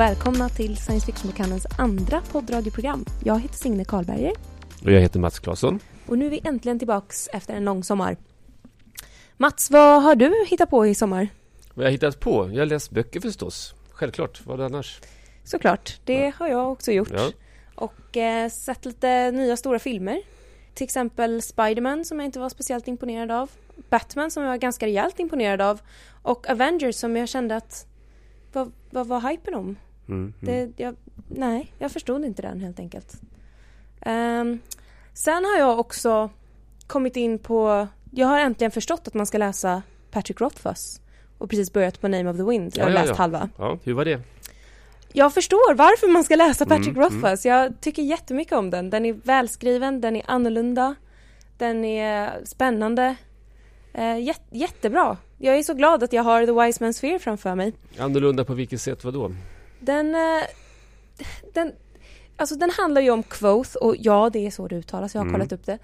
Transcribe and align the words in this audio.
Och 0.00 0.06
välkomna 0.06 0.48
till 0.48 0.76
Science 0.76 1.06
Fiction-bokhandelns 1.06 1.66
andra 1.78 2.20
poddradioprogram. 2.20 3.04
Jag 3.24 3.40
heter 3.40 3.54
Signe 3.54 3.84
Karlberger. 3.84 4.32
Och 4.84 4.92
jag 4.92 5.00
heter 5.00 5.20
Mats 5.20 5.38
Claesson. 5.38 5.80
Och 6.06 6.18
nu 6.18 6.26
är 6.26 6.30
vi 6.30 6.40
äntligen 6.44 6.78
tillbaks 6.78 7.28
efter 7.32 7.54
en 7.54 7.64
lång 7.64 7.84
sommar. 7.84 8.16
Mats, 9.36 9.70
vad 9.70 10.02
har 10.02 10.14
du 10.14 10.44
hittat 10.46 10.70
på 10.70 10.86
i 10.86 10.94
sommar? 10.94 11.28
Vad 11.74 11.86
jag 11.86 11.90
hittat 11.90 12.20
på? 12.20 12.50
Jag 12.52 12.58
har 12.58 12.66
läst 12.66 12.90
böcker 12.90 13.20
förstås. 13.20 13.74
Självklart, 13.90 14.40
vad 14.46 14.60
annars? 14.60 15.00
Såklart, 15.44 16.00
det 16.04 16.20
ja. 16.20 16.32
har 16.36 16.48
jag 16.48 16.72
också 16.72 16.92
gjort. 16.92 17.12
Ja. 17.12 17.30
Och 17.74 18.16
eh, 18.16 18.50
sett 18.50 18.84
lite 18.84 19.30
nya 19.30 19.56
stora 19.56 19.78
filmer. 19.78 20.22
Till 20.74 20.84
exempel 20.84 21.42
Spiderman 21.42 22.04
som 22.04 22.18
jag 22.20 22.24
inte 22.24 22.38
var 22.38 22.48
speciellt 22.48 22.88
imponerad 22.88 23.30
av. 23.30 23.50
Batman 23.90 24.30
som 24.30 24.42
jag 24.42 24.50
var 24.50 24.56
ganska 24.56 24.86
rejält 24.86 25.20
imponerad 25.20 25.60
av. 25.60 25.80
Och 26.22 26.50
Avengers 26.50 26.96
som 26.96 27.16
jag 27.16 27.28
kände 27.28 27.56
att 27.56 27.86
vad, 28.52 28.72
vad 28.90 29.06
var 29.06 29.30
hypen 29.30 29.54
om? 29.54 29.76
Mm, 30.10 30.32
mm. 30.42 30.72
Det, 30.76 30.82
jag, 30.82 30.96
nej, 31.28 31.72
jag 31.78 31.92
förstod 31.92 32.24
inte 32.24 32.42
den 32.42 32.60
helt 32.60 32.80
enkelt. 32.80 33.20
Um, 34.06 34.58
sen 35.12 35.44
har 35.44 35.58
jag 35.58 35.78
också 35.78 36.30
kommit 36.86 37.16
in 37.16 37.38
på... 37.38 37.88
Jag 38.10 38.26
har 38.26 38.40
äntligen 38.40 38.70
förstått 38.70 39.08
att 39.08 39.14
man 39.14 39.26
ska 39.26 39.38
läsa 39.38 39.82
Patrick 40.10 40.40
Rothfuss 40.40 41.00
och 41.38 41.50
precis 41.50 41.72
börjat 41.72 42.00
på 42.00 42.08
Name 42.08 42.30
of 42.30 42.36
the 42.36 42.42
Wind. 42.42 42.72
Jag 42.76 42.84
har 42.84 42.90
ja, 42.90 42.96
ja, 42.96 43.00
läst 43.00 43.10
ja. 43.10 43.16
halva. 43.16 43.48
Ja, 43.58 43.78
hur 43.84 43.92
var 43.92 44.04
det? 44.04 44.20
Jag 45.12 45.34
förstår 45.34 45.74
varför 45.74 46.12
man 46.12 46.24
ska 46.24 46.36
läsa 46.36 46.66
Patrick 46.66 46.96
mm, 46.96 47.02
Rothfuss. 47.02 47.46
Mm. 47.46 47.58
Jag 47.58 47.80
tycker 47.80 48.02
jättemycket 48.02 48.52
om 48.52 48.70
den. 48.70 48.90
Den 48.90 49.06
är 49.06 49.12
välskriven, 49.12 50.00
den 50.00 50.16
är 50.16 50.22
annorlunda, 50.26 50.94
den 51.58 51.84
är 51.84 52.44
spännande. 52.44 53.16
Eh, 53.92 54.18
jät 54.18 54.42
jättebra. 54.50 55.16
Jag 55.38 55.58
är 55.58 55.62
så 55.62 55.74
glad 55.74 56.02
att 56.02 56.12
jag 56.12 56.22
har 56.22 56.46
The 56.46 56.52
Wise 56.52 56.84
Man's 56.84 57.00
Fear 57.00 57.18
framför 57.18 57.54
mig. 57.54 57.72
Annorlunda 57.98 58.44
på 58.44 58.54
vilket 58.54 58.80
sätt, 58.80 59.04
vadå? 59.04 59.32
Den, 59.80 60.14
eh, 60.14 60.46
den, 61.54 61.72
alltså 62.36 62.56
den 62.56 62.70
handlar 62.70 63.00
ju 63.00 63.10
om 63.10 63.22
Quoth 63.22 63.76
och 63.76 63.96
ja, 63.98 64.30
det 64.30 64.46
är 64.46 64.50
så 64.50 64.68
det 64.68 64.76
uttalas, 64.76 65.14
jag 65.14 65.20
har 65.20 65.26
mm. 65.26 65.34
kollat 65.34 65.52
upp 65.52 65.66
det. 65.66 65.78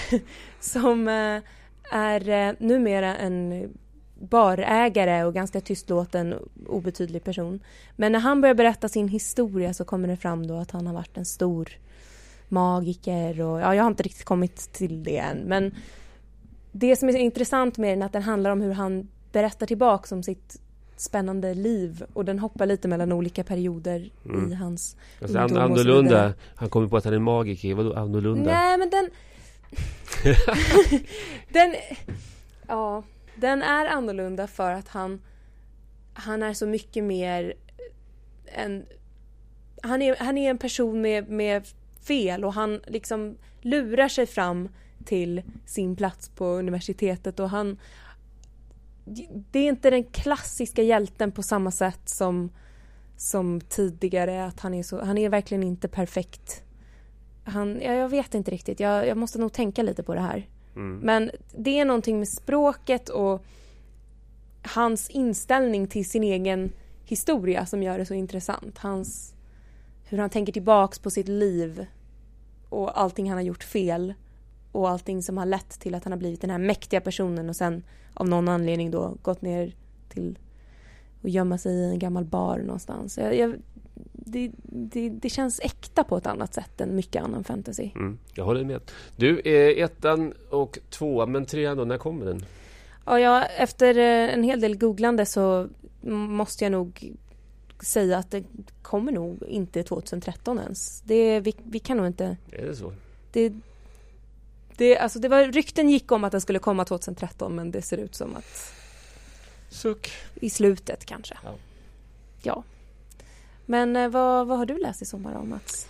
som 0.60 1.08
eh, 1.08 1.42
är 1.92 2.28
eh, 2.28 2.54
numera 2.58 3.16
en 3.16 3.68
barägare 4.20 5.24
och 5.24 5.34
ganska 5.34 5.60
tystlåten, 5.60 6.34
obetydlig 6.66 7.24
person. 7.24 7.60
Men 7.96 8.12
när 8.12 8.18
han 8.18 8.40
börjar 8.40 8.54
berätta 8.54 8.88
sin 8.88 9.08
historia 9.08 9.74
så 9.74 9.84
kommer 9.84 10.08
det 10.08 10.16
fram 10.16 10.46
då 10.46 10.56
att 10.56 10.70
han 10.70 10.86
har 10.86 10.94
varit 10.94 11.16
en 11.16 11.24
stor 11.24 11.68
magiker 12.48 13.40
och 13.40 13.60
ja, 13.60 13.74
jag 13.74 13.82
har 13.82 13.90
inte 13.90 14.02
riktigt 14.02 14.24
kommit 14.24 14.72
till 14.72 15.04
det 15.04 15.18
än, 15.18 15.38
men 15.38 15.74
det 16.72 16.96
som 16.96 17.08
är 17.08 17.16
intressant 17.16 17.78
med 17.78 17.92
den 17.92 18.02
är 18.02 18.06
att 18.06 18.12
den 18.12 18.22
handlar 18.22 18.50
om 18.50 18.60
hur 18.60 18.72
han 18.72 19.08
berättar 19.32 19.66
tillbaks 19.66 20.12
om 20.12 20.22
sitt 20.22 20.60
spännande 21.00 21.54
liv 21.54 22.04
och 22.12 22.24
den 22.24 22.38
hoppar 22.38 22.66
lite 22.66 22.88
mellan 22.88 23.12
olika 23.12 23.44
perioder 23.44 24.10
mm. 24.24 24.52
i 24.52 24.54
hans 24.54 24.96
alltså, 25.22 25.38
ungdom 25.38 25.62
Annorlunda, 25.62 26.34
han 26.54 26.68
kommer 26.68 26.88
på 26.88 26.96
att 26.96 27.04
han 27.04 27.14
är 27.14 27.18
magiker, 27.18 27.74
vadå 27.74 27.94
annorlunda? 27.94 28.50
Nej 28.50 28.78
men 28.78 28.90
den 28.90 29.10
Den 31.48 31.74
Ja 32.68 33.02
Den 33.34 33.62
är 33.62 33.86
annorlunda 33.86 34.46
för 34.46 34.72
att 34.72 34.88
han 34.88 35.20
Han 36.14 36.42
är 36.42 36.54
så 36.54 36.66
mycket 36.66 37.04
mer 37.04 37.54
en 38.44 38.86
Han 39.82 40.02
är, 40.02 40.16
han 40.16 40.38
är 40.38 40.50
en 40.50 40.58
person 40.58 41.00
med, 41.00 41.28
med 41.28 41.66
fel 42.00 42.44
och 42.44 42.52
han 42.52 42.80
liksom 42.86 43.36
lurar 43.60 44.08
sig 44.08 44.26
fram 44.26 44.68
till 45.04 45.42
sin 45.66 45.96
plats 45.96 46.28
på 46.28 46.44
universitetet 46.44 47.40
och 47.40 47.50
han 47.50 47.78
det 49.50 49.58
är 49.58 49.68
inte 49.68 49.90
den 49.90 50.04
klassiska 50.04 50.82
hjälten 50.82 51.32
på 51.32 51.42
samma 51.42 51.70
sätt 51.70 52.08
som 52.08 52.50
som 53.18 53.60
tidigare 53.60 54.44
att 54.44 54.60
han 54.60 54.74
är 54.74 54.82
så, 54.82 55.04
han 55.04 55.18
är 55.18 55.28
verkligen 55.28 55.62
inte 55.62 55.88
perfekt. 55.88 56.62
Han, 57.44 57.80
ja, 57.82 57.92
jag 57.92 58.08
vet 58.08 58.34
inte 58.34 58.50
riktigt, 58.50 58.80
jag, 58.80 59.06
jag 59.06 59.16
måste 59.16 59.38
nog 59.38 59.52
tänka 59.52 59.82
lite 59.82 60.02
på 60.02 60.14
det 60.14 60.20
här. 60.20 60.48
Mm. 60.76 60.98
Men 60.98 61.30
det 61.56 61.78
är 61.78 61.84
någonting 61.84 62.18
med 62.18 62.28
språket 62.28 63.08
och 63.08 63.44
hans 64.62 65.10
inställning 65.10 65.86
till 65.86 66.10
sin 66.10 66.22
egen 66.22 66.72
historia 67.04 67.66
som 67.66 67.82
gör 67.82 67.98
det 67.98 68.06
så 68.06 68.14
intressant. 68.14 68.78
Hans, 68.78 69.34
hur 70.04 70.18
han 70.18 70.30
tänker 70.30 70.52
tillbaks 70.52 70.98
på 70.98 71.10
sitt 71.10 71.28
liv 71.28 71.86
och 72.68 73.00
allting 73.00 73.28
han 73.28 73.38
har 73.38 73.44
gjort 73.44 73.64
fel 73.64 74.14
och 74.78 74.88
allting 74.88 75.22
som 75.22 75.38
har 75.38 75.46
lett 75.46 75.80
till 75.80 75.94
att 75.94 76.04
han 76.04 76.12
har 76.12 76.18
blivit 76.18 76.40
den 76.40 76.50
här 76.50 76.58
mäktiga 76.58 77.00
personen 77.00 77.48
och 77.48 77.56
sen 77.56 77.82
av 78.14 78.28
någon 78.28 78.48
anledning 78.48 78.90
då 78.90 79.14
gått 79.22 79.42
ner 79.42 79.72
till 80.08 80.38
att 81.22 81.30
gömma 81.30 81.58
sig 81.58 81.72
i 81.72 81.84
en 81.84 81.98
gammal 81.98 82.24
bar 82.24 82.58
någonstans. 82.58 83.18
Jag, 83.18 83.36
jag, 83.36 83.54
det, 84.12 84.50
det, 84.62 85.08
det, 85.08 85.28
känns 85.28 85.60
äkta 85.60 86.04
på 86.04 86.16
ett 86.16 86.26
annat 86.26 86.54
sätt 86.54 86.80
än 86.80 86.96
mycket 86.96 87.22
annan 87.22 87.44
fantasy. 87.44 87.90
Mm, 87.94 88.18
jag 88.34 88.44
håller 88.44 88.64
med. 88.64 88.80
Du, 89.16 89.40
eh, 89.40 89.84
ettan 89.84 90.34
och 90.50 90.78
tvåan, 90.90 91.32
men 91.32 91.44
trean 91.44 91.76
då, 91.76 91.84
när 91.84 91.98
kommer 91.98 92.26
den? 92.26 92.44
Ja, 93.06 93.20
ja, 93.20 93.44
efter 93.44 93.98
eh, 93.98 94.34
en 94.34 94.42
hel 94.42 94.60
del 94.60 94.76
googlande 94.76 95.26
så 95.26 95.68
måste 96.00 96.64
jag 96.64 96.72
nog 96.72 97.14
säga 97.80 98.18
att 98.18 98.30
det 98.30 98.44
kommer 98.82 99.12
nog 99.12 99.42
inte 99.48 99.82
2013 99.82 100.58
ens. 100.58 101.00
Det, 101.00 101.40
vi, 101.40 101.54
vi 101.64 101.78
kan 101.78 101.96
nog 101.96 102.06
inte... 102.06 102.36
Är 102.52 102.66
det 102.66 102.76
så? 102.76 102.92
Det, 103.32 103.52
det, 104.78 104.98
alltså 104.98 105.18
det 105.18 105.28
var, 105.28 105.44
rykten 105.44 105.90
gick 105.90 106.12
om 106.12 106.24
att 106.24 106.32
den 106.32 106.40
skulle 106.40 106.58
komma 106.58 106.84
2013 106.84 107.54
men 107.54 107.70
det 107.70 107.82
ser 107.82 107.96
ut 107.96 108.14
som 108.14 108.36
att... 108.36 108.74
Suck. 109.70 110.10
I 110.34 110.50
slutet 110.50 111.04
kanske. 111.04 111.34
Ja. 111.44 111.54
ja. 112.42 112.62
Men 113.66 113.96
eh, 113.96 114.08
vad, 114.08 114.46
vad 114.46 114.58
har 114.58 114.66
du 114.66 114.78
läst 114.78 115.02
i 115.02 115.04
sommar 115.04 115.34
då 115.34 115.42
Mats? 115.42 115.88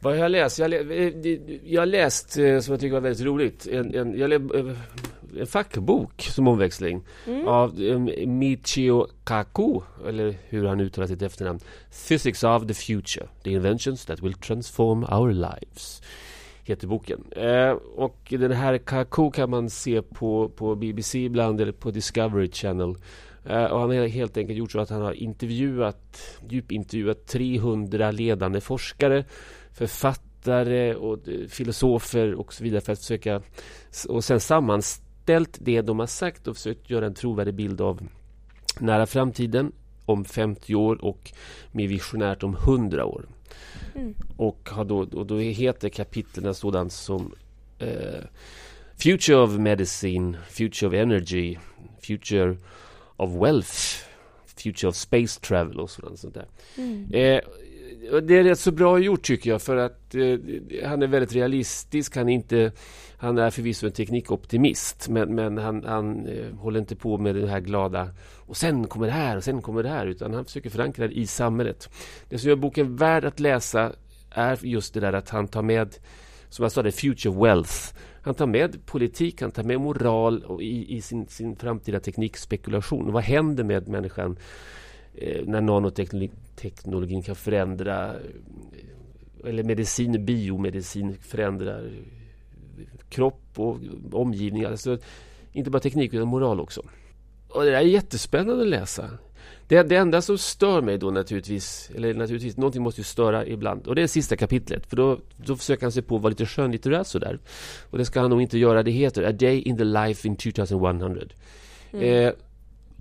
Vad 0.00 0.12
har 0.12 0.22
jag 0.22 0.30
läst? 0.30 0.58
Jag, 0.58 0.72
jag 1.64 1.80
har 1.80 1.86
läst, 1.86 2.38
eh, 2.38 2.60
som 2.60 2.72
jag 2.72 2.80
tycker 2.80 2.94
var 2.94 3.00
väldigt 3.00 3.26
roligt, 3.26 3.66
en, 3.66 3.94
en, 3.94 4.18
jag 4.18 4.32
eh, 4.32 4.76
en 5.38 5.46
fackbok 5.46 6.22
som 6.22 6.48
omväxling 6.48 7.02
mm. 7.26 7.48
av 7.48 7.74
Michio 8.26 9.06
Kaku, 9.24 9.80
eller 10.08 10.34
hur 10.48 10.66
han 10.66 10.80
uttalar 10.80 11.06
sitt 11.06 11.22
efternamn. 11.22 11.60
Physics 12.08 12.44
of 12.44 12.66
the 12.66 12.74
Future, 12.74 13.28
the 13.42 13.50
inventions 13.50 14.04
that 14.04 14.20
will 14.20 14.34
transform 14.34 15.04
our 15.04 15.32
lives 15.32 16.02
heter 16.70 16.86
boken. 16.86 17.24
Eh, 17.30 17.70
och 17.96 18.18
den 18.30 18.52
här 18.52 18.78
Kaku 18.78 19.30
kan 19.30 19.50
man 19.50 19.70
se 19.70 20.02
på, 20.02 20.48
på 20.48 20.74
BBC 20.74 21.18
ibland 21.18 21.60
eller 21.60 21.72
på 21.72 21.90
Discovery 21.90 22.50
Channel. 22.52 22.96
Eh, 23.44 23.64
och 23.64 23.80
han 23.80 23.90
har 23.90 24.06
helt 24.06 24.36
enkelt 24.36 24.58
gjort 24.58 24.72
så 24.72 24.80
att 24.80 24.90
han 24.90 25.02
har 25.02 25.12
intervjuat, 25.12 26.38
djupintervjuat 26.48 27.26
300 27.26 28.10
ledande 28.10 28.60
forskare, 28.60 29.24
författare 29.72 30.94
och 30.94 31.28
eh, 31.28 31.48
filosofer 31.48 32.34
och 32.34 32.52
så 32.54 32.64
vidare 32.64 32.80
för 32.80 32.92
att 32.92 32.98
försöka 32.98 33.42
och 34.08 34.24
sen 34.24 34.40
sammanställt 34.40 35.58
det 35.60 35.80
de 35.80 35.98
har 35.98 36.06
sagt 36.06 36.48
och 36.48 36.56
försökt 36.56 36.90
göra 36.90 37.06
en 37.06 37.14
trovärdig 37.14 37.54
bild 37.54 37.80
av 37.80 38.00
nära 38.78 39.06
framtiden 39.06 39.72
om 40.04 40.24
50 40.24 40.74
år 40.74 41.04
och 41.04 41.32
mer 41.72 41.88
visionärt 41.88 42.42
om 42.42 42.54
100 42.54 43.04
år. 43.04 43.26
Mm. 43.94 44.14
Och, 44.36 44.68
har 44.70 44.84
då, 44.84 44.98
och 44.98 45.26
då 45.26 45.38
heter 45.38 45.88
kapitlen 45.88 46.54
sådant 46.54 46.92
som 46.92 47.34
eh, 47.78 48.24
Future 48.96 49.36
of 49.36 49.50
Medicine, 49.50 50.36
Future 50.48 50.88
of 50.88 50.94
Energy, 50.94 51.56
Future 52.00 52.56
of 53.16 53.30
Wealth, 53.30 54.04
Future 54.56 54.88
of 54.88 54.96
Space 54.96 55.40
Travel 55.40 55.80
och 55.80 55.90
sådant, 55.90 56.18
sånt 56.18 56.34
där. 56.34 56.46
Mm. 56.76 57.08
Eh, 57.12 57.40
det 58.22 58.38
är 58.38 58.44
rätt 58.44 58.58
så 58.58 58.72
bra 58.72 58.98
gjort 58.98 59.22
tycker 59.22 59.50
jag 59.50 59.62
för 59.62 59.76
att 59.76 60.14
eh, 60.14 60.38
han 60.84 61.02
är 61.02 61.06
väldigt 61.06 61.32
realistisk. 61.32 62.16
Han 62.16 62.28
är, 62.28 62.34
inte, 62.34 62.72
han 63.16 63.38
är 63.38 63.50
förvisso 63.50 63.86
en 63.86 63.92
teknikoptimist 63.92 65.08
men, 65.08 65.34
men 65.34 65.58
han, 65.58 65.84
han 65.84 66.26
eh, 66.26 66.54
håller 66.54 66.80
inte 66.80 66.96
på 66.96 67.18
med 67.18 67.34
det 67.34 67.48
här 67.48 67.60
glada 67.60 68.08
och 68.46 68.56
sen 68.56 68.86
kommer 68.86 69.06
det 69.06 69.12
här 69.12 69.36
och 69.36 69.44
sen 69.44 69.62
kommer 69.62 69.82
det 69.82 69.88
här 69.88 70.06
utan 70.06 70.34
han 70.34 70.44
försöker 70.44 70.70
förankra 70.70 71.08
det 71.08 71.14
i 71.14 71.26
samhället. 71.26 71.90
Det 72.28 72.38
som 72.38 72.48
gör 72.48 72.56
boken 72.56 72.96
värd 72.96 73.24
att 73.24 73.40
läsa 73.40 73.92
är 74.30 74.58
just 74.62 74.94
det 74.94 75.00
där 75.00 75.12
att 75.12 75.30
han 75.30 75.48
tar 75.48 75.62
med, 75.62 75.96
som 76.48 76.62
jag 76.62 76.72
sa, 76.72 76.82
det 76.82 76.92
future 76.92 77.34
wealth. 77.34 77.94
Han 78.22 78.34
tar 78.34 78.46
med 78.46 78.86
politik, 78.86 79.42
han 79.42 79.50
tar 79.50 79.62
med 79.62 79.80
moral 79.80 80.44
och 80.44 80.62
i, 80.62 80.96
i 80.96 81.02
sin, 81.02 81.26
sin 81.26 81.56
framtida 81.56 82.00
teknikspekulation. 82.00 83.12
Vad 83.12 83.22
händer 83.22 83.64
med 83.64 83.88
människan 83.88 84.36
när 85.44 85.60
nanoteknologin 85.60 87.22
kan 87.22 87.36
förändra 87.36 88.14
eh, 88.14 89.48
eller 89.48 89.62
medicin, 89.62 90.24
biomedicin 90.24 91.16
förändrar 91.20 91.90
kropp 93.08 93.42
och 93.56 93.78
omgivning. 94.12 94.64
Alltså, 94.64 94.98
inte 95.52 95.70
bara 95.70 95.80
teknik 95.80 96.14
utan 96.14 96.28
moral 96.28 96.60
också. 96.60 96.82
Och 97.48 97.64
det 97.64 97.76
är 97.76 97.80
jättespännande 97.80 98.62
att 98.62 98.68
läsa. 98.68 99.10
Det, 99.68 99.82
det 99.82 99.96
enda 99.96 100.22
som 100.22 100.38
stör 100.38 100.82
mig 100.82 100.98
då 100.98 101.10
naturligtvis, 101.10 101.90
eller 101.94 102.14
naturligtvis, 102.14 102.56
någonting 102.56 102.82
måste 102.82 103.00
ju 103.00 103.04
störa 103.04 103.46
ibland. 103.46 103.86
Och 103.86 103.94
det 103.94 104.02
är 104.02 104.06
sista 104.06 104.36
kapitlet. 104.36 104.86
För 104.86 104.96
då, 104.96 105.18
då 105.36 105.56
försöker 105.56 105.82
han 105.82 105.92
sig 105.92 106.02
på 106.02 106.16
att 106.16 106.22
vara 106.22 106.30
lite 106.30 106.46
skönlitterär 106.46 107.02
sådär. 107.04 107.38
Och 107.90 107.98
det 107.98 108.04
ska 108.04 108.20
han 108.20 108.30
nog 108.30 108.42
inte 108.42 108.58
göra. 108.58 108.82
Det 108.82 108.90
heter 108.90 109.22
A 109.22 109.32
Day 109.32 109.60
in 109.60 109.76
the 109.76 109.84
Life 109.84 110.28
in 110.28 110.36
2100. 110.36 111.22
Mm. 111.92 112.26
Eh, 112.26 112.32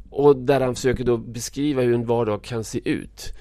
och 0.10 0.36
där 0.36 0.62
han 0.62 0.76
försöker 0.76 1.04
då 1.04 1.18
beskriva 1.18 1.82
hur 1.82 1.94
en 1.94 2.06
vardag 2.06 2.44
kan 2.44 2.64
se 2.64 2.90
ut. 2.90 3.34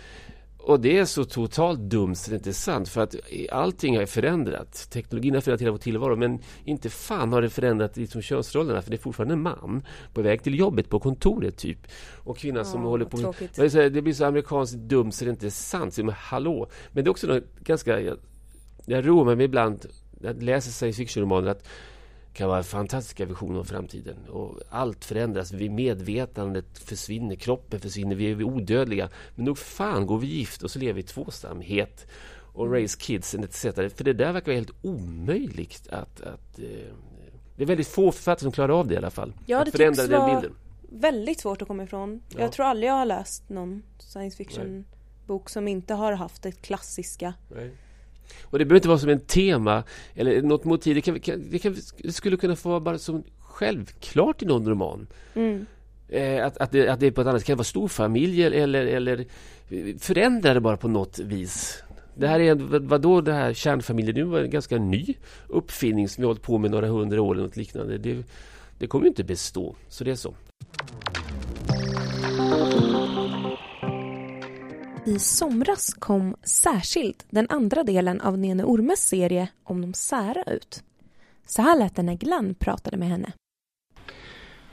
och 0.59 0.81
det 0.81 0.99
är 0.99 1.05
så 1.05 1.25
totalt 1.25 1.81
dumt 1.81 2.15
så 2.15 2.31
det 2.31 2.35
är 2.35 2.39
inte 2.39 2.53
sant 2.53 2.89
för 2.89 3.01
att 3.01 3.15
allting 3.51 3.99
har 3.99 4.07
förändrat. 4.07 4.91
Teknologin 4.91 5.35
har 5.35 5.41
förändrat 5.41 5.63
hela 5.63 5.71
vår 5.71 5.79
tillvaro 5.79 6.17
men 6.17 6.39
inte 6.65 6.91
fan 6.91 7.33
har 7.33 7.43
det 7.43 7.51
förändrat 7.51 7.97
liksom 7.97 8.23
könsrollerna 8.23 8.83
för 8.83 8.91
det 8.91 8.97
är 8.97 8.99
fortfarande 8.99 9.35
en 9.35 9.43
man 9.43 9.83
på 10.15 10.23
väg 10.23 10.43
till 10.43 10.59
jobbet 10.59 10.89
på 10.89 11.01
kontoret 11.01 11.57
typ. 11.57 11.79
Och 12.25 12.39
kvinnan 12.39 12.65
som 12.65 12.83
håller 12.83 13.05
på 13.05 13.17
tråkigt. 13.17 13.57
Det 13.95 14.03
blir 14.03 14.13
så 14.13 14.25
amerikanskt 14.25 14.77
dumt 14.77 15.13
så 15.13 15.25
det 15.25 15.29
är 15.29 15.33
inte 15.33 15.51
sant. 15.51 15.95
Så, 15.95 16.05
men 16.05 16.15
hallå! 16.19 16.69
Men 16.93 17.05
det 17.05 17.09
är 17.09 17.11
också 17.11 17.27
något 17.27 17.45
ganska... 17.61 18.01
Jag, 18.01 18.19
jag 18.87 19.09
roar 19.09 19.37
mig 19.37 19.45
ibland 19.45 19.87
när 20.21 20.29
jag 20.29 20.43
läser 20.43 20.71
science 20.71 20.97
fiction-romaner 20.97 21.51
att 21.51 21.69
kan 22.33 22.49
vara 22.49 22.63
fantastiska 22.63 23.27
visioner 23.27 23.59
om 23.59 23.65
framtiden. 23.65 24.17
Och 24.29 24.61
allt 24.71 25.05
förändras. 25.05 25.53
Vi 25.53 25.69
medvetandet 25.69 26.79
försvinner, 26.79 27.37
kroppen 27.37 27.81
försvinner, 27.81 28.17
vi 28.17 28.31
är 28.31 28.43
odödliga. 28.43 29.09
Men 29.35 29.45
nog 29.45 29.59
fan 29.59 30.07
går 30.07 30.19
vi 30.19 30.27
gift 30.27 30.63
och 30.63 30.71
så 30.71 30.79
lever 30.79 30.93
vi 30.93 31.01
i 31.01 31.03
tvåsamhet 31.03 32.07
och 32.53 32.67
Mm. 32.67 32.73
raise 32.75 32.99
kids 33.01 33.35
etc. 33.35 33.63
För 33.75 34.05
det 34.05 34.13
där 34.13 34.33
verkar 34.33 34.47
vara 34.47 34.57
helt 34.57 34.85
omöjligt 34.85 35.89
att... 35.89 36.21
att 36.21 36.59
eh, 36.59 36.65
det 37.57 37.65
är 37.65 37.67
väldigt 37.67 37.89
få 37.89 38.13
författare 38.13 38.43
som 38.43 38.53
klarar 38.53 38.79
av 38.81 38.87
det 38.89 38.95
i 38.95 38.97
alla 38.97 39.11
fall. 39.11 39.33
Ja, 39.47 39.59
att 39.59 39.65
det 39.67 39.73
förändra 39.73 40.07
den 40.07 40.35
bilden. 40.35 40.57
Väldigt 40.91 41.41
svårt 41.41 41.63
att 41.63 41.69
komma 41.69 41.83
ifrån. 41.83 42.23
Ja. 42.29 42.41
Jag 42.41 42.53
tror 42.53 42.67
aldrig 42.67 42.91
jag 42.91 42.95
har 42.95 43.05
läst 43.05 43.49
någon 43.49 43.83
science 43.99 44.37
fiction 44.37 44.85
bok 45.27 45.51
som 45.51 45.69
inte 45.69 45.95
har 45.95 46.13
haft 46.13 46.43
det 46.43 46.53
klassiska. 46.53 47.35
Nej. 47.55 47.71
Och 48.45 48.59
det 48.59 48.65
behöver 48.65 48.77
inte 48.79 48.89
vara 48.89 48.99
som 48.99 49.11
en 49.11 49.21
tema 49.21 49.83
eller 50.15 50.43
något 50.43 50.65
motiv. 50.65 50.95
Det, 50.95 51.01
kan, 51.01 51.21
kan, 51.21 51.45
det, 51.51 51.59
kan, 51.59 51.77
det 52.03 52.13
skulle 52.13 52.37
kunna 52.37 52.57
få 52.57 52.69
vara 52.69 52.81
bara 52.81 52.99
som 52.99 53.23
självklart 53.39 54.43
i 54.43 54.47
någon 54.47 54.69
roman. 54.69 55.07
Mm. 55.35 55.67
Eh, 56.09 56.47
att, 56.47 56.59
att, 56.59 56.73
det, 56.73 56.89
att 56.89 57.01
det 57.01 57.07
är 57.07 57.11
på 57.11 57.21
ett 57.21 57.27
annat 57.27 57.41
sätt. 57.41 57.47
Kan 57.47 57.57
vara 57.57 57.65
storfamilj 57.65 58.43
eller, 58.45 58.87
eller 58.87 59.25
förändra 59.99 60.55
det 60.55 60.61
bara 60.61 60.77
på 60.77 60.89
något 60.89 61.19
vis. 61.19 61.83
Det 62.15 62.27
här 62.29 62.41
är, 62.41 62.55
vad- 62.55 62.83
vadå 62.85 63.21
det 63.21 63.33
här 63.33 63.53
kärnfamiljen? 63.55 64.15
Det 64.15 64.25
var 64.25 64.41
en 64.41 64.51
ganska 64.51 64.79
ny 64.79 65.15
uppfinning 65.49 66.09
som 66.09 66.23
vi 66.23 66.25
har 66.25 66.29
hållit 66.29 66.43
på 66.43 66.59
med 66.59 66.71
några 66.71 66.87
hundra 66.89 67.23
år 67.23 67.35
eller 67.35 67.43
något 67.45 67.57
liknande. 67.57 67.99
Det, 67.99 68.25
det 68.79 68.87
kommer 68.87 69.05
ju 69.05 69.09
inte 69.09 69.25
bestå. 69.25 69.77
Så 69.89 70.05
det 70.05 70.11
är 70.11 70.15
så. 70.15 70.35
I 75.07 75.19
somras 75.19 75.95
kom 75.95 76.37
särskilt 76.43 77.27
den 77.31 77.47
andra 77.51 77.85
delen 77.85 78.21
av 78.21 78.39
Nene 78.39 78.65
Ormes 78.65 79.09
serie 79.09 79.49
om 79.65 79.81
de 79.81 79.95
sära 79.95 80.43
ut. 80.43 80.83
Så 81.47 81.63
här 81.63 81.79
lät 81.79 81.97
det 81.97 82.03
när 82.03 82.15
Glenn 82.15 82.55
pratade 82.55 82.97
med 82.97 83.09
henne. 83.09 83.33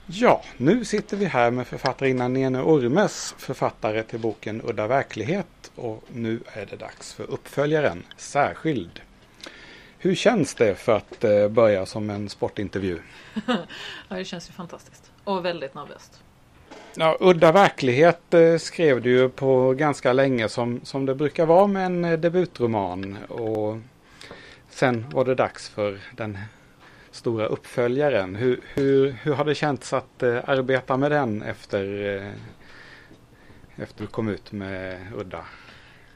Ja, 0.06 0.42
nu 0.56 0.84
sitter 0.84 1.16
vi 1.16 1.24
här 1.24 1.50
med 1.50 1.66
författarinnan 1.66 2.32
Nene 2.32 2.62
Ormes, 2.62 3.34
författare 3.38 4.02
till 4.02 4.20
boken 4.20 4.62
Udda 4.62 4.86
verklighet 4.86 5.72
och 5.74 6.04
nu 6.12 6.40
är 6.46 6.66
det 6.66 6.76
dags 6.76 7.12
för 7.12 7.30
uppföljaren 7.30 8.02
Särskild. 8.16 9.00
Hur 9.98 10.14
känns 10.14 10.54
det 10.54 10.74
för 10.74 10.96
att 10.96 11.24
eh, 11.24 11.48
börja 11.48 11.86
som 11.86 12.10
en 12.10 12.28
sportintervju? 12.28 12.98
Ja, 14.08 14.16
det 14.16 14.24
känns 14.24 14.48
ju 14.48 14.52
fantastiskt. 14.52 15.12
Och 15.24 15.44
väldigt 15.44 15.74
nervöst. 15.74 16.22
Ja, 16.98 17.16
Udda 17.20 17.52
verklighet 17.52 18.34
eh, 18.34 18.56
skrev 18.56 19.02
du 19.02 19.10
ju 19.10 19.28
på 19.28 19.72
ganska 19.72 20.12
länge 20.12 20.48
som, 20.48 20.80
som 20.84 21.06
det 21.06 21.14
brukar 21.14 21.46
vara 21.46 21.66
med 21.66 21.86
en 21.86 22.04
eh, 22.04 22.18
debutroman 22.18 23.16
och 23.28 23.78
sen 24.68 25.06
var 25.10 25.24
det 25.24 25.34
dags 25.34 25.68
för 25.68 26.00
den 26.12 26.38
stora 27.10 27.46
uppföljaren. 27.46 28.36
Hur, 28.36 28.60
hur, 28.74 29.10
hur 29.22 29.32
har 29.32 29.44
det 29.44 29.54
känts 29.54 29.92
att 29.92 30.22
eh, 30.22 30.38
arbeta 30.46 30.96
med 30.96 31.10
den 31.10 31.42
efter, 31.42 31.84
efter 33.76 34.02
du 34.02 34.06
kom 34.06 34.28
ut 34.28 34.52
med 34.52 35.00
Udda? 35.16 35.44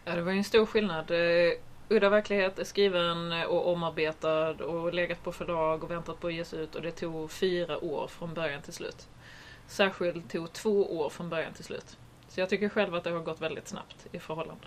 Ja, 0.05 0.15
det 0.15 0.23
var 0.23 0.33
ju 0.33 0.39
en 0.39 0.45
stor 0.45 0.67
skillnad. 0.67 1.11
Udda 1.89 2.09
verklighet 2.09 2.59
är 2.59 2.65
skriven 2.65 3.33
och 3.33 3.73
omarbetad 3.73 4.51
och 4.51 4.95
legat 4.95 5.25
på 5.25 5.33
förlag 5.33 5.85
och 5.85 5.91
väntat 5.91 6.21
på 6.21 6.27
att 6.27 6.35
ges 6.35 6.55
ut 6.55 6.75
och 6.75 6.83
det 6.83 6.91
tog 6.91 7.31
fyra 7.31 7.85
år 7.85 8.07
från 8.07 8.35
början 8.35 8.63
till 8.63 8.73
slut. 8.73 9.09
Särskilt 9.71 10.31
tog 10.31 10.53
två 10.53 10.99
år 10.99 11.11
från 11.11 11.29
början 11.29 11.53
till 11.53 11.65
slut. 11.65 11.97
Så 12.29 12.41
jag 12.41 12.49
tycker 12.49 12.69
själv 12.69 12.95
att 12.95 13.05
det 13.05 13.11
har 13.11 13.21
gått 13.21 13.41
väldigt 13.41 13.69
snabbt 13.69 14.07
i 14.13 14.19
förhållande. 14.19 14.67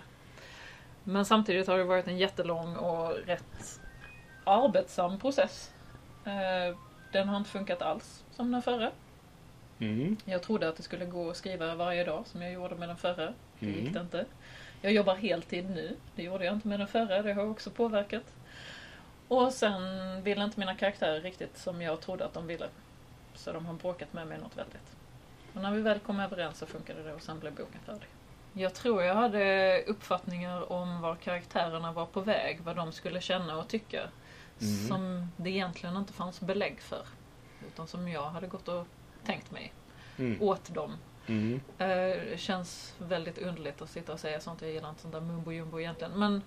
Men 1.04 1.24
samtidigt 1.24 1.66
har 1.66 1.78
det 1.78 1.84
varit 1.84 2.06
en 2.08 2.18
jättelång 2.18 2.76
och 2.76 3.10
rätt 3.26 3.80
arbetsam 4.44 5.18
process. 5.18 5.70
Eh, 6.24 6.76
Den 7.12 7.28
har 7.28 7.36
inte 7.36 7.50
funkat 7.50 7.82
alls 7.82 8.24
som 8.30 8.52
den 8.52 8.62
förra. 8.62 8.90
Mm. 9.78 10.16
Jag 10.24 10.42
trodde 10.42 10.68
att 10.68 10.76
det 10.76 10.82
skulle 10.82 11.04
gå 11.06 11.30
att 11.30 11.36
skriva 11.36 11.74
varje 11.74 12.04
dag 12.04 12.26
som 12.26 12.42
jag 12.42 12.52
gjorde 12.52 12.74
med 12.74 12.88
den 12.88 12.96
förra. 12.96 13.34
Det 13.58 13.66
gick 13.66 13.78
Mm. 13.80 13.92
det 13.92 14.00
inte. 14.00 14.24
Jag 14.82 14.92
jobbar 14.92 15.14
heltid 15.14 15.70
nu. 15.70 15.96
Det 16.16 16.22
gjorde 16.22 16.44
jag 16.44 16.54
inte 16.54 16.68
med 16.68 16.80
den 16.80 16.88
förra. 16.88 17.22
Det 17.22 17.32
har 17.32 17.50
också 17.50 17.70
påverkat. 17.70 18.22
Och 19.28 19.52
sen 19.52 19.82
ville 20.22 20.44
inte 20.44 20.60
mina 20.60 20.74
karaktärer 20.74 21.20
riktigt 21.20 21.58
som 21.58 21.82
jag 21.82 22.00
trodde 22.00 22.24
att 22.24 22.34
de 22.34 22.46
ville. 22.46 22.66
Så 23.34 23.52
de 23.52 23.66
har 23.66 23.74
bråkat 23.74 24.12
med 24.12 24.26
mig 24.26 24.38
något 24.38 24.56
väldigt. 24.56 24.96
Och 25.54 25.62
när 25.62 25.70
vi 25.72 25.80
väl 25.80 25.98
kom 25.98 26.20
överens 26.20 26.58
så 26.58 26.66
funkade 26.66 27.02
det 27.02 27.12
och 27.14 27.22
sen 27.22 27.38
blev 27.40 27.54
boken 27.54 27.80
färdig. 27.86 28.08
Jag 28.52 28.74
tror 28.74 29.02
jag 29.02 29.14
hade 29.14 29.82
uppfattningar 29.86 30.72
om 30.72 31.00
var 31.00 31.14
karaktärerna 31.16 31.92
var 31.92 32.06
på 32.06 32.20
väg, 32.20 32.60
vad 32.60 32.76
de 32.76 32.92
skulle 32.92 33.20
känna 33.20 33.56
och 33.58 33.68
tycka. 33.68 34.00
Mm. 34.60 34.88
Som 34.88 35.32
det 35.36 35.50
egentligen 35.50 35.96
inte 35.96 36.12
fanns 36.12 36.40
belägg 36.40 36.80
för. 36.80 37.06
Utan 37.68 37.86
som 37.86 38.08
jag 38.08 38.30
hade 38.30 38.46
gått 38.46 38.68
och 38.68 38.86
tänkt 39.24 39.50
mig 39.50 39.72
Mm. 40.18 40.42
åt 40.42 40.74
dem. 40.74 40.96
Mm. 41.26 41.60
Eh, 41.78 41.86
Det 41.86 42.40
känns 42.40 42.94
väldigt 42.98 43.38
underligt 43.38 43.82
att 43.82 43.90
sitta 43.90 44.12
och 44.12 44.20
säga 44.20 44.40
sånt. 44.40 44.62
Jag 44.62 44.70
gillar 44.70 44.88
inte 44.90 45.02
sånt 45.02 45.14
där 45.14 45.20
mumbo 45.20 45.52
jumbo 45.52 45.80
egentligen. 45.80 46.12
Men, 46.18 46.42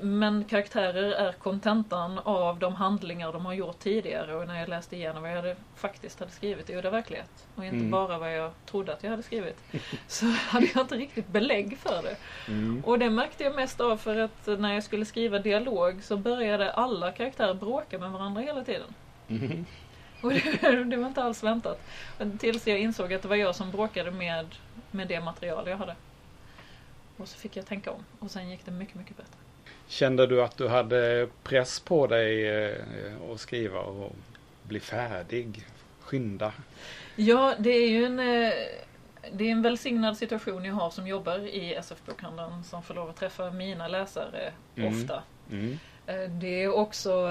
men 0.00 0.44
karaktärer 0.44 1.10
är 1.12 1.32
kontentan 1.32 2.18
av 2.18 2.58
de 2.58 2.74
handlingar 2.74 3.32
de 3.32 3.46
har 3.46 3.52
gjort 3.52 3.78
tidigare. 3.78 4.34
Och 4.34 4.46
när 4.46 4.60
jag 4.60 4.68
läste 4.68 4.96
igenom 4.96 5.22
vad 5.22 5.30
jag 5.30 5.36
hade, 5.36 5.56
faktiskt 5.76 6.20
hade 6.20 6.32
skrivit 6.32 6.70
i 6.70 6.76
Udda 6.76 6.90
verklighet. 6.90 7.46
Och 7.54 7.64
inte 7.64 7.76
Mm. 7.76 7.90
bara 7.90 8.18
vad 8.18 8.36
jag 8.38 8.50
trodde 8.66 8.92
att 8.92 9.02
jag 9.02 9.10
hade 9.10 9.22
skrivit. 9.22 9.56
Så 10.06 10.26
hade 10.26 10.66
jag 10.74 10.80
inte 10.84 10.96
riktigt 10.96 11.28
belägg 11.28 11.78
för 11.78 12.02
det. 12.02 12.16
Mm. 12.48 12.82
Och 12.86 12.98
det 12.98 13.10
märkte 13.10 13.44
jag 13.44 13.54
mest 13.54 13.80
av 13.80 13.96
för 13.96 14.16
att 14.16 14.46
när 14.46 14.74
jag 14.74 14.82
skulle 14.84 15.04
skriva 15.04 15.38
dialog 15.38 16.02
så 16.04 16.16
började 16.16 16.72
alla 16.72 17.12
karaktärer 17.12 17.54
bråka 17.54 17.98
med 17.98 18.10
varandra 18.10 18.40
hela 18.42 18.64
tiden. 18.64 18.94
Mm. 19.28 19.66
Och 20.22 20.30
det, 20.32 20.84
det 20.84 20.96
var 20.96 21.06
inte 21.08 21.22
alls 21.22 21.42
väntat. 21.42 21.80
Tills 22.38 22.66
jag 22.66 22.78
insåg 22.78 23.12
att 23.14 23.22
det 23.22 23.28
var 23.28 23.36
jag 23.36 23.54
som 23.54 23.70
bråkade 23.70 24.10
med, 24.10 24.46
med 24.90 25.08
det 25.08 25.20
material 25.20 25.68
jag 25.68 25.76
hade. 25.76 25.96
Och 27.16 27.28
så 27.28 27.38
fick 27.38 27.56
jag 27.56 27.66
tänka 27.66 27.90
om. 27.90 28.04
Och 28.18 28.30
sen 28.30 28.50
gick 28.50 28.64
det 28.64 28.70
mycket, 28.70 28.94
mycket 28.94 29.16
bättre. 29.16 29.38
Kände 29.86 30.26
du 30.26 30.42
att 30.42 30.56
du 30.56 30.68
hade 30.68 31.28
press 31.42 31.80
på 31.80 32.06
dig 32.06 32.48
eh, 32.48 32.76
att 33.32 33.40
skriva 33.40 33.78
och 33.80 34.12
bli 34.62 34.80
färdig? 34.80 35.66
Skynda? 36.00 36.52
Ja, 37.16 37.54
det 37.58 37.70
är 37.70 37.88
ju 37.88 38.04
en, 38.04 38.18
eh, 38.18 38.52
det 39.32 39.44
är 39.44 39.50
en 39.50 39.62
välsignad 39.62 40.16
situation 40.16 40.64
jag 40.64 40.74
har 40.74 40.90
som 40.90 41.06
jobbar 41.06 41.38
i 41.38 41.74
SF-bokhandeln 41.74 42.64
som 42.64 42.82
får 42.82 42.94
lov 42.94 43.10
att 43.10 43.16
träffa 43.16 43.50
mina 43.50 43.88
läsare 43.88 44.52
Mm. 44.76 44.94
ofta. 44.94 45.22
Mm. 45.50 45.78
Eh, 46.06 46.30
Det 46.30 46.62
är 46.62 46.74
också 46.74 47.28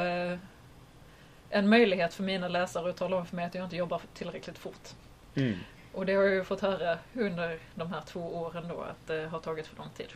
en 1.49 1.69
möjlighet 1.69 2.13
för 2.13 2.23
mina 2.23 2.47
läsare 2.47 2.89
att 2.89 2.97
tala 2.97 3.17
om 3.17 3.25
för 3.25 3.35
mig 3.35 3.45
att 3.45 3.55
jag 3.55 3.63
inte 3.63 3.75
jobbar 3.75 4.01
tillräckligt 4.13 4.57
fort. 4.57 4.89
Mm. 5.35 5.55
Och 5.93 6.05
det 6.05 6.13
har 6.13 6.23
jag 6.23 6.33
ju 6.33 6.43
fått 6.43 6.61
höra 6.61 6.97
under 7.13 7.59
de 7.75 7.93
här 7.93 8.01
två 8.01 8.19
åren 8.35 8.67
då 8.67 8.81
att 8.81 9.07
det 9.07 9.27
har 9.27 9.39
tagit 9.39 9.67
för 9.67 9.77
lång 9.77 9.89
tid. 9.97 10.07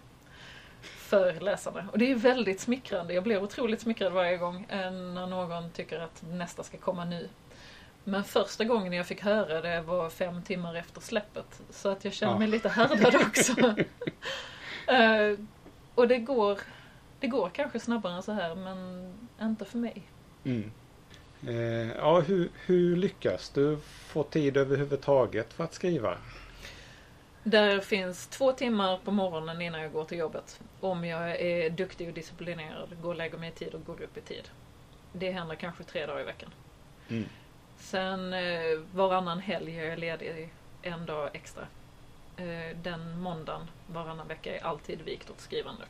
För 0.88 1.34
läsarna. 1.40 1.86
Och 1.92 1.98
det 1.98 2.12
är 2.12 2.16
väldigt 2.16 2.60
smickrande. 2.60 3.14
Jag 3.14 3.24
blir 3.24 3.44
otroligt 3.44 3.82
smickrad 3.82 4.14
varje 4.14 4.38
gång 4.38 4.66
eh, 4.70 4.92
när 4.92 5.28
någon 5.28 5.70
tycker 5.72 6.00
att 6.00 6.24
nästa 6.30 6.64
ska 6.64 6.78
komma 6.78 7.06
nu. 7.06 7.30
Men 8.04 8.24
första 8.24 8.64
gången 8.64 8.94
jag 8.94 9.08
fick 9.08 9.22
höra 9.22 9.62
det 9.62 9.82
var 9.82 10.10
fem 10.10 10.42
timmar 10.44 10.76
efter 10.76 11.02
släppet. 11.02 11.62
Så 11.70 11.90
att 11.90 12.06
jag 12.06 12.14
känner 12.14 12.34
Ja. 12.34 12.40
mig 12.40 12.48
lite 12.48 12.70
härdad 12.70 13.16
också. 13.16 13.54
Eh, 14.88 15.40
och 15.96 16.08
det 16.08 16.18
går, 16.18 16.60
det 17.20 17.28
går 17.28 17.50
kanske 17.54 17.80
snabbare 17.80 18.14
än 18.14 18.24
så 18.24 18.32
här 18.32 18.56
men 18.56 19.14
inte 19.42 19.66
för 19.66 19.78
mig. 19.78 20.02
Mm. 20.44 20.72
Eh, 21.48 21.92
ja, 21.98 22.20
hur, 22.20 22.50
hur 22.66 22.96
lyckas 22.96 23.50
du 23.50 23.78
få 23.84 24.24
tid 24.24 24.58
överhuvudtaget 24.58 25.54
för 25.54 25.64
att 25.64 25.74
skriva? 25.74 26.18
Där 27.50 27.80
finns 27.80 28.28
två 28.28 28.52
timmar 28.52 28.98
på 28.98 29.12
morgonen 29.12 29.62
innan 29.62 29.82
jag 29.82 29.92
går 29.92 30.06
till 30.06 30.18
jobbet. 30.18 30.60
Om 30.80 31.06
jag 31.06 31.42
är 31.42 31.70
duktig 31.70 32.08
och 32.08 32.14
disciplinerad, 32.14 33.02
går 33.02 33.10
och 33.10 33.16
lägger 33.16 33.38
mig 33.38 33.50
i 33.50 33.52
tid 33.52 33.74
och 33.74 33.86
går 33.86 34.02
upp 34.02 34.18
i 34.18 34.22
tid. 34.22 34.50
Det 35.14 35.32
händer 35.32 35.56
kanske 35.56 35.84
tre 35.84 36.06
dagar 36.06 36.22
i 36.22 36.24
veckan. 36.24 36.50
Mm. 37.08 37.26
Sen 37.78 38.34
eh, 38.34 38.80
varannan 38.94 39.40
helg 39.40 39.80
är 39.80 39.86
jag 39.90 40.00
ledig 40.00 40.54
en 40.82 41.06
dag 41.06 41.30
extra. 41.34 41.68
Eh, 42.38 42.78
den 42.78 43.20
måndagen 43.20 43.70
varannan 43.88 44.28
vecka 44.28 44.58
är 44.58 44.64
alltid 44.64 45.02
vikt 45.02 45.30
åt 45.30 45.42
skrivande. 45.42 45.84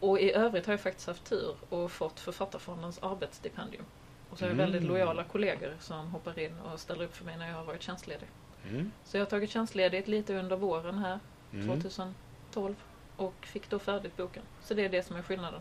Och 0.00 0.20
i 0.20 0.32
övrigt 0.32 0.66
har 0.66 0.72
jag 0.72 0.80
faktiskt 0.80 1.06
haft 1.06 1.24
tur 1.24 1.54
och 1.68 1.92
fått 1.92 2.20
Författarfondens 2.20 2.98
arbetsstipendium. 3.02 3.84
Och 4.30 4.38
så 4.38 4.44
har 4.44 4.50
jag 4.50 4.56
väldigt 4.56 4.82
Mm. 4.82 4.92
lojala 4.92 5.24
kollegor 5.24 5.76
som 5.80 6.10
hoppar 6.10 6.38
in 6.38 6.58
och 6.60 6.80
ställer 6.80 7.04
upp 7.04 7.16
för 7.16 7.24
mig 7.24 7.36
när 7.36 7.48
jag 7.48 7.56
har 7.56 7.64
varit 7.64 7.82
tjänstledig. 7.82 8.28
Mm. 8.68 8.90
Så 9.04 9.16
jag 9.16 9.20
har 9.22 9.30
tagit 9.30 9.50
tjänstledigt 9.50 10.08
lite 10.08 10.34
under 10.34 10.56
våren 10.56 10.98
här, 10.98 11.18
Mm. 11.52 11.66
2019. 11.66 12.14
12 12.52 12.74
och 13.16 13.34
fick 13.46 13.70
då 13.70 13.78
färdigt 13.78 14.16
boken. 14.16 14.42
Så 14.62 14.74
det 14.74 14.84
är 14.84 14.88
det 14.88 15.02
som 15.06 15.16
är 15.16 15.22
skillnaden. 15.22 15.60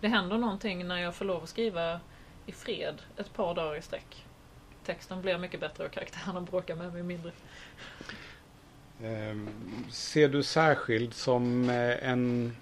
Det 0.00 0.08
händer 0.08 0.38
någonting 0.38 0.86
när 0.88 0.96
jag 1.02 1.14
får 1.14 1.24
lov 1.24 1.42
att 1.42 1.48
skriva 1.48 2.00
i 2.46 2.52
fred 2.52 3.02
ett 3.16 3.32
par 3.34 3.54
dagar 3.54 3.76
i 3.76 3.82
sträck. 3.82 4.24
Texten 4.84 5.22
blir 5.22 5.38
mycket 5.38 5.60
bättre 5.60 5.84
och 5.84 5.90
karaktärerna 5.90 6.40
bråkar 6.40 6.76
med 6.76 6.92
mig 6.92 7.02
mindre. 7.02 7.32
Ehm, 9.02 9.48
Ser 9.90 10.28
du 10.28 10.42
särskild 10.42 11.14
som 11.14 11.70
eh, 11.70 12.08
en, 12.08 12.56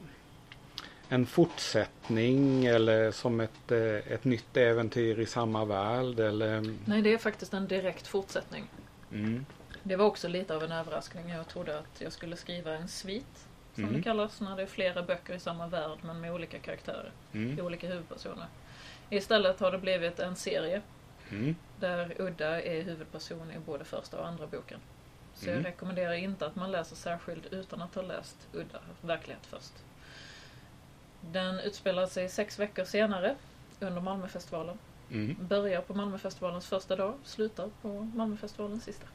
en 1.08 1.26
fortsättning 1.26 2.64
eller 2.66 3.10
som 3.12 3.40
ett, 3.40 3.72
eh, 3.72 4.12
ett 4.12 4.24
nytt 4.24 4.56
äventyr 4.56 5.18
i 5.20 5.26
samma 5.26 5.64
värld? 5.64 6.20
Eller? 6.20 6.74
Nej, 6.84 7.02
det 7.02 7.12
är 7.12 7.18
faktiskt 7.18 7.54
en 7.54 7.68
direkt 7.68 8.06
fortsättning. 8.06 8.64
Mm. 9.12 9.46
Det 9.82 9.96
var 9.96 10.06
också 10.06 10.28
lite 10.28 10.56
av 10.56 10.62
en 10.62 10.72
överraskning. 10.72 11.28
Jag 11.28 11.48
trodde 11.48 11.78
att 11.78 12.00
jag 12.00 12.12
skulle 12.12 12.36
skriva 12.36 12.74
en 12.74 12.88
svit, 12.88 13.46
som 13.74 13.84
Mm. 13.84 13.96
det 13.96 14.02
kallas, 14.02 14.40
när 14.40 14.56
det 14.56 14.62
är 14.62 14.66
flera 14.66 15.02
böcker 15.02 15.34
i 15.34 15.40
samma 15.40 15.66
värld 15.66 15.98
men 16.02 16.20
med 16.20 16.32
olika 16.32 16.58
karaktärer, 16.58 17.12
Mm. 17.32 17.60
olika 17.66 17.88
huvudpersoner. 17.88 18.46
Istället 19.10 19.60
har 19.60 19.72
det 19.72 19.78
blivit 19.78 20.18
en 20.18 20.36
serie 20.36 20.82
Mm. 21.30 21.56
där 21.80 22.20
Udda 22.20 22.62
är 22.62 22.82
huvudperson 22.82 23.50
i 23.52 23.58
både 23.58 23.84
första 23.84 24.18
och 24.20 24.26
andra 24.28 24.46
boken. 24.46 24.80
Så 25.34 25.44
Mm. 25.50 25.56
jag 25.56 25.66
rekommenderar 25.66 26.12
inte 26.12 26.46
att 26.46 26.56
man 26.56 26.70
läser 26.72 26.96
särskild 26.96 27.46
utan 27.50 27.82
att 27.82 27.94
ha 27.94 28.02
läst 28.02 28.36
Udda 28.52 28.78
verklighet 29.00 29.46
först. 29.46 29.72
Den 31.20 31.60
utspelar 31.60 32.06
sig 32.06 32.28
sex 32.28 32.58
veckor 32.58 32.84
senare 32.84 33.34
under 33.80 34.00
Malmöfestivalen. 34.00 34.78
Mm. 35.12 35.36
Börjar 35.40 35.80
på 35.80 35.94
Malmöfestivalens 35.94 36.66
första 36.66 36.96
dag, 36.96 37.14
slutar 37.24 37.68
på 37.82 37.88
Malmöfestivalens 38.14 38.84
sista. 38.84 39.06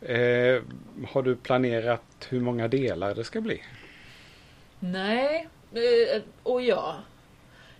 Eh, 0.00 0.62
har 1.08 1.22
du 1.22 1.36
planerat 1.36 2.02
hur 2.28 2.40
många 2.40 2.68
delar 2.68 3.14
det 3.14 3.24
ska 3.24 3.40
bli? 3.40 3.62
Nej, 4.80 5.48
eh, 5.72 6.22
och 6.42 6.62
ja. 6.62 6.96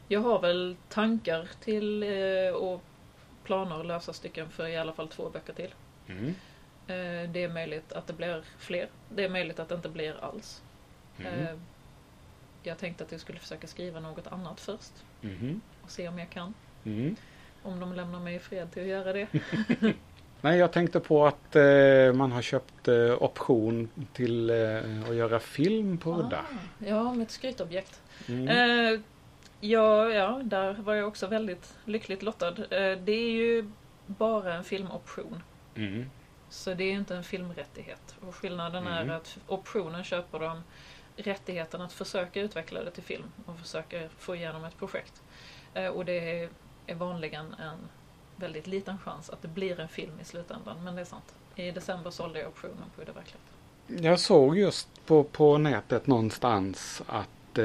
Jag 0.09 0.21
har 0.21 0.41
väl 0.41 0.77
tankar 0.89 1.49
till 1.61 2.03
eh, 2.03 2.55
och 2.55 2.83
planer 3.45 3.79
och 3.79 3.85
lösa 3.85 4.13
stycken 4.13 4.51
för 4.51 4.67
i 4.67 4.77
alla 4.77 4.93
fall 4.93 5.09
två 5.09 5.31
böcker 5.31 5.53
till. 5.53 5.75
Mm. 6.09 6.27
Eh, 6.87 7.31
Det 7.31 7.43
är 7.45 7.49
möjligt 7.49 7.93
att 7.93 8.07
det 8.07 8.13
blir 8.13 8.45
fler. 8.59 8.89
Det 9.09 9.25
är 9.25 9.29
möjligt 9.29 9.59
att 9.59 9.69
det 9.69 9.75
inte 9.75 9.89
blir 9.89 10.17
alls. 10.25 10.63
Mm. 11.19 11.33
Eh, 11.47 11.55
Jag 12.63 12.79
tänkte 12.79 13.05
att 13.05 13.13
jag 13.13 13.21
skulle 13.21 13.39
försöka 13.39 13.67
skriva 13.67 14.01
något 14.01 14.27
annat 14.27 14.61
först 14.61 14.93
Mhm. 15.21 15.61
och 15.83 15.91
se 15.91 16.09
om 16.09 16.19
jag 16.19 16.31
kan. 16.31 16.55
Mm. 16.87 17.17
Om 17.63 17.81
de 17.81 17.93
lämnar 17.93 18.21
mig 18.21 18.35
i 18.35 18.39
fred 18.39 18.73
till 18.73 18.83
att 18.83 18.89
göra 18.89 19.13
det. 19.13 19.27
Nej, 20.41 20.59
jag 20.59 20.73
tänkte 20.73 21.01
på 21.01 21.27
att 21.27 21.57
eh, 21.57 22.13
man 22.15 22.33
har 22.33 22.43
köpt 22.43 22.89
eh, 22.89 23.23
option 23.23 23.89
till 24.13 24.51
eh, 24.51 25.09
att 25.09 25.15
göra 25.17 25.41
film 25.41 25.99
på 25.99 26.11
Udda. 26.21 26.39
Ah, 26.39 26.85
ja, 26.87 27.15
mitt 27.15 27.31
skrytobjekt. 27.31 28.01
Mm. 28.29 28.49
Eh, 28.49 29.01
ja, 29.61 30.09
ja, 30.11 30.41
där 30.45 30.73
var 30.75 30.95
jag 30.95 31.09
också 31.09 31.27
väldigt 31.27 31.75
lyckligt 31.85 32.23
lottad. 32.23 32.49
Eh, 32.49 32.99
det 32.99 33.13
är 33.13 33.31
ju 33.31 33.71
bara 34.07 34.55
en 34.55 34.65
filmoption. 34.65 35.43
Mm. 35.75 36.11
Så 36.49 36.75
det 36.75 36.85
är 36.85 36.93
inte 36.93 37.17
en 37.17 37.25
filmrättighet. 37.25 38.15
Och 38.29 38.35
skillnaden 38.35 38.87
Mm. 38.87 39.11
är 39.11 39.15
att 39.15 39.39
optionen 39.47 40.05
köper 40.05 40.39
de 40.39 40.63
rättigheten 41.17 41.81
att 41.81 41.93
försöka 41.93 42.41
utveckla 42.41 42.85
det 42.85 42.91
till 42.91 43.03
film 43.03 43.33
och 43.47 43.59
försöka 43.59 44.09
få 44.19 44.37
igenom 44.37 44.65
ett 44.65 44.79
projekt. 44.79 45.23
Eh, 45.75 45.87
och 45.89 46.05
det 46.05 46.43
är, 46.43 46.49
är 46.87 46.95
vanligen 46.95 47.55
en 47.55 47.89
väldigt 48.37 48.67
liten 48.67 48.99
chans 48.99 49.31
att 49.31 49.43
det 49.43 49.49
blir 49.49 49.81
en 49.81 49.89
film 49.89 50.21
i 50.21 50.25
slutändan. 50.25 50.77
Men 50.85 50.95
det 50.95 51.01
är 51.01 51.05
sant. 51.05 51.35
I 51.57 51.71
december 51.71 52.11
sålde 52.11 52.39
jag 52.39 52.49
optionen 52.49 52.91
på 52.97 53.05
det 53.05 53.13
verkligen. 53.13 53.41
Jag 54.05 54.21
såg 54.21 54.59
just 54.59 55.07
på, 55.07 55.25
på 55.25 55.59
nätet 55.59 56.07
någonstans 56.07 57.03
att 57.07 57.59
eh, 57.59 57.65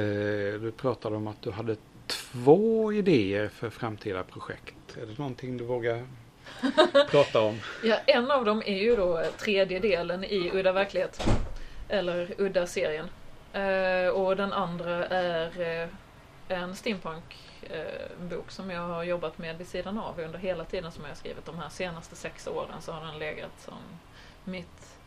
du 0.62 0.74
pratade 0.78 1.16
om 1.16 1.28
att 1.28 1.42
du 1.42 1.52
hade 1.52 1.76
två 2.08 2.94
idéer 2.94 3.48
för 3.48 3.70
framtida 3.70 4.24
projekt. 4.24 4.98
Är 5.02 5.06
det 5.06 5.18
någonting 5.18 5.58
du 5.58 5.64
vågar 5.64 6.08
prata 7.10 7.42
om? 7.42 7.60
Ja, 7.84 7.98
en 8.06 8.32
av 8.32 8.46
dem 8.46 8.64
är 8.66 8.78
ju 8.78 8.96
då 8.96 9.24
tredje 9.38 9.80
delen 9.80 10.24
i 10.24 10.52
Udda 10.54 10.72
verklighet. 10.72 11.28
Eller 11.90 12.34
Udda-serien. 12.38 13.10
Eh, 13.54 14.08
och 14.08 14.36
den 14.36 14.54
andra 14.54 15.06
är 15.06 15.82
eh, 15.82 15.88
en 16.52 16.76
steampunk-bok 16.76 18.52
som 18.52 18.70
jag 18.70 18.82
har 18.82 19.04
jobbat 19.04 19.38
med 19.38 19.58
vid 19.58 19.68
sidan 19.68 19.98
av 19.98 20.20
under 20.20 20.40
hela 20.40 20.66
tiden 20.66 20.92
som 20.92 21.04
jag 21.04 21.10
har 21.12 21.16
skrivit. 21.16 21.46
De 21.46 21.58
här 21.60 21.70
senaste 21.70 22.16
sex 22.16 22.48
åren 22.48 22.82
så 22.82 22.92
har 22.92 23.06
den 23.06 23.20
legat 23.20 23.52
som 23.62 23.78
mitt 24.44 24.98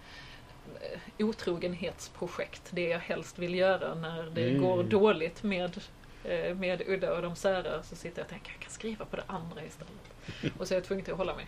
eh, 0.80 0.98
otrogenhetsprojekt. 1.26 2.62
Det 2.70 2.88
jag 2.88 2.98
helst 2.98 3.38
vill 3.38 3.54
göra 3.54 3.94
när 3.94 4.22
det 4.22 4.48
Mm. 4.50 4.62
går 4.62 4.82
dåligt 4.82 5.42
med, 5.42 5.80
eh, 6.24 6.54
med 6.56 6.82
Udda 6.88 7.14
och 7.16 7.22
de 7.22 7.36
särar 7.36 7.82
så 7.82 7.96
sitter 7.96 8.18
jag 8.18 8.24
och 8.24 8.30
tänker 8.30 8.52
jag 8.52 8.60
kan 8.60 8.70
skriva 8.70 9.04
på 9.04 9.16
det 9.16 9.24
andra 9.26 9.64
istället. 9.64 9.92
Och 10.58 10.68
så 10.68 10.74
är 10.74 10.76
jag 10.76 10.84
tvungen 10.84 11.04
till 11.04 11.12
att 11.12 11.18
hålla 11.18 11.34
mig. 11.36 11.46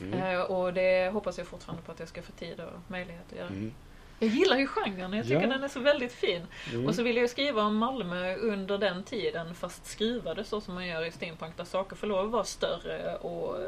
Mm. 0.00 0.18
Eh, 0.22 0.40
och 0.40 0.74
det 0.74 1.12
hoppas 1.12 1.38
jag 1.38 1.46
fortfarande 1.46 1.82
på 1.82 1.92
att 1.92 1.98
jag 1.98 2.08
ska 2.08 2.22
få 2.22 2.32
tid 2.32 2.60
och 2.60 2.72
möjlighet 2.90 3.24
att 3.32 3.38
göra. 3.38 3.48
Mm. 3.48 3.72
Jag 4.22 4.30
gillar 4.30 4.56
ju 4.56 4.66
genren, 4.66 5.12
jag 5.12 5.24
tycker 5.24 5.40
Ja. 5.40 5.46
den 5.48 5.62
är 5.64 5.68
så 5.68 5.80
väldigt 5.80 6.12
fin. 6.12 6.46
Mm. 6.72 6.86
Och 6.86 6.94
så 6.94 7.02
vill 7.02 7.16
jag 7.16 7.30
skriva 7.30 7.62
om 7.62 7.76
Malmö 7.76 8.34
under 8.36 8.78
den 8.78 9.02
tiden 9.02 9.54
fast 9.54 9.86
skriva 9.86 10.34
det 10.34 10.44
så 10.44 10.60
som 10.60 10.74
man 10.74 10.86
gör 10.86 11.04
i 11.04 11.10
steampunk 11.12 11.56
där 11.56 11.64
saker 11.64 11.96
får 11.96 12.06
lov 12.06 12.24
att 12.26 12.30
vara 12.30 12.44
större 12.44 13.16
och 13.16 13.60
eh, 13.60 13.66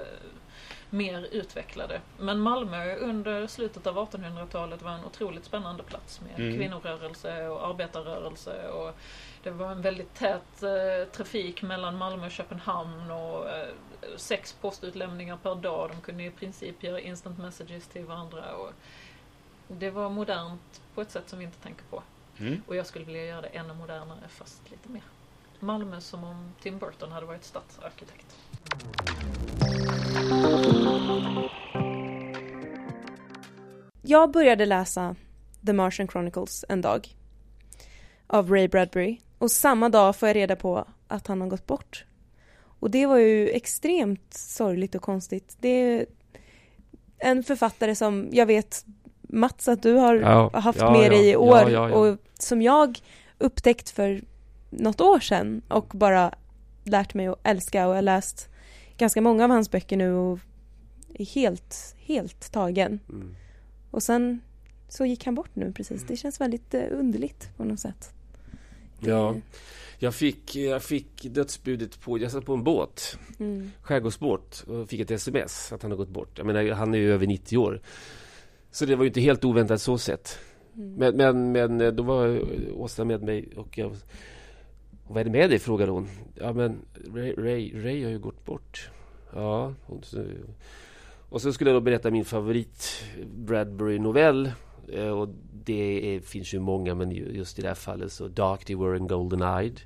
mer 0.90 1.26
utvecklade. 1.32 2.00
Men 2.18 2.40
Malmö 2.40 2.96
under 2.96 3.46
slutet 3.46 3.86
av 3.86 3.96
1800-talet 4.10 4.82
var 4.82 4.90
en 4.90 5.04
otroligt 5.04 5.44
spännande 5.44 5.82
plats 5.82 6.20
med 6.20 6.40
Mm. 6.46 6.58
kvinnorörelse 6.58 7.46
och 7.48 7.66
arbetarrörelse. 7.66 8.68
Och 8.68 8.94
det 9.42 9.50
var 9.50 9.70
en 9.72 9.82
väldigt 9.82 10.14
tät 10.14 10.62
eh, 10.62 11.08
trafik 11.12 11.62
mellan 11.62 11.96
Malmö 11.96 12.26
och 12.26 12.32
Köpenhamn 12.32 13.10
och 13.10 13.50
eh, 13.50 13.68
sex 14.16 14.52
postutlämningar 14.52 15.36
per 15.36 15.54
dag. 15.54 15.90
De 15.90 16.00
kunde 16.00 16.24
i 16.24 16.30
princip 16.30 16.82
göra 16.82 17.00
instant 17.00 17.38
messages 17.38 17.86
till 17.88 18.04
varandra. 18.04 18.54
Och 18.56 18.72
det 19.68 19.90
var 19.90 20.10
modernt 20.10 20.82
på 20.94 21.02
ett 21.02 21.10
sätt 21.10 21.28
som 21.28 21.38
vi 21.38 21.44
inte 21.44 21.58
tänker 21.58 21.84
på. 21.84 22.02
Mm. 22.38 22.62
Och 22.66 22.76
jag 22.76 22.86
skulle 22.86 23.04
vilja 23.04 23.24
göra 23.24 23.40
det 23.40 23.48
ännu 23.48 23.74
modernare 23.74 24.28
fast 24.28 24.70
lite 24.70 24.88
mer. 24.88 25.02
Malmö 25.60 26.00
som 26.00 26.24
om 26.24 26.52
Tim 26.62 26.78
Burton 26.78 27.12
hade 27.12 27.26
varit 27.26 27.44
stadsarkitekt. 27.44 28.36
Jag 34.02 34.30
började 34.30 34.66
läsa 34.66 35.16
The 35.66 35.72
Martian 35.72 36.08
Chronicles 36.08 36.64
en 36.68 36.80
dag. 36.80 37.08
Av 38.26 38.50
Ray 38.50 38.68
Bradbury. 38.68 39.18
Och 39.38 39.50
samma 39.50 39.88
dag 39.88 40.16
får 40.16 40.28
jag 40.28 40.36
reda 40.36 40.56
på 40.56 40.86
att 41.08 41.26
han 41.26 41.40
har 41.40 41.48
gått 41.48 41.66
bort. 41.66 42.04
Och 42.80 42.90
det 42.90 43.06
var 43.06 43.18
ju 43.18 43.48
extremt 43.48 44.34
sorgligt 44.34 44.94
och 44.94 45.02
konstigt. 45.02 45.56
Det 45.60 45.68
är 45.68 46.06
en 47.18 47.42
författare 47.42 47.94
som 47.94 48.28
jag 48.32 48.46
vet 48.46 48.84
Mats 49.34 49.68
att 49.68 49.82
du 49.82 49.92
har 49.92 50.14
Ja, 50.16 50.50
haft 50.54 50.78
ja, 50.80 50.90
med 50.92 51.04
ja. 51.06 51.08
dig 51.10 51.30
i 51.30 51.36
år 51.36 51.92
och 51.92 52.18
som 52.38 52.62
jag 52.62 52.98
upptäckt 53.38 53.90
för 53.90 54.22
något 54.70 55.00
år 55.00 55.20
sedan 55.20 55.62
och 55.68 55.86
bara 55.94 56.34
lärt 56.84 57.14
mig 57.14 57.26
att 57.26 57.38
älska 57.42 57.86
och 57.86 57.90
jag 57.92 57.96
har 57.98 58.02
läst 58.02 58.48
ganska 58.98 59.20
många 59.20 59.44
av 59.44 59.50
hans 59.50 59.70
böcker 59.70 59.96
nu 59.96 60.12
och 60.12 60.38
är 61.14 61.24
helt, 61.24 61.94
helt 61.98 62.52
tagen. 62.52 63.00
Mm. 63.08 63.34
Och 63.90 64.02
sen 64.02 64.40
så 64.88 65.04
gick 65.06 65.24
han 65.24 65.34
bort 65.34 65.50
nu 65.56 65.72
precis. 65.72 66.04
Det 66.08 66.16
känns 66.16 66.40
väldigt 66.40 66.74
eh, 66.74 66.82
underligt 66.90 67.48
på 67.56 67.64
något 67.64 67.80
sätt. 67.80 68.12
Det- 69.00 69.10
Ja, 69.10 69.34
jag 69.98 70.14
fick, 70.14 70.56
jag 70.56 70.82
fick 70.82 71.22
dödsbudet 71.22 72.00
på, 72.00 72.18
jag 72.18 72.30
satt 72.32 72.44
på 72.44 72.54
en 72.54 72.64
båt, 72.64 73.18
Mm. 73.38 73.70
skärgårdsbåt 73.82 74.64
och 74.68 74.88
fick 74.88 75.00
ett 75.00 75.10
sms 75.10 75.72
att 75.72 75.82
han 75.82 75.90
har 75.90 75.98
gått 75.98 76.08
bort. 76.08 76.38
Jag 76.38 76.46
menar, 76.46 76.70
han 76.72 76.94
är 76.94 76.98
ju 76.98 77.12
över 77.12 77.26
90 77.26 77.58
år. 77.58 77.80
Så 78.74 78.86
det 78.86 78.96
var 78.96 79.04
ju 79.04 79.08
inte 79.08 79.20
helt 79.20 79.44
oväntat 79.44 79.80
så 79.80 79.98
sett. 79.98 80.38
Mm. 80.76 80.94
Men, 80.94 81.16
men, 81.16 81.52
men 81.52 81.80
eh, 81.80 81.92
då 81.92 82.02
var 82.02 82.40
Åsa 82.72 83.04
med 83.04 83.22
mig 83.22 83.48
och 83.56 83.78
jag 83.78 83.96
vad 85.08 85.20
är 85.20 85.24
det 85.24 85.30
med 85.30 85.50
dig? 85.50 85.58
frågade 85.58 85.92
hon. 85.92 86.08
Ja 86.34 86.52
men 86.52 86.76
Ray, 87.14 87.34
Ray, 87.34 87.82
Ray 87.84 88.04
har 88.04 88.10
ju 88.10 88.18
gått 88.18 88.44
bort. 88.44 88.90
Ja. 89.34 89.74
Så, 90.02 90.24
och 91.28 91.42
så 91.42 91.52
skulle 91.52 91.70
jag 91.70 91.76
då 91.76 91.80
berätta 91.84 92.10
min 92.10 92.24
favorit 92.24 93.04
Bradbury-novell. 93.36 94.52
Eh, 94.92 95.08
Och 95.08 95.28
det 95.64 96.14
är, 96.16 96.20
finns 96.20 96.54
ju 96.54 96.60
många 96.60 96.94
men 96.94 97.10
ju- 97.10 97.32
just 97.32 97.58
i 97.58 97.62
det 97.62 97.68
här 97.68 97.74
fallet 97.74 98.12
så 98.12 98.28
Dark 98.28 98.64
They 98.64 98.76
Were 98.76 98.96
and 98.96 99.08
Golden 99.08 99.42
Eyed 99.42 99.80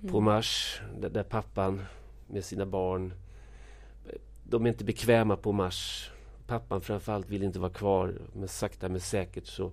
på 0.00 0.08
Mm. 0.18 0.24
Mars. 0.24 0.80
Där, 1.00 1.08
där 1.10 1.22
pappan 1.22 1.82
med 2.26 2.44
sina 2.44 2.66
barn 2.66 3.14
De 4.44 4.64
är 4.64 4.68
inte 4.68 4.84
bekväma 4.84 5.36
på 5.36 5.52
Mars. 5.52 6.10
Pappan 6.46 6.80
framförallt 6.80 7.30
vill 7.30 7.42
inte 7.42 7.58
vara 7.58 7.72
kvar 7.72 8.14
men 8.32 8.48
sakta 8.48 8.88
men 8.88 9.00
säkert 9.00 9.46
så 9.46 9.72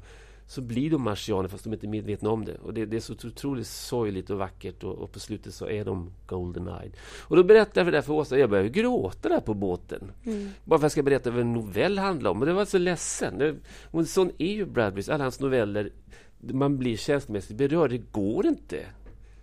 så 0.52 0.62
blir 0.62 0.92
de 0.92 1.02
marsianer 1.02 1.50
fast 1.50 1.64
de 1.64 1.70
är 1.70 1.74
inte 1.74 1.88
medvetna 1.88 2.30
om 2.30 2.46
det. 2.46 2.56
Och 2.56 2.74
det, 2.74 2.86
det 2.86 2.98
är 2.98 3.02
så 3.02 3.14
otroligt 3.14 3.68
sorgligt 3.68 4.30
och 4.30 4.38
vackert 4.38 4.84
och, 4.84 4.96
och 4.96 5.12
på 5.12 5.20
slutet 5.20 5.54
så 5.54 5.68
är 5.68 5.86
de 5.86 6.14
golden-eyed. 6.28 6.92
Och 7.22 7.36
då 7.36 7.44
berättade 7.44 7.80
jag 7.80 7.86
för, 7.88 7.92
det 7.92 8.02
för 8.02 8.14
Åsa, 8.14 8.38
jag 8.38 8.50
började 8.50 8.70
gråta 8.70 9.30
där 9.30 9.40
på 9.40 9.54
båten. 9.54 10.12
Mm. 10.26 10.50
Bara 10.64 10.80
för 10.80 10.82
att 10.82 10.84
jag 10.84 10.92
ska 10.92 11.04
berätta 11.04 11.32
vad 11.32 11.42
en 11.42 11.54
novell 11.54 12.00
handlar 12.00 12.32
om. 12.32 12.40
Och 12.40 12.46
det 12.46 12.54
var 12.54 12.66
så 12.66 12.78
ledsen. 12.78 13.38
Det, 13.38 13.56
och 13.92 14.08
sån 14.08 14.32
är 14.38 14.54
ju 14.54 14.66
Bradburys, 14.66 15.10
alla 15.10 15.24
hans 15.24 15.40
noveller. 15.40 15.92
Man 16.40 16.78
blir 16.78 16.98
känslomässigt 16.98 17.58
berörd, 17.58 17.90
det 17.90 18.12
går 18.12 18.46
inte. 18.46 18.86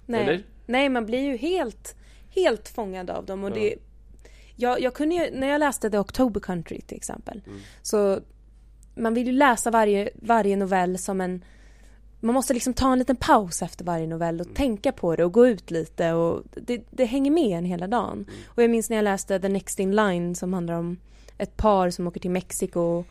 Nej. 0.06 0.22
Eller? 0.22 0.42
Nej, 0.66 0.88
man 0.88 1.06
blir 1.06 1.20
ju 1.20 1.36
helt, 1.36 1.96
helt 2.30 2.68
fångad 2.68 3.10
av 3.10 3.26
dem. 3.26 3.44
Och 3.44 3.50
Ja. 3.50 3.54
det, 3.54 3.74
jag, 4.60 4.80
jag 4.80 4.94
kunde 4.94 5.14
ju, 5.14 5.30
när 5.30 5.48
jag 5.48 5.58
läste 5.58 5.90
The 5.90 5.98
October 5.98 6.40
Country 6.40 6.80
till 6.80 6.96
exempel. 6.96 7.42
Mm. 7.46 7.58
Så 7.82 8.20
man 8.94 9.14
vill 9.14 9.26
ju 9.26 9.32
läsa 9.32 9.70
varje, 9.70 10.10
varje 10.14 10.56
novell 10.56 10.98
som 10.98 11.20
en... 11.20 11.44
Man 12.20 12.34
måste 12.34 12.54
liksom 12.54 12.74
ta 12.74 12.92
en 12.92 12.98
liten 12.98 13.16
paus 13.16 13.62
efter 13.62 13.84
varje 13.84 14.06
novell 14.06 14.40
och 14.40 14.46
Mm. 14.46 14.54
tänka 14.56 14.92
på 14.92 15.16
det 15.16 15.24
och 15.24 15.32
gå 15.32 15.46
ut 15.46 15.70
lite 15.70 16.12
och 16.12 16.42
det, 16.56 16.82
det 16.90 17.04
hänger 17.04 17.30
med 17.30 17.58
en 17.58 17.64
hela 17.64 17.86
dagen. 17.86 18.12
Mm. 18.28 18.40
Och 18.46 18.62
jag 18.62 18.70
minns 18.70 18.90
när 18.90 18.96
jag 18.96 19.02
läste 19.04 19.40
The 19.40 19.48
Next 19.48 19.78
In 19.80 19.96
Line 19.96 20.34
som 20.34 20.52
handlar 20.52 20.74
om 20.74 20.96
ett 21.38 21.56
par 21.56 21.90
som 21.90 22.06
åker 22.06 22.20
till 22.20 22.30
Mexiko 22.30 23.04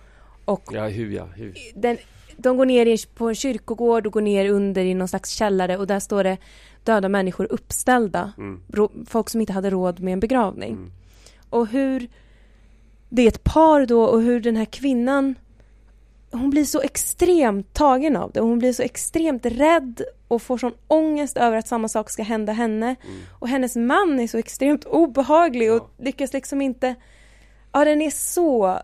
och 0.45 0.63
Ja, 0.71 0.87
hur 0.87 1.11
ja, 1.11 1.25
hur. 1.25 1.53
den, 1.75 1.97
de 2.37 2.57
går 2.57 2.65
ner 2.65 3.15
på 3.15 3.29
en 3.29 3.35
kyrkogård 3.35 4.07
och 4.07 4.13
går 4.13 4.21
ner 4.21 4.49
under 4.49 4.81
i 4.85 4.93
någon 4.93 5.07
slags 5.07 5.29
källare 5.29 5.77
och 5.77 5.87
där 5.87 5.99
står 5.99 6.23
det 6.23 6.37
döda 6.83 7.09
människor 7.09 7.47
uppställda. 7.51 8.33
Mm. 8.37 8.61
Folk 9.05 9.29
som 9.29 9.41
inte 9.41 9.53
hade 9.53 9.69
råd 9.69 9.99
med 9.99 10.13
en 10.13 10.19
begravning. 10.19 10.91
Och 11.49 11.67
hur 11.67 12.09
det 13.09 13.21
är 13.21 13.27
ett 13.27 13.43
par 13.43 13.85
då 13.85 14.03
och 14.03 14.21
hur 14.21 14.39
den 14.39 14.55
här 14.55 14.65
kvinnan 14.65 15.35
hon 16.31 16.49
blir 16.49 16.65
så 16.65 16.81
extremt 16.81 17.73
tagen 17.73 18.15
av 18.15 18.31
det. 18.31 18.39
Hon 18.39 18.59
blir 18.59 18.73
så 18.73 18.83
extremt 18.83 19.45
rädd 19.45 20.01
och 20.27 20.41
får 20.41 20.57
sån 20.57 20.73
ångest 20.87 21.37
över 21.37 21.57
att 21.57 21.67
samma 21.67 21.87
sak 21.87 22.09
ska 22.09 22.23
hända 22.23 22.53
henne. 22.53 22.85
Mm. 22.85 23.19
Och 23.39 23.47
hennes 23.47 23.75
man 23.75 24.19
är 24.19 24.27
så 24.27 24.37
extremt 24.37 24.85
obehaglig 24.85 25.71
och 25.71 25.77
Ja. 25.77 26.03
lyckas 26.03 26.33
liksom 26.33 26.61
inte... 26.61 26.95
Ja, 27.71 27.85
den 27.85 28.01
är 28.01 28.09
så 28.09 28.79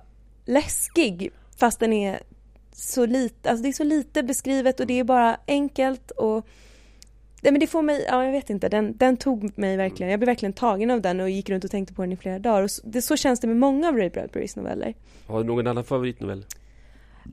läskig 0.45 1.31
fast 1.57 1.79
den 1.79 1.93
är 1.93 2.19
så 2.73 3.05
lite, 3.05 3.49
alltså 3.49 3.63
det 3.63 3.69
är 3.69 3.73
så 3.73 3.83
lite 3.83 4.23
beskrivet 4.23 4.79
och 4.79 4.87
det 4.87 4.99
är 4.99 5.03
bara 5.03 5.37
enkelt 5.47 6.11
och 6.11 6.47
Nej 7.43 7.51
men 7.51 7.59
det 7.59 7.67
får 7.67 7.81
mig, 7.81 8.05
ja 8.07 8.25
jag 8.25 8.31
vet 8.31 8.49
inte, 8.49 8.69
den, 8.69 8.97
den 8.97 9.17
tog 9.17 9.57
mig 9.57 9.77
verkligen, 9.77 10.11
jag 10.11 10.19
blev 10.19 10.27
verkligen 10.27 10.53
tagen 10.53 10.91
av 10.91 11.01
den 11.01 11.19
och 11.19 11.29
gick 11.29 11.49
runt 11.49 11.63
och 11.63 11.71
tänkte 11.71 11.93
på 11.93 12.01
den 12.01 12.11
i 12.11 12.17
flera 12.17 12.39
dagar 12.39 12.63
och 12.63 12.71
så, 12.71 12.81
det, 12.85 13.01
så 13.01 13.17
känns 13.17 13.39
det 13.39 13.47
med 13.47 13.57
många 13.57 13.87
av 13.87 13.97
Ray 13.97 14.09
Bradburys 14.09 14.55
noveller. 14.55 14.93
Har 15.27 15.39
du 15.39 15.45
någon 15.47 15.67
annan 15.67 15.83
favoritnovell? 15.83 16.45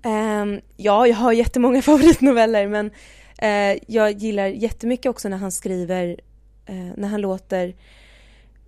Ehm, 0.02 0.60
ja, 0.76 1.06
jag 1.06 1.16
har 1.16 1.32
jättemånga 1.32 1.82
favoritnoveller 1.92 2.68
men 2.68 2.90
eh, 3.38 3.82
jag 3.86 4.12
gillar 4.12 4.46
jättemycket 4.46 5.06
också 5.10 5.28
när 5.28 5.36
han 5.36 5.52
skriver, 5.52 6.20
eh, 6.66 6.88
när 6.96 7.08
han 7.08 7.20
låter 7.20 7.74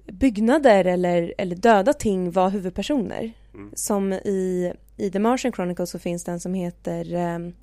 byggnader 0.06 0.84
eller, 0.84 1.34
eller 1.38 1.56
döda 1.56 1.92
ting 1.92 2.30
vara 2.30 2.48
huvudpersoner. 2.48 3.32
Mm. 3.54 3.70
Som 3.74 4.12
i, 4.12 4.72
i 4.96 5.10
The 5.10 5.18
Martian 5.18 5.52
Chronicles 5.52 5.90
så 5.90 5.98
finns 5.98 6.24
den 6.24 6.40
som 6.40 6.54
heter, 6.54 7.14
um, 7.14 7.54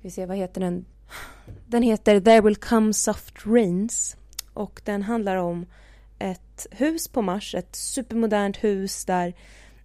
vi 0.00 0.10
ser 0.10 0.26
vad 0.26 0.36
heter 0.36 0.60
den? 0.60 0.84
Den 1.66 1.82
heter 1.82 2.20
There 2.20 2.40
Will 2.40 2.56
Come 2.56 2.92
Soft 2.92 3.46
Rains 3.46 4.16
och 4.54 4.80
den 4.84 5.02
handlar 5.02 5.36
om 5.36 5.66
ett 6.18 6.66
hus 6.70 7.08
på 7.08 7.22
Mars, 7.22 7.54
ett 7.54 7.76
supermodernt 7.76 8.56
hus 8.56 9.04
där 9.04 9.34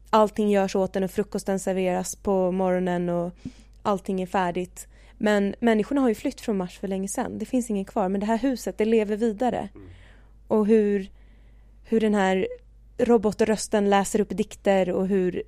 allting 0.09 0.49
görs 0.49 0.75
åt 0.75 0.95
en 0.95 1.03
och 1.03 1.11
frukosten 1.11 1.59
serveras 1.59 2.15
på 2.15 2.51
morgonen 2.51 3.09
och 3.09 3.31
allting 3.81 4.21
är 4.21 4.25
färdigt. 4.25 4.87
Men 5.17 5.55
människorna 5.59 6.01
har 6.01 6.09
ju 6.09 6.15
flytt 6.15 6.41
från 6.41 6.57
Mars 6.57 6.79
för 6.79 6.87
länge 6.87 7.07
sedan. 7.07 7.37
Det 7.37 7.45
finns 7.45 7.69
ingen 7.69 7.85
kvar. 7.85 8.09
Men 8.09 8.19
det 8.19 8.25
här 8.25 8.37
huset, 8.37 8.77
det 8.77 8.85
lever 8.85 9.17
vidare. 9.17 9.69
Och 10.47 10.67
hur, 10.67 11.09
hur 11.83 11.99
den 11.99 12.13
här 12.13 12.47
robotrösten 12.97 13.89
läser 13.89 14.21
upp 14.21 14.29
dikter 14.29 14.91
och 14.91 15.07
hur 15.07 15.43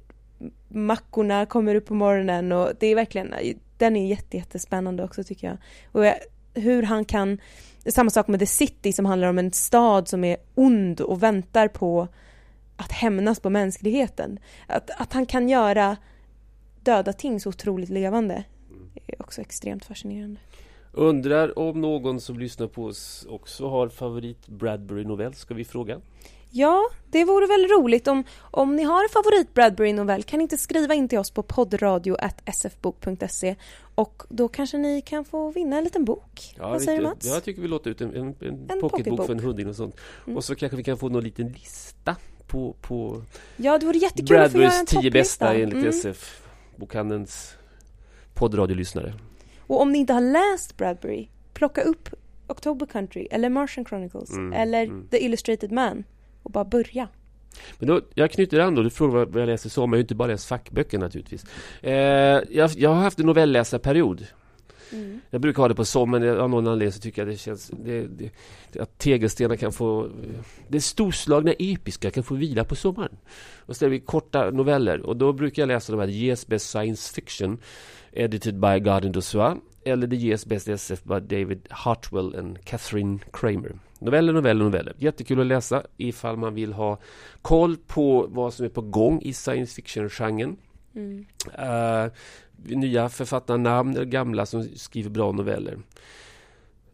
mackorna 0.67 1.45
kommer 1.45 1.75
upp 1.75 1.85
på 1.85 1.93
morgonen 1.93 2.51
och 2.51 2.71
det 2.79 2.87
är 2.87 2.95
verkligen, 2.95 3.33
den 3.77 3.95
är 3.95 4.07
jätte, 4.07 4.37
jättespännande 4.37 5.03
också 5.03 5.23
tycker 5.23 5.47
jag. 5.47 5.57
Och 5.91 6.05
jag, 6.05 6.15
hur 6.53 6.83
han 6.83 7.05
kan, 7.05 7.37
samma 7.85 8.09
sak 8.09 8.27
med 8.27 8.39
The 8.39 8.45
City 8.45 8.93
som 8.93 9.05
handlar 9.05 9.27
om 9.27 9.39
en 9.39 9.53
stad 9.53 10.07
som 10.07 10.23
är 10.23 10.37
ond 10.55 11.01
och 11.01 11.23
väntar 11.23 11.67
på 11.67 12.07
att 12.75 12.91
hämnas 12.91 13.39
på 13.39 13.49
mänskligheten. 13.49 14.39
Att, 14.67 14.91
att 14.97 15.13
han 15.13 15.25
kan 15.25 15.49
göra 15.49 15.97
döda 16.81 17.13
ting 17.13 17.39
så 17.39 17.49
otroligt 17.49 17.89
levande 17.89 18.43
är 19.07 19.21
också 19.21 19.41
extremt 19.41 19.85
fascinerande. 19.85 20.39
Undrar 20.97 21.59
om 21.59 21.81
någon 21.81 22.21
som 22.21 22.39
lyssnar 22.39 22.67
på 22.67 22.85
oss 22.85 23.25
också 23.29 23.69
har 23.69 23.89
favorit 23.89 24.47
Bradbury-novell? 24.47 25.33
Ska 25.33 25.53
vi 25.53 25.65
fråga? 25.65 26.01
Ja, 26.49 26.83
det 27.11 27.25
vore 27.25 27.47
väl 27.47 27.67
roligt 27.67 28.07
om, 28.07 28.23
om 28.39 28.75
ni 28.75 28.83
har 28.83 29.03
en 29.03 29.09
favorit 29.09 29.53
Bradbury-novell 29.53 30.23
kan 30.23 30.37
ni 30.37 30.43
inte 30.43 30.57
skriva 30.57 30.93
in 30.93 31.07
till 31.09 31.19
oss 31.19 31.31
på 31.31 31.43
poddradio.sfbok.se 31.43 33.55
och 33.95 34.23
då 34.29 34.47
kanske 34.47 34.77
ni 34.77 35.01
kan 35.01 35.25
få 35.25 35.51
vinna 35.51 35.77
en 35.77 35.83
liten 35.83 36.05
bok. 36.05 36.53
Ja, 36.57 36.69
Vad 36.69 36.81
säger 36.81 36.99
du. 36.99 37.03
Mats? 37.07 37.25
Jag 37.25 37.43
tycker 37.43 37.61
vi 37.61 37.67
låter 37.67 37.91
ut 37.91 38.01
en, 38.01 38.15
en, 38.15 38.35
en, 38.39 38.65
En 38.69 38.81
pocketbok 38.81 39.25
för 39.25 39.33
en 39.33 39.39
hundring 39.39 39.69
och 39.69 39.75
sånt. 39.75 39.95
Mm. 40.25 40.37
Och 40.37 40.43
så 40.43 40.55
kanske 40.55 40.77
vi 40.77 40.83
kan 40.83 40.97
få 40.97 41.09
någon 41.09 41.23
liten 41.23 41.47
lista 41.47 42.15
på, 42.47 42.75
på 42.81 43.21
Ja, 43.57 43.77
det 43.77 43.85
vore 43.85 43.97
jättekul 43.97 44.27
Bradburys 44.37 44.85
tio 44.85 45.11
bästa 45.11 45.53
enligt 45.53 45.73
Mm. 45.73 45.89
SF. 45.89 46.41
Bokhandelns 46.75 47.53
poddradiolyssnare. 48.33 49.13
Och 49.67 49.81
om 49.81 49.91
ni 49.91 49.97
inte 49.99 50.13
har 50.13 50.21
läst 50.21 50.77
Bradbury, 50.77 51.27
plocka 51.53 51.81
upp 51.81 52.09
October 52.47 52.85
Country 52.85 53.27
eller 53.31 53.49
Martian 53.49 53.85
Chronicles 53.85 54.31
Mm, 54.31 54.53
eller 54.53 54.83
mm. 54.83 55.07
The 55.07 55.25
Illustrated 55.25 55.71
Man 55.71 56.03
och 56.43 56.51
bara 56.51 56.65
börja. 56.65 57.07
Men 57.79 57.87
då, 57.87 58.01
jag 58.13 58.31
knyter 58.31 58.59
an 58.59 58.75
då, 58.75 58.81
du 58.81 58.89
frågar 58.89 59.25
vad 59.25 59.41
jag 59.41 59.47
läser 59.47 59.69
sommar. 59.69 59.87
Jag 59.87 59.91
har 59.91 59.97
ju 59.97 60.01
inte 60.01 60.15
bara 60.15 60.27
läst 60.27 60.47
fackböcker 60.47 60.97
naturligtvis. 60.97 61.45
Eh, 61.81 61.93
jag, 61.93 62.69
jag 62.75 62.89
har 62.89 63.01
haft 63.01 63.19
en 63.19 63.25
novellläsarperiod. 63.25 64.27
Mm. 64.91 65.21
Jag 65.29 65.41
brukar 65.41 65.63
ha 65.63 65.67
det 65.67 65.75
på 65.75 65.85
sommaren, 65.85 66.39
av 66.39 66.49
någon 66.49 66.67
anledning 66.67 66.91
så 66.91 66.99
tycker 66.99 67.21
jag 67.21 67.29
det 67.29 67.37
känns... 67.37 67.71
Det, 67.85 68.07
det, 68.07 68.31
att 68.79 68.97
tegelstenar 68.97 69.55
kan 69.55 69.71
få... 69.71 70.09
Det 70.67 70.81
storslagna 70.81 71.51
episka 71.59 72.11
kan 72.11 72.23
få 72.23 72.35
vila 72.35 72.63
på 72.63 72.75
sommaren. 72.75 73.17
Och 73.65 73.75
så 73.75 73.85
är 73.85 73.89
det 73.89 73.99
korta 73.99 74.51
noveller. 74.51 75.01
Och 75.01 75.17
då 75.17 75.33
brukar 75.33 75.61
jag 75.61 75.67
läsa 75.67 75.91
de 75.91 75.99
här 75.99 76.09
Yes 76.09 76.47
Best 76.47 76.69
Science 76.69 77.13
Fiction 77.13 77.57
Edited 78.17 78.59
by 78.59 78.79
Garden 78.79 79.11
Dossois 79.11 79.57
eller 79.85 80.07
The 80.07 80.15
Yes 80.15 80.45
Best 80.45 80.67
SF 80.67 81.03
by 81.03 81.19
David 81.19 81.67
Hartwell 81.69 82.35
and 82.35 82.65
Catherine 82.65 83.19
Kramer. 83.31 83.79
Noveller, 83.99 84.33
noveller, 84.33 84.63
noveller. 84.63 84.93
Jättekul 84.97 85.39
att 85.39 85.47
läsa 85.47 85.83
ifall 85.97 86.37
man 86.37 86.53
vill 86.53 86.73
ha 86.73 86.97
koll 87.41 87.77
på 87.77 88.27
vad 88.29 88.53
som 88.53 88.65
är 88.65 88.69
på 88.69 88.81
gång 88.81 89.21
i 89.21 89.33
science 89.33 89.75
fiction-genren. 89.75 90.57
Mm. 90.95 91.25
Eh, 91.53 92.11
nya 92.57 93.09
författarnamn 93.09 93.95
eller 93.95 94.05
gamla 94.05 94.45
som 94.45 94.63
skriver 94.63 95.09
bra 95.09 95.31
noveller. 95.31 95.77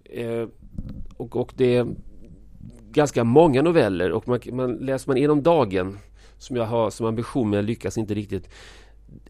Eh, 0.04 0.48
och, 1.18 1.36
och 1.36 1.54
det 1.56 1.76
är 1.76 1.88
ganska 2.92 3.24
många 3.24 3.62
noveller 3.62 4.12
och 4.12 4.28
man, 4.28 4.40
man, 4.52 4.74
läser 4.74 5.10
man 5.10 5.18
en 5.18 5.30
om 5.30 5.44
dagen 5.44 5.98
som 6.38 6.56
jag 6.56 6.66
har 6.66 6.90
som 6.90 7.06
ambition 7.06 7.50
men 7.50 7.58
jag 7.58 7.66
lyckas 7.66 7.98
inte 7.98 8.14
riktigt. 8.14 8.50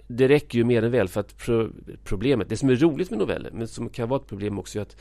Det 0.08 0.28
räcker 0.28 0.58
ju 0.58 0.64
mer 0.64 0.84
än 0.84 0.92
väl 0.92 1.08
för 1.08 1.20
att 1.20 1.38
pro, 1.38 1.70
problemet, 2.04 2.50
det 2.50 2.58
som 2.58 2.70
är 2.70 2.76
roligt 2.76 3.10
med 3.10 3.20
noveller 3.20 3.52
men 3.54 3.68
som 3.68 3.90
kan 3.90 4.10
vara 4.10 4.22
ett 4.22 4.28
problem 4.28 4.60
också 4.60 4.80
är 4.80 4.82
att 4.82 4.98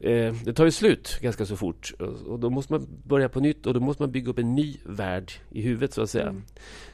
eh, 0.00 0.34
det 0.44 0.52
tar 0.52 0.64
ju 0.64 0.70
slut 0.70 1.18
ganska 1.22 1.46
så 1.46 1.56
fort 1.56 1.94
och, 2.26 2.38
då 2.38 2.50
måste 2.50 2.72
man 2.72 2.86
börja 3.04 3.28
på 3.28 3.40
nytt 3.40 3.66
och 3.66 3.74
då 3.74 3.80
måste 3.80 4.02
man 4.02 4.12
bygga 4.12 4.30
upp 4.30 4.38
en 4.38 4.54
ny 4.54 4.76
värld 4.84 5.32
i 5.50 5.62
huvudet 5.62 5.92
så 5.92 6.02
att 6.02 6.10
säga. 6.10 6.28
Mm. 6.28 6.42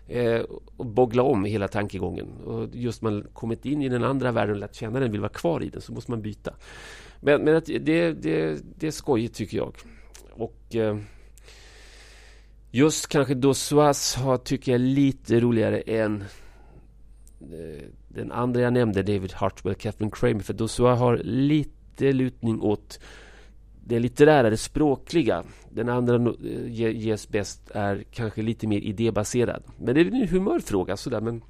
Eh, 0.09 0.40
och 0.77 0.87
boggla 0.87 1.22
om 1.22 1.44
hela 1.44 1.68
tankegången. 1.68 2.27
Och 2.44 2.68
just 2.72 3.03
man 3.03 3.27
kommit 3.33 3.66
in 3.66 3.83
i 3.83 3.88
den 3.88 4.05
andra 4.05 4.33
världen 4.33 4.55
och 4.55 4.61
lärt 4.61 4.74
känna 4.74 5.00
den, 5.00 5.12
vill 5.12 5.20
vara 5.20 5.33
kvar 5.33 5.62
i 5.62 5.68
den, 5.68 5.81
så 5.81 5.92
måste 5.92 6.11
man 6.11 6.22
byta. 6.22 6.55
Men, 7.20 7.42
men 7.42 7.57
att 7.57 7.66
det, 7.66 8.12
det, 8.12 8.62
det 8.79 8.87
är 8.87 8.90
skojigt 8.90 9.35
tycker 9.35 9.57
jag. 9.57 9.77
Och 10.31 10.74
eh, 10.74 10.96
just 12.70 13.09
kanske 13.09 13.35
Dossois 13.35 14.14
har, 14.14 14.37
tycker 14.37 14.72
jag, 14.72 14.81
lite 14.81 15.40
roligare 15.40 15.81
än 15.81 16.24
Eh, 17.52 17.85
den 18.09 18.33
andra 18.33 18.61
jag 18.61 18.72
nämnde, 18.72 19.02
David 19.02 19.33
Hartwell, 19.33 19.74
Catherine 19.74 20.11
Kramer. 20.14 20.40
För 20.40 20.54
Dossois 20.54 20.98
har 20.98 21.16
lite 21.24 22.12
lutning 22.12 22.61
åt 22.61 23.00
det 23.87 23.98
litterära, 23.98 24.50
det 24.50 24.57
språkliga. 24.57 25.44
Den 25.70 25.88
andra 25.88 26.14
eh, 26.14 26.96
ges 26.96 27.28
bäst 27.28 27.70
är 27.70 28.04
kanske 28.11 28.42
lite 28.42 28.66
mer 28.66 28.78
idébaserad. 28.78 29.62
Men 29.78 29.94
det 29.94 30.00
är 30.00 30.04
en 30.04 30.28
humörfråga 30.28 30.96
sådär. 30.96 31.20
Men, 31.20 31.42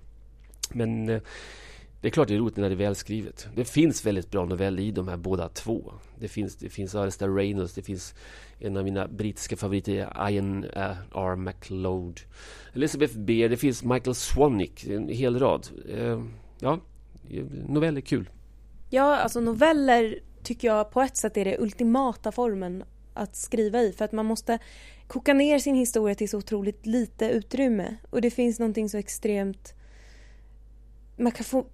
men 0.73 1.09
eh, 1.09 1.21
det 2.05 2.09
är 2.09 2.11
klart 2.11 2.29
det 2.29 2.35
är 2.35 2.39
roligt 2.39 2.57
när 2.57 2.69
det 2.69 2.75
är 2.75 2.77
välskrivet. 2.77 3.49
Det 3.55 3.65
finns 3.65 4.07
väldigt 4.07 4.31
bra 4.31 4.45
noveller 4.45 4.83
i 4.83 4.91
de 4.91 5.09
här 5.09 5.17
båda 5.17 5.49
två. 5.49 5.93
Det 6.19 6.29
finns, 6.29 6.57
det 6.57 6.69
finns 6.69 6.95
Alistair 6.95 7.29
Reynolds, 7.29 7.75
det 7.75 7.83
finns 7.83 8.15
en 8.59 8.77
av 8.77 8.85
mina 8.85 9.09
brittiska 9.09 9.57
favoriter, 9.57 10.29
Ian 10.31 10.65
eh, 10.65 10.97
R. 11.15 11.37
MacLeod. 11.37 12.21
Elizabeth 12.75 13.19
Beer, 13.19 13.49
det 13.49 13.57
finns 13.57 13.85
Michael 13.85 14.15
Swanick, 14.15 14.87
en 14.87 15.09
hel 15.09 15.39
rad. 15.39 15.69
Eh, 15.89 16.23
ja, 16.61 16.81
noveller 17.69 17.99
är 17.99 18.07
kul. 18.07 18.31
Ja, 18.91 19.17
alltså 19.17 19.41
noveller 19.41 20.19
tycker 20.43 20.69
jag 20.69 20.91
på 20.91 21.03
ett 21.03 21.17
sätt 21.17 21.37
är 21.37 21.45
det 21.45 21.59
ultimata 21.59 22.33
formen 22.33 22.85
att 23.15 23.37
skriva 23.37 23.81
i 23.81 23.93
för 23.93 24.05
att 24.05 24.13
man 24.13 24.27
måste 24.27 24.59
koka 25.07 25.35
ner 25.35 25.59
sin 25.59 25.75
historia 25.75 26.15
till 26.15 26.29
så 26.29 26.39
otroligt 26.39 26.87
lite 26.87 27.31
utrymme 27.31 27.97
och 28.11 28.21
det 28.21 28.31
finns 28.31 28.59
någonting 28.59 28.89
så 28.89 28.99
extremt 28.99 29.75
man 31.17 31.33
kan 31.33 31.45
få, 31.45 31.67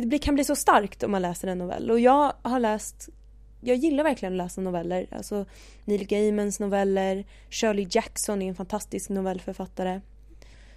det 0.00 0.18
kan 0.18 0.34
bli 0.34 0.44
så 0.44 0.56
starkt 0.56 1.02
om 1.02 1.10
man 1.10 1.22
läser 1.22 1.48
en 1.48 1.58
novell 1.58 1.90
och 1.90 2.00
jag 2.00 2.32
har 2.42 2.60
läst 2.60 3.08
jag 3.60 3.76
gillar 3.76 4.04
verkligen 4.04 4.32
att 4.32 4.38
läsa 4.38 4.60
noveller. 4.60 5.06
Alltså 5.10 5.44
Neil 5.84 6.06
Gaimans 6.06 6.60
noveller, 6.60 7.24
Shirley 7.50 7.86
Jackson 7.90 8.42
är 8.42 8.48
en 8.48 8.54
fantastisk 8.54 9.10
novellförfattare. 9.10 10.00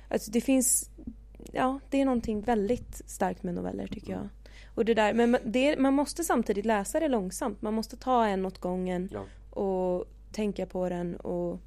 Alltså 0.09 0.31
det 0.31 0.41
finns, 0.41 0.89
ja 1.51 1.79
det 1.89 2.01
är 2.01 2.05
någonting 2.05 2.41
väldigt 2.41 3.01
starkt 3.05 3.43
med 3.43 3.53
noveller 3.53 3.87
tycker 3.87 4.13
jag. 4.13 4.29
Och 4.75 4.85
det 4.85 4.93
där, 4.93 5.13
men 5.13 5.37
det, 5.43 5.77
man 5.77 5.93
måste 5.93 6.23
samtidigt 6.23 6.65
läsa 6.65 6.99
det 6.99 7.07
långsamt. 7.07 7.61
Man 7.61 7.73
måste 7.73 7.97
ta 7.97 8.25
en 8.25 8.45
åt 8.45 8.57
gången 8.57 9.09
ja. 9.11 9.25
och 9.61 10.05
tänka 10.31 10.65
på 10.65 10.89
den 10.89 11.15
och 11.15 11.59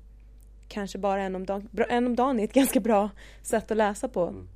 kanske 0.69 0.99
bara 0.99 1.23
en 1.23 1.35
om 1.35 1.47
dagen. 1.47 1.69
En 1.89 2.07
om 2.07 2.17
dagen 2.17 2.41
är 2.41 2.45
ett 2.45 2.53
ganska 2.55 2.81
bra 2.81 3.11
sätt 3.43 3.71
att 3.71 3.77
läsa 3.77 4.09
på. 4.09 4.27
Mm. 4.27 4.49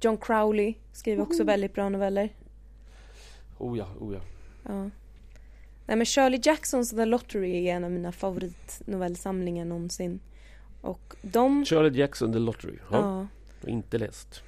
John 0.00 0.16
Crowley 0.16 0.74
skriver 0.92 1.22
också 1.22 1.44
väldigt 1.44 1.74
bra 1.74 1.88
noveller. 1.88 2.32
Oh 3.58 3.78
ja, 3.78 3.86
oh 4.00 4.14
ja. 4.14 4.20
ja. 4.64 4.90
Nej 5.86 5.96
men 5.96 6.06
Shirley 6.06 6.40
Jacksons 6.42 6.90
The 6.90 7.04
Lottery 7.04 7.68
är 7.68 7.76
en 7.76 7.84
av 7.84 7.90
mina 7.90 8.12
favoritnovellsamlingar 8.12 9.64
någonsin. 9.64 10.20
Och 10.80 11.14
de... 11.22 11.64
Shirley 11.64 12.00
Jackson 12.00 12.32
The 12.32 12.38
Lottery? 12.38 12.78
Ja. 12.90 13.26
ja. 13.62 13.68
Inte 13.70 13.98
läst. 13.98 14.42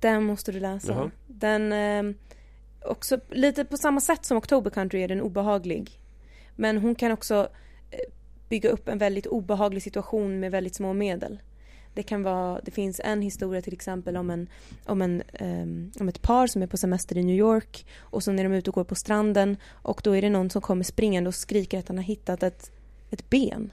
Den 0.00 0.24
måste 0.24 0.52
du 0.52 0.60
läsa. 0.60 0.92
Jaha. 0.92 1.10
Den... 1.26 1.72
Eh, 1.72 2.14
också 2.82 3.20
lite 3.30 3.64
på 3.64 3.76
samma 3.76 4.00
sätt 4.00 4.24
som 4.24 4.36
October 4.36 4.70
Country 4.70 5.02
är 5.02 5.08
den 5.08 5.20
obehaglig. 5.20 6.00
Men 6.56 6.78
hon 6.78 6.94
kan 6.94 7.12
också 7.12 7.48
eh, 7.90 7.98
bygga 8.48 8.70
upp 8.70 8.88
en 8.88 8.98
väldigt 8.98 9.26
obehaglig 9.26 9.82
situation 9.82 10.40
med 10.40 10.50
väldigt 10.50 10.74
små 10.74 10.92
medel. 10.92 11.38
Det 11.98 12.02
kan 12.02 12.22
vara, 12.22 12.60
det 12.64 12.70
finns 12.70 13.00
en 13.04 13.22
historia 13.22 13.62
till 13.62 13.72
exempel 13.72 14.16
om, 14.16 14.30
en, 14.30 14.48
om, 14.84 15.02
en, 15.02 15.22
um, 15.40 15.92
om 16.00 16.08
ett 16.08 16.22
par 16.22 16.46
som 16.46 16.62
är 16.62 16.66
på 16.66 16.76
semester 16.76 17.18
i 17.18 17.22
New 17.22 17.36
York 17.36 17.86
och 17.98 18.22
så 18.22 18.30
är 18.30 18.44
de 18.44 18.52
ute 18.52 18.70
och 18.70 18.74
går 18.74 18.84
på 18.84 18.94
stranden 18.94 19.56
och 19.70 20.00
då 20.04 20.16
är 20.16 20.22
det 20.22 20.30
någon 20.30 20.50
som 20.50 20.62
kommer 20.62 20.84
springande 20.84 21.28
och 21.28 21.34
skriker 21.34 21.78
att 21.78 21.88
han 21.88 21.96
har 21.96 22.04
hittat 22.04 22.42
ett, 22.42 22.70
ett 23.10 23.30
ben. 23.30 23.72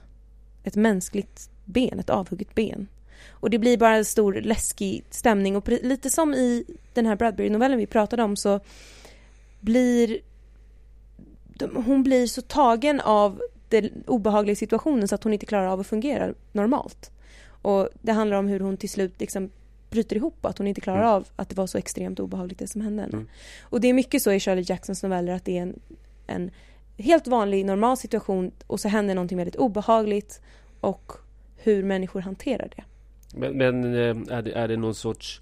Ett 0.64 0.76
mänskligt 0.76 1.50
ben, 1.64 1.98
ett 1.98 2.10
avhugget 2.10 2.54
ben. 2.54 2.86
Och 3.28 3.50
det 3.50 3.58
blir 3.58 3.78
bara 3.78 3.96
en 3.96 4.04
stor 4.04 4.32
läskig 4.34 5.04
stämning 5.10 5.56
och 5.56 5.68
lite 5.68 6.10
som 6.10 6.34
i 6.34 6.64
den 6.94 7.06
här 7.06 7.16
Bradbury-novellen 7.16 7.78
vi 7.78 7.86
pratade 7.86 8.22
om 8.22 8.36
så 8.36 8.60
blir 9.60 10.18
hon 11.74 12.02
blir 12.02 12.26
så 12.26 12.42
tagen 12.42 13.00
av 13.00 13.40
den 13.68 14.04
obehagliga 14.06 14.56
situationen 14.56 15.08
så 15.08 15.14
att 15.14 15.24
hon 15.24 15.32
inte 15.32 15.46
klarar 15.46 15.66
av 15.66 15.80
att 15.80 15.86
fungera 15.86 16.34
normalt. 16.52 17.10
Och 17.66 17.88
det 18.02 18.12
handlar 18.12 18.36
om 18.36 18.48
hur 18.48 18.60
hon 18.60 18.76
till 18.76 18.90
slut 18.90 19.20
liksom 19.20 19.50
bryter 19.90 20.16
ihop 20.16 20.34
och 20.40 20.50
att 20.50 20.58
hon 20.58 20.66
inte 20.66 20.80
klarar 20.80 20.98
mm. 20.98 21.10
av 21.10 21.28
att 21.36 21.48
det 21.48 21.56
var 21.56 21.66
så 21.66 21.78
extremt 21.78 22.20
obehagligt 22.20 22.58
det 22.58 22.66
som 22.66 22.80
hände 22.80 23.02
henne. 23.02 23.16
Mm. 23.16 23.28
Och 23.62 23.80
det 23.80 23.88
är 23.88 23.92
mycket 23.92 24.22
så 24.22 24.32
i 24.32 24.40
Shirley 24.40 24.64
Jacksons 24.68 25.02
noveller 25.02 25.32
att 25.32 25.44
det 25.44 25.58
är 25.58 25.62
en, 25.62 25.80
en 26.26 26.50
helt 26.96 27.26
vanlig 27.26 27.66
normal 27.66 27.96
situation 27.96 28.52
och 28.66 28.80
så 28.80 28.88
händer 28.88 29.14
någonting 29.14 29.38
väldigt 29.38 29.56
obehagligt 29.56 30.40
och 30.80 31.12
hur 31.56 31.82
människor 31.82 32.20
hanterar 32.20 32.70
det. 32.76 32.84
Men, 33.34 33.58
men 33.58 33.94
eh, 33.94 34.36
är, 34.36 34.42
det, 34.42 34.52
är 34.52 34.68
det 34.68 34.76
någon 34.76 34.94
sorts 34.94 35.40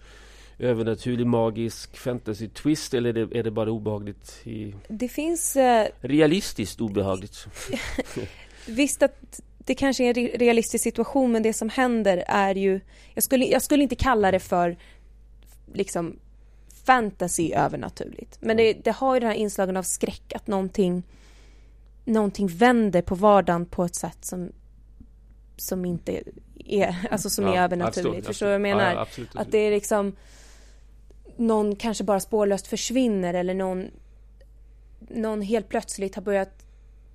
övernaturlig 0.58 1.26
magisk 1.26 1.96
fantasy 1.96 2.48
twist 2.48 2.94
eller 2.94 3.16
är 3.16 3.26
det, 3.26 3.38
är 3.38 3.42
det 3.42 3.50
bara 3.50 3.70
obehagligt? 3.70 4.40
I... 4.44 4.74
Det 4.88 5.08
finns... 5.08 5.56
Eh... 5.56 5.88
Realistiskt 6.00 6.80
obehagligt? 6.80 7.46
Visst 8.66 9.02
att 9.02 9.40
det 9.64 9.74
kanske 9.74 10.04
är 10.04 10.18
en 10.18 10.28
realistisk 10.28 10.84
situation 10.84 11.32
men 11.32 11.42
det 11.42 11.52
som 11.52 11.68
händer 11.68 12.24
är 12.26 12.54
ju... 12.54 12.80
Jag 13.14 13.24
skulle, 13.24 13.44
jag 13.44 13.62
skulle 13.62 13.82
inte 13.82 13.96
kalla 13.96 14.30
det 14.30 14.40
för 14.40 14.76
liksom 15.72 16.16
fantasy 16.84 17.52
övernaturligt. 17.52 18.38
Men 18.40 18.56
det, 18.56 18.72
det 18.72 18.90
har 18.90 19.14
ju 19.14 19.20
den 19.20 19.28
här 19.28 19.36
inslagen 19.36 19.76
av 19.76 19.82
skräck 19.82 20.32
att 20.34 20.46
någonting, 20.46 21.02
någonting 22.04 22.46
vänder 22.48 23.02
på 23.02 23.14
vardagen 23.14 23.66
på 23.66 23.84
ett 23.84 23.94
sätt 23.94 24.24
som, 24.24 24.52
som 25.56 25.84
inte 25.84 26.22
är, 26.64 26.96
alltså 27.10 27.30
som 27.30 27.44
ja, 27.44 27.54
är 27.54 27.62
övernaturligt. 27.62 28.26
Förstår 28.26 28.46
du 28.46 28.50
vad 28.50 28.54
jag 28.54 28.60
menar? 28.60 28.92
Ja, 28.92 29.00
absolut, 29.00 29.36
Att 29.36 29.52
det 29.52 29.58
är 29.58 29.70
liksom 29.70 30.16
någon 31.36 31.76
kanske 31.76 32.04
bara 32.04 32.20
spårlöst 32.20 32.66
försvinner 32.66 33.34
eller 33.34 33.54
någon, 33.54 33.90
någon 34.98 35.42
helt 35.42 35.68
plötsligt 35.68 36.14
har 36.14 36.22
börjat 36.22 36.66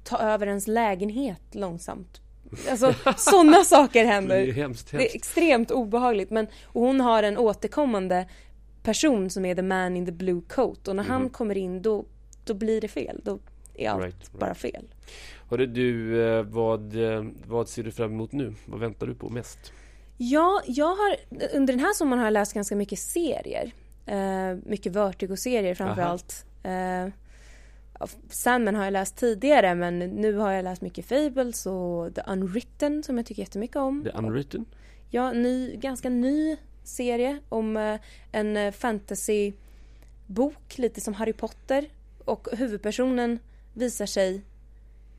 ta 0.04 0.18
över 0.18 0.48
ens 0.48 0.68
lägenhet 0.68 1.42
långsamt 1.52 2.22
Alltså 2.70 2.94
sådana 3.18 3.64
saker 3.64 4.06
händer. 4.06 4.36
Det 4.36 4.50
är, 4.50 4.54
hemskt, 4.54 4.92
hemskt. 4.92 4.92
det 4.92 5.12
är 5.12 5.16
extremt 5.16 5.72
obehagligt. 5.72 6.30
Men, 6.30 6.48
och 6.66 6.82
hon 6.82 7.02
har 7.02 7.24
en 7.24 7.38
återkommande 7.38 8.28
person 8.84 9.30
som 9.30 9.46
är 9.46 9.56
the 9.56 9.62
man 9.62 9.98
in 9.98 10.06
the 10.06 10.12
blue 10.12 10.42
coat 10.48 10.88
och 10.88 10.96
när 10.96 11.04
mm. 11.04 11.14
han 11.14 11.30
kommer 11.30 11.58
in 11.58 11.82
då, 11.82 12.06
då 12.46 12.54
blir 12.54 12.82
det 12.82 12.88
fel. 12.88 13.22
Då 13.24 13.40
är 13.74 13.90
allt 13.90 14.04
right, 14.04 14.16
right. 14.16 14.40
bara 14.40 14.56
fel. 14.56 14.86
Hörru 15.50 15.66
du, 15.66 16.24
eh, 16.24 16.44
vad, 16.44 17.14
eh, 17.14 17.26
vad 17.48 17.70
ser 17.70 17.84
du 17.84 17.92
fram 17.92 18.12
emot 18.12 18.32
nu? 18.32 18.54
Vad 18.66 18.80
väntar 18.80 19.08
du 19.08 19.16
på 19.16 19.30
mest? 19.30 19.60
Ja, 20.18 20.62
jag 20.66 20.96
har 20.96 21.16
under 21.54 21.74
den 21.74 21.80
här 21.80 21.94
sommaren 21.94 22.20
har 22.20 22.26
jag 22.26 22.34
läst 22.34 22.54
ganska 22.54 22.76
mycket 22.76 23.00
serier. 23.00 23.72
Uh, 24.12 24.60
mycket 24.66 24.96
Vertigo-serier 24.96 25.76
framförallt. 25.76 26.46
Uh, 26.66 27.12
Sandman 28.30 28.76
har 28.76 28.84
jag 28.84 28.92
läst 28.92 29.16
tidigare 29.16 29.76
men 29.76 30.00
nu 30.00 30.34
har 30.34 30.52
jag 30.52 30.64
läst 30.64 30.82
mycket 30.82 31.06
Fables 31.06 31.66
och 31.66 32.16
The 32.16 32.22
Unwritten 32.28 33.04
som 33.04 33.18
jag 33.18 33.26
tycker 33.26 33.42
jättemycket 33.42 33.76
om. 33.76 34.04
The 34.04 34.10
Unwritten? 34.10 34.66
Ja, 35.10 35.32
ny, 35.32 35.76
ganska 35.76 36.10
ny 36.10 36.58
serie 36.84 37.40
om 37.50 37.78
eh, 37.78 38.00
en 38.32 38.58
eh, 38.58 38.72
fantasybok 38.72 39.58
lite 40.76 41.02
som 41.02 41.14
Harry 41.14 41.34
Potter 41.34 41.86
och 42.26 42.48
huvudpersonen 42.52 43.40
visar 43.74 44.06
sig 44.06 44.42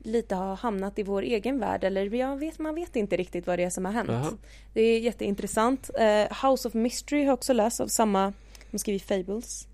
lite 0.03 0.35
ha 0.35 0.53
hamnat 0.53 0.99
i 0.99 1.03
vår 1.03 1.21
egen 1.21 1.59
värld 1.59 1.83
eller 1.83 2.15
jag 2.15 2.37
vet, 2.37 2.59
man 2.59 2.75
vet 2.75 2.95
inte 2.95 3.17
riktigt 3.17 3.47
vad 3.47 3.59
det 3.59 3.63
är 3.63 3.69
som 3.69 3.85
har 3.85 3.91
hänt. 3.91 4.09
Aha. 4.09 4.31
Det 4.73 4.81
är 4.81 4.99
jätteintressant. 4.99 5.89
Uh, 5.99 6.49
House 6.49 6.67
of 6.67 6.73
Mystery 6.73 7.19
har 7.19 7.25
jag 7.25 7.33
också 7.33 7.53
läst 7.53 7.79
av 7.79 7.87
samma 7.87 8.33
som 8.69 8.79
skriver 8.79 8.99
Fables. 8.99 9.67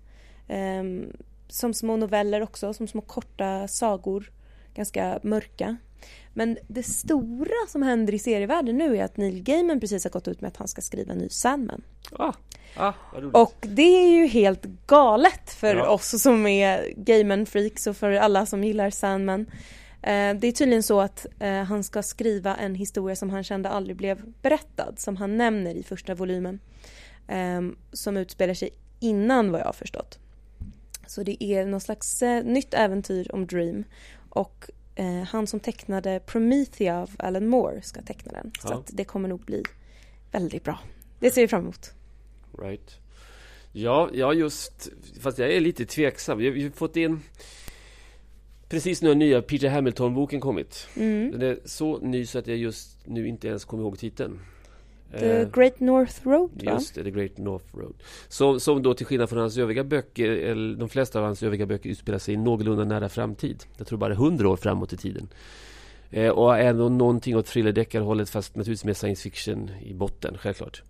Um, 0.48 1.12
som 1.48 1.74
små 1.74 1.96
noveller 1.96 2.42
också, 2.42 2.74
som 2.74 2.88
små 2.88 3.00
korta 3.00 3.68
sagor. 3.68 4.32
Ganska 4.74 5.20
mörka. 5.22 5.76
Men 6.34 6.58
det 6.68 6.82
stora 6.82 7.66
som 7.68 7.82
händer 7.82 8.14
i 8.14 8.18
serievärlden 8.18 8.78
nu 8.78 8.96
är 8.96 9.04
att 9.04 9.16
Neil 9.16 9.42
Gaiman 9.42 9.80
precis 9.80 10.04
har 10.04 10.10
gått 10.10 10.28
ut 10.28 10.40
med 10.40 10.48
att 10.48 10.56
han 10.56 10.68
ska 10.68 10.80
skriva 10.80 11.12
en 11.12 11.18
ny 11.18 11.28
Sandman. 11.28 11.82
Ah, 12.12 12.32
ah, 12.76 12.92
och 13.32 13.54
det 13.60 13.82
är 13.82 14.08
ju 14.08 14.26
helt 14.26 14.64
galet 14.86 15.50
för 15.50 15.76
ja. 15.76 15.88
oss 15.88 16.22
som 16.22 16.46
är 16.46 16.92
Gaiman-freaks 16.96 17.86
och 17.86 17.96
för 17.96 18.12
alla 18.12 18.46
som 18.46 18.64
gillar 18.64 18.90
Sandman. 18.90 19.46
Eh, 20.02 20.34
det 20.34 20.46
är 20.46 20.52
tydligen 20.52 20.82
så 20.82 21.00
att 21.00 21.26
eh, 21.38 21.62
han 21.62 21.84
ska 21.84 22.02
skriva 22.02 22.56
en 22.56 22.74
historia 22.74 23.16
som 23.16 23.30
han 23.30 23.44
kände 23.44 23.68
aldrig 23.68 23.96
blev 23.96 24.32
berättad, 24.42 24.94
som 24.96 25.16
han 25.16 25.36
nämner 25.36 25.74
i 25.74 25.82
första 25.82 26.14
volymen. 26.14 26.60
Eh, 27.28 27.60
som 27.92 28.16
utspelar 28.16 28.54
sig 28.54 28.70
innan 29.00 29.52
vad 29.52 29.60
jag 29.60 29.66
har 29.66 29.72
förstått. 29.72 30.18
Så 31.10 31.22
det 31.22 31.44
är 31.44 31.66
någon 31.66 31.80
slags 31.80 32.22
eh, 32.22 32.44
nytt 32.44 32.74
äventyr 32.74 33.34
om 33.34 33.46
Dream. 33.46 33.84
Och 34.28 34.70
eh, 34.94 35.22
han 35.22 35.46
som 35.46 35.60
tecknade 35.60 36.20
Promethea 36.26 36.98
av 36.98 37.10
Alan 37.18 37.46
Moore 37.46 37.82
ska 37.82 38.02
teckna 38.02 38.32
den. 38.32 38.50
Ja. 38.62 38.68
Så 38.68 38.74
att 38.74 38.90
det 38.92 39.04
kommer 39.04 39.28
nog 39.28 39.40
bli 39.40 39.62
väldigt 40.32 40.64
bra. 40.64 40.78
Det 41.20 41.30
ser 41.30 41.40
vi 41.40 41.48
fram 41.48 41.62
emot. 41.62 41.92
Right. 42.58 42.98
Ja, 43.72 44.10
ja 44.12 44.32
just, 44.34 44.88
fast 45.20 45.38
jag 45.38 45.52
är 45.52 45.60
lite 45.60 45.86
tveksam. 45.86 46.38
Vi 46.38 46.62
har 46.62 46.70
fått 46.70 46.96
in 46.96 47.20
Precis 48.68 49.02
nu 49.02 49.08
har 49.08 49.14
nya 49.14 49.42
Peter 49.42 49.68
Hamilton-boken 49.68 50.40
kommit. 50.40 50.88
Mm. 50.96 51.30
Den 51.30 51.42
är 51.42 51.58
så 51.64 51.98
ny 51.98 52.26
så 52.26 52.38
att 52.38 52.46
jag 52.46 52.56
just 52.56 53.06
nu 53.06 53.28
inte 53.28 53.48
ens 53.48 53.64
kommer 53.64 53.82
ihåg 53.82 53.98
titeln. 53.98 54.40
The 55.10 55.40
eh, 55.40 55.48
Great 55.48 55.80
North 55.80 56.26
Road 56.26 56.50
va? 56.64 56.72
Just 56.72 56.94
det, 56.94 57.04
The 57.04 57.10
Great 57.10 57.38
North 57.38 57.76
Road. 57.76 57.94
Som, 58.28 58.60
som 58.60 58.82
då 58.82 58.94
till 58.94 59.06
skillnad 59.06 59.28
från 59.28 59.38
hans 59.38 59.58
övriga 59.58 59.84
böcker, 59.84 60.30
eller 60.30 60.76
de 60.76 60.88
flesta 60.88 61.18
av 61.18 61.24
hans 61.24 61.42
övriga 61.42 61.66
böcker 61.66 61.90
utspelar 61.90 62.18
sig 62.18 62.34
i 62.34 62.36
någorlunda 62.36 62.84
nära 62.84 63.08
framtid. 63.08 63.64
Jag 63.76 63.86
tror 63.86 63.98
bara 63.98 64.14
hundra 64.14 64.48
år 64.48 64.56
framåt 64.56 64.92
i 64.92 64.96
tiden. 64.96 65.28
Eh, 66.10 66.28
och 66.28 66.58
ändå 66.58 66.88
någonting 66.88 67.36
åt 67.36 67.46
thrillerdeckarhållet 67.46 68.30
fast 68.30 68.56
naturligtvis 68.56 68.84
med 68.84 68.96
science 68.96 69.22
fiction 69.22 69.70
i 69.82 69.94
botten, 69.94 70.38
självklart. 70.38 70.82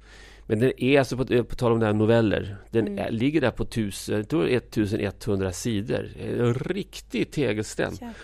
Men 0.47 0.59
den 0.61 0.73
är 0.77 0.99
alltså, 0.99 1.17
på, 1.17 1.45
på 1.45 1.57
tal 1.57 1.73
om 1.73 1.81
det 1.81 1.87
här 1.87 1.93
noveller, 1.93 2.57
den 2.71 2.87
mm. 2.87 2.99
är, 2.99 3.11
ligger 3.11 3.41
där 3.41 3.51
på 3.51 3.65
tusen, 3.65 4.21
1100 4.21 5.53
sidor. 5.53 6.09
En 6.21 6.55
riktig 6.55 7.31
tegelsten. 7.31 7.93
Jäklar. 7.93 8.15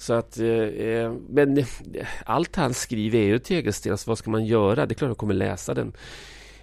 Så 0.00 0.12
att, 0.14 0.38
eh, 0.38 0.48
eh, 0.48 1.12
men 1.28 1.58
eh, 1.58 1.64
allt 2.24 2.56
han 2.56 2.74
skriver 2.74 3.18
är 3.18 3.24
ju 3.24 3.38
tegelsten, 3.38 3.98
så 3.98 4.10
vad 4.10 4.18
ska 4.18 4.30
man 4.30 4.44
göra? 4.44 4.86
Det 4.86 4.92
är 4.92 4.94
klart 4.94 5.08
jag 5.08 5.18
kommer 5.18 5.34
läsa 5.34 5.74
den. 5.74 5.92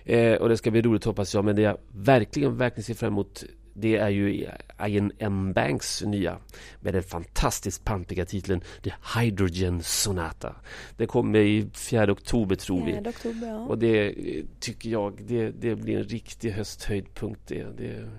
Eh, 0.06 0.34
och 0.34 0.50
det 0.50 0.58
ska 0.58 0.71
bli 0.71 0.82
roligt 0.82 1.04
hoppas 1.04 1.34
jag, 1.34 1.45
men 1.45 1.56
det 1.56 1.62
jag 1.62 1.78
verkligen, 1.91 2.58
verkligen 2.58 2.84
ser 2.84 2.93
fram 2.93 3.13
emot 3.13 3.43
det 3.73 3.97
är 3.97 4.10
ju 4.10 4.47
Ian 4.88 5.12
M. 5.19 5.54
Banks 5.54 6.02
nya 6.02 6.38
med 6.80 6.93
den 6.93 7.04
fantastiskt 7.04 7.86
pampiga 7.86 8.26
titeln 8.26 8.62
The 8.84 8.93
Hydrogen 9.15 9.84
Sonata. 9.84 10.56
Det 10.97 11.06
kommer 11.06 11.39
i 11.39 11.69
4 11.73 12.12
oktober 12.12 12.56
tror 12.56 12.86
vi. 12.86 12.91
4 12.91 13.10
oktober, 13.10 13.47
ja. 13.47 13.60
Och 13.60 13.78
det 13.78 14.15
tycker 14.60 14.89
jag, 14.89 15.21
det, 15.28 15.52
det 15.52 15.76
blir 15.76 15.97
en 15.97 16.04
riktig 16.04 16.52
hösthöjdpunkt. 16.52 17.41
Det, 17.47 17.65
det... 17.78 18.10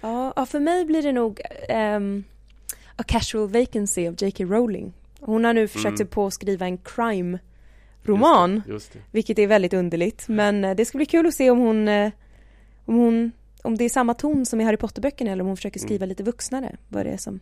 Ja, 0.00 0.32
ja, 0.36 0.46
för 0.46 0.60
mig 0.60 0.84
blir 0.84 1.02
det 1.02 1.12
nog 1.12 1.40
um, 1.96 2.24
A 2.96 3.02
Casual 3.02 3.48
Vacancy 3.48 4.08
av 4.08 4.14
J.K. 4.22 4.44
Rowling. 4.44 4.92
Hon 5.20 5.44
har 5.44 5.52
nu 5.54 5.68
försökt 5.68 5.96
sig 5.98 6.04
Mm. 6.04 6.10
på 6.10 6.26
att 6.26 6.34
skriva 6.34 6.66
en 6.66 6.78
crime-roman. 6.78 8.54
Just 8.54 8.66
det, 8.66 8.72
just 8.72 8.92
det. 8.92 8.98
Vilket 9.10 9.38
är 9.38 9.46
väldigt 9.46 9.74
underligt. 9.74 10.28
Men 10.28 10.64
eh, 10.64 10.74
det 10.76 10.84
ska 10.84 10.98
bli 10.98 11.06
kul 11.06 11.26
att 11.26 11.34
se 11.34 11.50
om 11.50 11.58
hon, 11.58 11.88
eh, 11.88 12.10
om 12.84 12.94
hon, 12.96 13.32
om 13.62 13.76
det 13.76 13.84
är 13.84 13.88
samma 13.88 14.14
ton 14.14 14.46
som 14.46 14.60
i 14.60 14.64
Harry 14.64 14.76
Potter-böckerna 14.76 15.30
eller 15.32 15.42
om 15.42 15.46
hon 15.48 15.56
försöker 15.56 15.80
skriva 15.80 15.96
Mm. 16.04 16.08
lite 16.08 16.22
vuxnare. 16.22 16.76
Vad 16.88 17.06
det 17.06 17.10
är 17.12 17.16
som, 17.16 17.40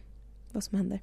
vad 0.53 0.65
som 0.65 0.79
händer. 0.79 1.01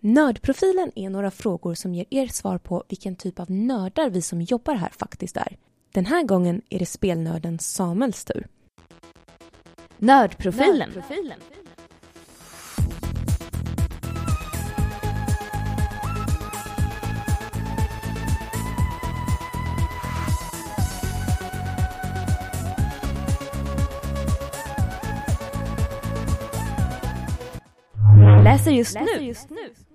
Nördprofilen 0.00 0.92
är 0.94 1.10
några 1.10 1.30
frågor 1.30 1.74
som 1.74 1.94
ger 1.94 2.04
er 2.10 2.26
svar 2.26 2.58
på 2.58 2.84
vilken 2.88 3.16
typ 3.16 3.40
av 3.40 3.50
nördar 3.50 4.10
vi 4.10 4.22
som 4.22 4.42
jobbar 4.42 4.74
här 4.74 4.90
faktiskt 4.98 5.36
är. 5.36 5.56
Den 5.92 6.06
här 6.06 6.22
gången 6.22 6.62
är 6.70 6.78
det 6.78 6.86
spelnörden 6.86 7.58
Samuels 7.58 8.24
tur. 8.24 8.46
Nördprofilen. 9.98 10.92
Läser 28.44 28.70
just 28.70 28.94
nu. 29.00 29.20
Just 29.20 29.50
nu 29.50 29.87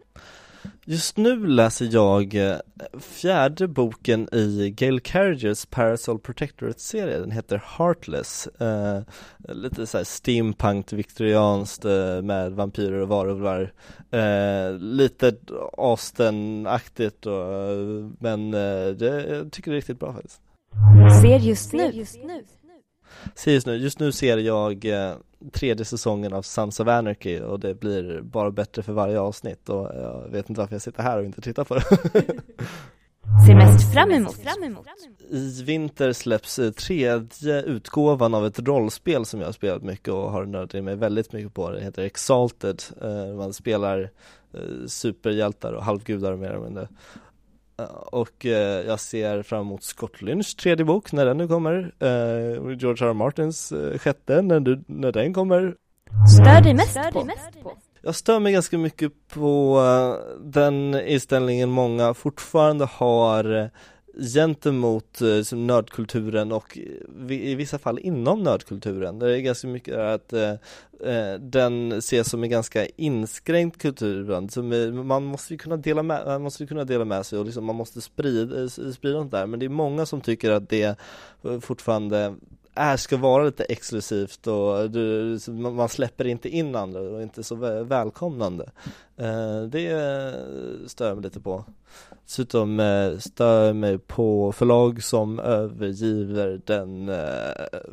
Just 0.86 1.18
nu 1.18 1.48
läser 1.48 1.90
jag 1.92 2.36
eh, 2.36 2.58
fjärde 3.00 3.68
boken 3.68 4.30
i 4.32 4.70
Gail 4.78 5.00
Carriages 5.00 5.66
Parasol 5.66 6.20
Protectorate-serie. 6.20 7.20
Den 7.20 7.32
heter 7.32 7.64
Heartless. 7.78 8.48
Eh, 8.48 9.02
lite 9.38 9.88
såhär 9.88 10.04
steampunk 10.04 10.94
viktorianskt 10.94 11.86
eh, 11.86 12.22
med 12.22 12.52
vampyrer 12.52 13.00
och 13.00 13.08
varulvar. 13.08 13.74
Eh, 14.12 14.78
lite 14.80 15.36
Austen-aktigt 15.78 17.26
och, 17.26 17.54
eh, 17.54 18.10
men 18.20 18.54
eh, 18.54 18.88
det, 18.96 19.26
jag 19.30 19.52
tycker 19.52 19.72
det 19.72 19.76
är 19.76 19.80
riktigt 19.80 20.00
bra 20.00 20.14
faktiskt. 20.14 20.42
Ser 21.22 21.40
just 21.40 21.74
nu. 21.74 22.04
Se 23.36 23.52
just 23.52 23.68
nu, 23.68 23.76
just 23.76 24.00
nu 24.00 24.12
ser 24.12 24.38
jag 24.38 24.86
eh, 24.86 25.16
tredje 25.52 25.86
säsongen 25.86 26.34
av 26.34 26.42
Sons 26.42 26.80
of 26.80 26.88
Anarchy 26.88 27.40
och 27.40 27.60
det 27.60 27.74
blir 27.74 28.22
bara 28.22 28.52
bättre 28.52 28.84
för 28.84 28.94
varje 28.94 29.20
avsnitt 29.20 29.70
och 29.70 29.92
jag 29.96 30.30
vet 30.32 30.50
inte 30.50 30.62
varför 30.62 30.76
jag 30.76 30.82
sitter 30.82 31.04
här 31.04 31.18
och 31.20 31.26
inte 31.26 31.42
tittar 31.42 31.64
på 31.64 31.76
det. 31.76 31.82
Ser 33.48 33.56
mest 33.56 33.94
fram 33.94 34.12
emot. 34.12 34.36
I 35.30 35.64
vinter 35.64 36.14
släpps 36.14 36.60
eh, 36.60 36.72
tredje 36.72 37.62
utgåvan 37.62 38.34
av 38.34 38.46
ett 38.46 38.60
rollspel 38.60 39.26
som 39.26 39.40
jag 39.40 39.48
har 39.48 39.54
spelat 39.54 39.84
mycket 39.84 40.14
och 40.14 40.32
har 40.32 40.46
nördat 40.46 40.84
mig 40.84 40.96
väldigt 40.96 41.34
mycket 41.34 41.54
på. 41.54 41.70
Det 41.72 41.82
heter 41.82 42.04
Exalted. 42.04 42.84
Eh, 43.02 43.36
Man 43.36 43.54
spelar 43.54 44.10
superhjältar 44.88 45.74
och 45.74 45.84
halvgudar 45.84 46.36
mer 46.36 46.50
eller 46.50 46.64
mindre. 46.64 46.88
Eh, 47.80 47.86
Och 47.96 48.46
eh, 48.46 48.86
jag 48.88 49.00
ser 49.00 49.44
fram 49.44 49.62
emot 49.62 49.84
Scott 49.84 50.22
Lynchs 50.22 50.56
tredje 50.56 50.86
bok 50.86 51.12
när 51.12 51.26
den 51.26 51.38
nu 51.38 51.48
kommer. 51.48 51.94
Eh, 52.00 52.76
George 52.78 53.06
R. 53.06 53.10
R. 53.10 53.14
Martins 53.14 53.72
eh, 53.72 53.98
sjätte 53.98 54.42
när, 54.42 54.60
du, 54.60 54.84
när 54.88 55.12
den 55.12 55.34
kommer. 55.34 55.76
Stör 56.36 56.62
dig 56.62 56.74
mest 56.74 57.00
på. 57.14 57.28
Jag 58.02 58.16
stör 58.16 58.40
mig 58.40 58.54
ganska 58.54 58.78
mycket 58.78 59.12
på 59.34 59.80
den 60.40 61.02
inställningen 61.08 61.70
många 61.70 62.14
fortfarande 62.14 62.86
har 62.86 63.56
eh, 63.62 63.68
gentemot 64.18 65.22
eh, 65.22 65.58
nördkulturen 65.58 66.52
och 66.52 66.78
eh, 66.78 67.32
i 67.32 67.56
vissa 67.56 67.80
fall 67.80 68.00
inom 68.00 68.44
nördkulturen. 68.44 69.20
Det 69.20 69.38
är 69.38 69.40
ganska 69.40 69.68
mycket 69.68 69.98
att 69.98 70.34
eh, 70.34 70.52
eh 71.10 71.40
den 71.40 71.92
ses 71.92 72.30
som 72.30 72.44
en 72.44 72.50
ganska 72.50 72.86
inskränkt 72.86 73.82
kultur. 73.82 74.94
Man 75.04 75.24
måste 75.24 75.54
ju 75.54 75.58
kunna 75.58 75.78
dela 75.78 76.04
med, 76.04 76.26
man 76.26 76.42
måste 76.42 76.66
kunna 76.66 76.84
dela 76.84 77.06
med 77.06 77.26
sig 77.26 77.40
och 77.40 77.46
liksom 77.46 77.66
man 77.66 77.76
måste 77.76 78.02
sprida, 78.02 78.62
eh, 78.62 78.68
sprida 78.68 79.20
sånt 79.20 79.32
där. 79.32 79.48
Men 79.48 79.60
det 79.60 79.66
är 79.66 79.70
många 79.70 80.06
som 80.06 80.22
tycker 80.22 80.52
att 80.52 80.70
det 80.70 80.98
fortfarande 81.62 82.36
är, 82.76 82.98
ska 82.98 83.18
vara 83.18 83.44
lite 83.44 83.64
exklusivt 83.64 84.48
och 84.48 84.92
du, 84.92 85.40
man 85.48 85.90
släpper 85.90 86.28
inte 86.28 86.50
in 86.50 86.76
andra 86.76 87.00
och 87.02 87.22
inte 87.22 87.44
så 87.44 87.56
vä- 87.56 87.84
välkomnande. 87.84 88.70
Eh, 89.18 89.62
det 89.70 89.88
eh, 89.92 90.88
stör 90.88 91.08
jag 91.08 91.16
mig 91.18 91.24
lite 91.24 91.40
på. 91.40 91.66
Dessutom 92.26 92.80
eh, 92.80 93.18
stör 93.18 93.66
jag 93.68 93.76
mig 93.76 93.98
på 93.98 94.52
förlag 94.52 95.04
som 95.04 95.40
övergiver 95.40 96.62
den 96.66 97.12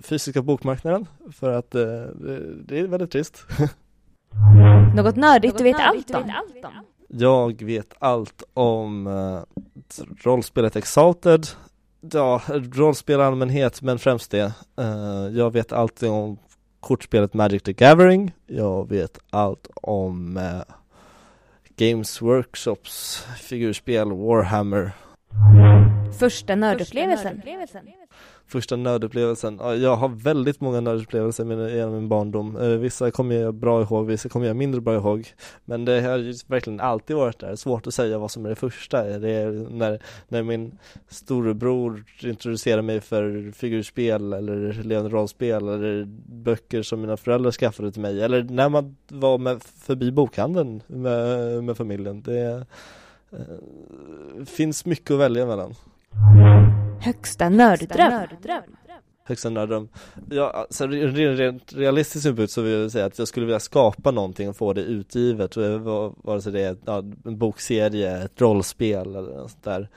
fysiska 0.03 0.43
bokmarknaden 0.43 1.07
för 1.33 1.53
att 1.53 1.71
det- 1.71 2.79
är 2.79 2.87
väldigt 2.87 3.11
trist. 3.11 3.43
Något 4.97 5.16
nördigt 5.16 5.59
du 5.59 5.64
vet 5.64 5.81
allt 5.81 6.11
om. 6.11 6.33
Jag 7.09 7.62
vet 7.62 7.95
allt 7.99 8.43
om 8.55 9.09
rollspelet 10.23 10.77
Exalted 10.77 11.47
Ja, 12.00 12.42
rollspel 12.74 13.20
i 13.20 13.22
allmänhet 13.22 13.82
men 13.82 13.98
främst 13.98 14.30
det. 14.30 14.52
Eh, 14.78 15.28
Jag 15.32 15.52
vet 15.52 15.72
allt 15.72 16.02
om 16.02 16.38
kortspelet 16.80 17.34
Magic 17.34 17.62
the 17.62 17.72
Gathering. 17.72 18.32
Jag 18.46 18.88
vet 18.88 19.18
allt 19.30 19.68
om 19.74 20.36
eh, 20.36 20.62
Games 21.76 22.22
Workshops 22.22 23.24
figurspel 23.40 24.12
Warhammer. 24.12 24.92
Första 26.18 26.54
nördupplevelsen. 26.54 27.16
Första 27.16 27.28
nördupplevelsen, 27.28 27.86
Första 28.50 28.76
nödupplevelsen? 28.76 29.60
jag 29.82 29.96
har 29.96 30.08
väldigt 30.08 30.60
många 30.60 30.80
nördupplevelser 30.80 31.68
genom 31.68 31.94
min 31.94 32.08
barndom. 32.08 32.56
Eh, 32.56 32.68
vissa 32.68 33.10
kommer 33.10 33.34
jag 33.34 33.54
bra 33.54 33.82
ihåg, 33.82 34.06
vissa 34.06 34.28
kommer 34.28 34.46
jag 34.46 34.56
mindre 34.56 34.80
bra 34.80 34.94
ihåg. 34.94 35.28
Men 35.64 35.84
det 35.84 36.00
har 36.00 36.18
ju 36.18 36.34
verkligen 36.46 36.80
alltid 36.80 37.16
varit 37.16 37.38
där, 37.38 37.56
svårt 37.56 37.86
att 37.86 37.94
säga 37.94 38.18
vad 38.18 38.30
som 38.30 38.44
är 38.44 38.48
det 38.48 38.54
första. 38.54 39.18
Det 39.18 39.30
är 39.30 39.50
när, 39.70 40.02
när 40.28 40.42
min 40.42 40.78
storebror 41.08 42.04
introducerade 42.20 42.82
mig 42.82 43.00
för 43.00 43.52
figurspel 43.52 44.32
eller 44.32 44.82
levande 44.82 45.10
rollspel 45.10 45.68
eller 45.68 46.04
böcker 46.26 46.82
som 46.82 47.00
mina 47.00 47.16
föräldrar 47.16 47.50
skaffade 47.50 47.92
till 47.92 48.02
mig. 48.02 48.22
Eller 48.22 48.42
när 48.42 48.68
man 48.68 48.96
var 49.08 49.38
med 49.38 49.62
förbi 49.62 50.12
bokhandeln 50.12 50.82
med, 50.86 51.64
med 51.64 51.76
familjen. 51.76 52.22
Det 52.22 52.66
eh, 53.32 54.44
finns 54.46 54.84
mycket 54.84 55.10
att 55.10 55.20
välja 55.20 55.46
mellan. 55.46 55.74
Högsta 57.00 57.48
nörddröm. 57.48 58.76
Högsta 59.24 59.50
nörddröm, 59.50 59.88
Ja, 60.30 60.50
alltså 60.50 60.86
rent, 60.86 61.38
rent 61.38 61.72
realistiskt 61.72 62.22
synpunkt 62.22 62.52
så 62.52 62.62
vill 62.62 62.72
jag 62.72 62.90
säga 62.90 63.04
att 63.04 63.18
jag 63.18 63.28
skulle 63.28 63.46
vilja 63.46 63.60
skapa 63.60 64.10
någonting 64.10 64.48
och 64.48 64.56
få 64.56 64.72
det 64.72 64.80
utgivet. 64.80 65.56
Vare 65.56 66.42
sig 66.42 66.52
det 66.52 66.60
är 66.60 66.76
ja, 66.84 66.98
en 67.24 67.38
bokserie, 67.38 68.24
ett 68.24 68.40
rollspel 68.40 69.16
eller 69.16 69.36
något 69.36 69.50
sånt 69.50 69.64
där. 69.64 69.88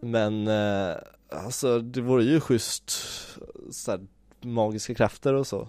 Men 0.00 0.48
eh, 0.48 0.96
alltså 1.32 1.78
det 1.78 2.00
vore 2.00 2.24
ju 2.24 2.40
schysst 2.40 2.90
så 3.70 3.90
här, 3.90 4.00
magiska 4.40 4.94
krafter 4.94 5.34
och 5.34 5.46
så. 5.46 5.68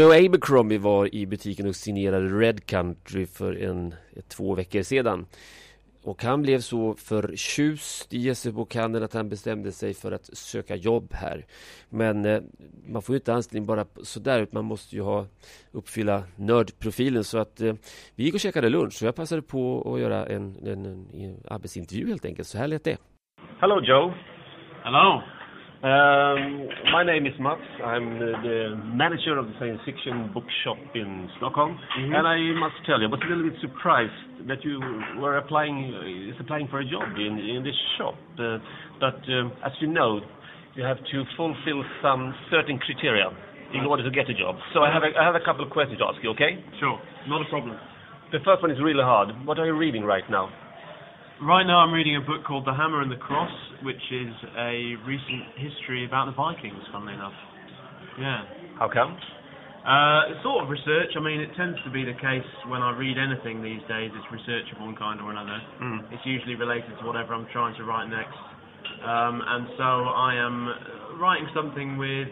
Joe 0.00 0.26
Abercrombie 0.26 0.78
var 0.78 1.14
i 1.14 1.26
butiken 1.26 1.68
och 1.68 1.76
signerade 1.76 2.26
Red 2.26 2.66
Country 2.66 3.26
för 3.26 3.62
en, 3.62 3.94
två 4.28 4.54
veckor 4.54 4.82
sedan. 4.82 5.26
Och 6.04 6.22
han 6.22 6.42
blev 6.42 6.58
så 6.58 6.94
förtjust 6.94 8.14
i 8.14 8.18
Jessebokhandeln 8.18 9.04
att 9.04 9.14
han 9.14 9.28
bestämde 9.28 9.72
sig 9.72 9.94
för 9.94 10.12
att 10.12 10.24
söka 10.36 10.76
jobb 10.76 11.12
här. 11.12 11.44
Men 11.88 12.24
eh, 12.24 12.40
man 12.88 13.02
får 13.02 13.12
ju 13.12 13.18
inte 13.18 13.34
anställning 13.34 13.66
bara 13.66 13.84
sådär, 14.02 14.40
utan 14.40 14.50
man 14.52 14.64
måste 14.64 14.96
ju 14.96 15.02
ha 15.02 15.26
uppfylla 15.72 16.22
nördprofilen. 16.36 17.24
Så 17.24 17.38
att 17.38 17.60
eh, 17.60 17.74
vi 18.14 18.24
gick 18.24 18.34
och 18.34 18.40
käkade 18.40 18.68
lunch 18.68 19.02
och 19.02 19.06
jag 19.06 19.14
passade 19.14 19.42
på 19.42 19.92
att 19.94 20.00
göra 20.00 20.26
en, 20.26 20.56
en, 20.66 20.84
en, 20.86 21.06
en 21.14 21.42
arbetsintervju 21.50 22.08
helt 22.08 22.24
enkelt. 22.24 22.48
Så 22.48 22.58
här 22.58 22.68
lät 22.68 22.84
det. 22.84 22.96
Hello, 23.58 23.80
Joe. 23.80 24.14
Hello. 24.82 25.22
Um, 25.80 26.68
my 26.92 27.00
name 27.08 27.24
is 27.24 27.32
Mats. 27.40 27.64
I'm 27.82 28.20
uh, 28.20 28.36
the 28.44 28.76
manager 28.92 29.38
of 29.38 29.46
the 29.48 29.54
science 29.58 29.80
fiction 29.88 30.28
bookshop 30.34 30.76
in 30.94 31.24
Stockholm, 31.38 31.72
Mm-hmm. 31.96 32.12
and 32.20 32.28
I 32.28 32.36
must 32.60 32.76
tell 32.84 33.00
you, 33.00 33.08
I 33.08 33.10
was 33.10 33.20
a 33.24 33.28
little 33.32 33.48
bit 33.48 33.56
surprised 33.64 34.12
that 34.46 34.60
you 34.62 34.76
were 35.16 35.38
applying 35.38 35.88
is 36.28 36.36
applying 36.38 36.68
for 36.68 36.80
a 36.80 36.84
job 36.84 37.08
in 37.16 37.40
in 37.40 37.64
this 37.64 37.76
shop. 37.96 38.12
Uh, 38.36 38.58
but 39.00 39.24
um, 39.32 39.56
as 39.64 39.72
you 39.80 39.88
know, 39.88 40.20
you 40.76 40.84
have 40.84 40.98
to 41.00 41.24
fulfill 41.34 41.80
some 42.04 42.34
certain 42.52 42.76
criteria 42.84 43.32
in 43.72 43.86
order 43.88 44.04
to 44.04 44.10
get 44.12 44.28
a 44.28 44.34
job. 44.36 44.56
So 44.76 44.82
I 44.84 44.92
have 44.92 45.00
a, 45.02 45.16
I 45.16 45.24
have 45.24 45.34
a 45.34 45.40
couple 45.40 45.64
of 45.64 45.70
questions 45.72 45.96
to 46.00 46.04
ask 46.12 46.20
you. 46.22 46.28
Okay? 46.36 46.60
Sure, 46.78 47.00
not 47.26 47.40
a 47.40 47.48
problem. 47.48 47.78
The 48.32 48.44
first 48.44 48.60
one 48.60 48.70
is 48.70 48.76
really 48.84 49.02
hard. 49.02 49.32
What 49.48 49.58
are 49.58 49.64
you 49.64 49.76
reading 49.76 50.04
right 50.04 50.28
now? 50.28 50.52
Right 51.40 51.64
now 51.64 51.80
I'm 51.80 51.88
reading 51.88 52.20
a 52.20 52.20
book 52.20 52.44
called 52.44 52.68
The 52.68 52.76
Hammer 52.76 53.00
and 53.00 53.08
the 53.08 53.16
Cross, 53.16 53.48
which 53.80 54.04
is 54.12 54.28
a 54.60 54.92
recent 55.08 55.56
history 55.56 56.04
about 56.04 56.28
the 56.28 56.36
Vikings, 56.36 56.84
funnily 56.92 57.16
enough. 57.16 57.32
Yeah. 58.20 58.44
How 58.76 58.92
come? 58.92 59.16
Uh, 59.80 60.28
it's 60.28 60.44
sort 60.44 60.60
of 60.60 60.68
research. 60.68 61.16
I 61.16 61.20
mean, 61.24 61.40
it 61.40 61.48
tends 61.56 61.80
to 61.88 61.90
be 61.90 62.04
the 62.04 62.12
case 62.20 62.44
when 62.68 62.84
I 62.84 62.92
read 62.92 63.16
anything 63.16 63.64
these 63.64 63.80
days, 63.88 64.12
it's 64.12 64.28
research 64.28 64.68
of 64.76 64.84
one 64.84 64.92
kind 65.00 65.16
or 65.24 65.32
another. 65.32 65.56
Mm. 65.80 66.12
It's 66.12 66.20
usually 66.28 66.60
related 66.60 66.92
to 67.00 67.08
whatever 67.08 67.32
I'm 67.32 67.48
trying 67.56 67.72
to 67.80 67.88
write 67.88 68.12
next. 68.12 68.36
Um, 69.00 69.40
and 69.40 69.64
so 69.80 69.88
I 70.12 70.36
am 70.36 71.16
writing 71.16 71.48
something 71.56 71.96
with, 71.96 72.28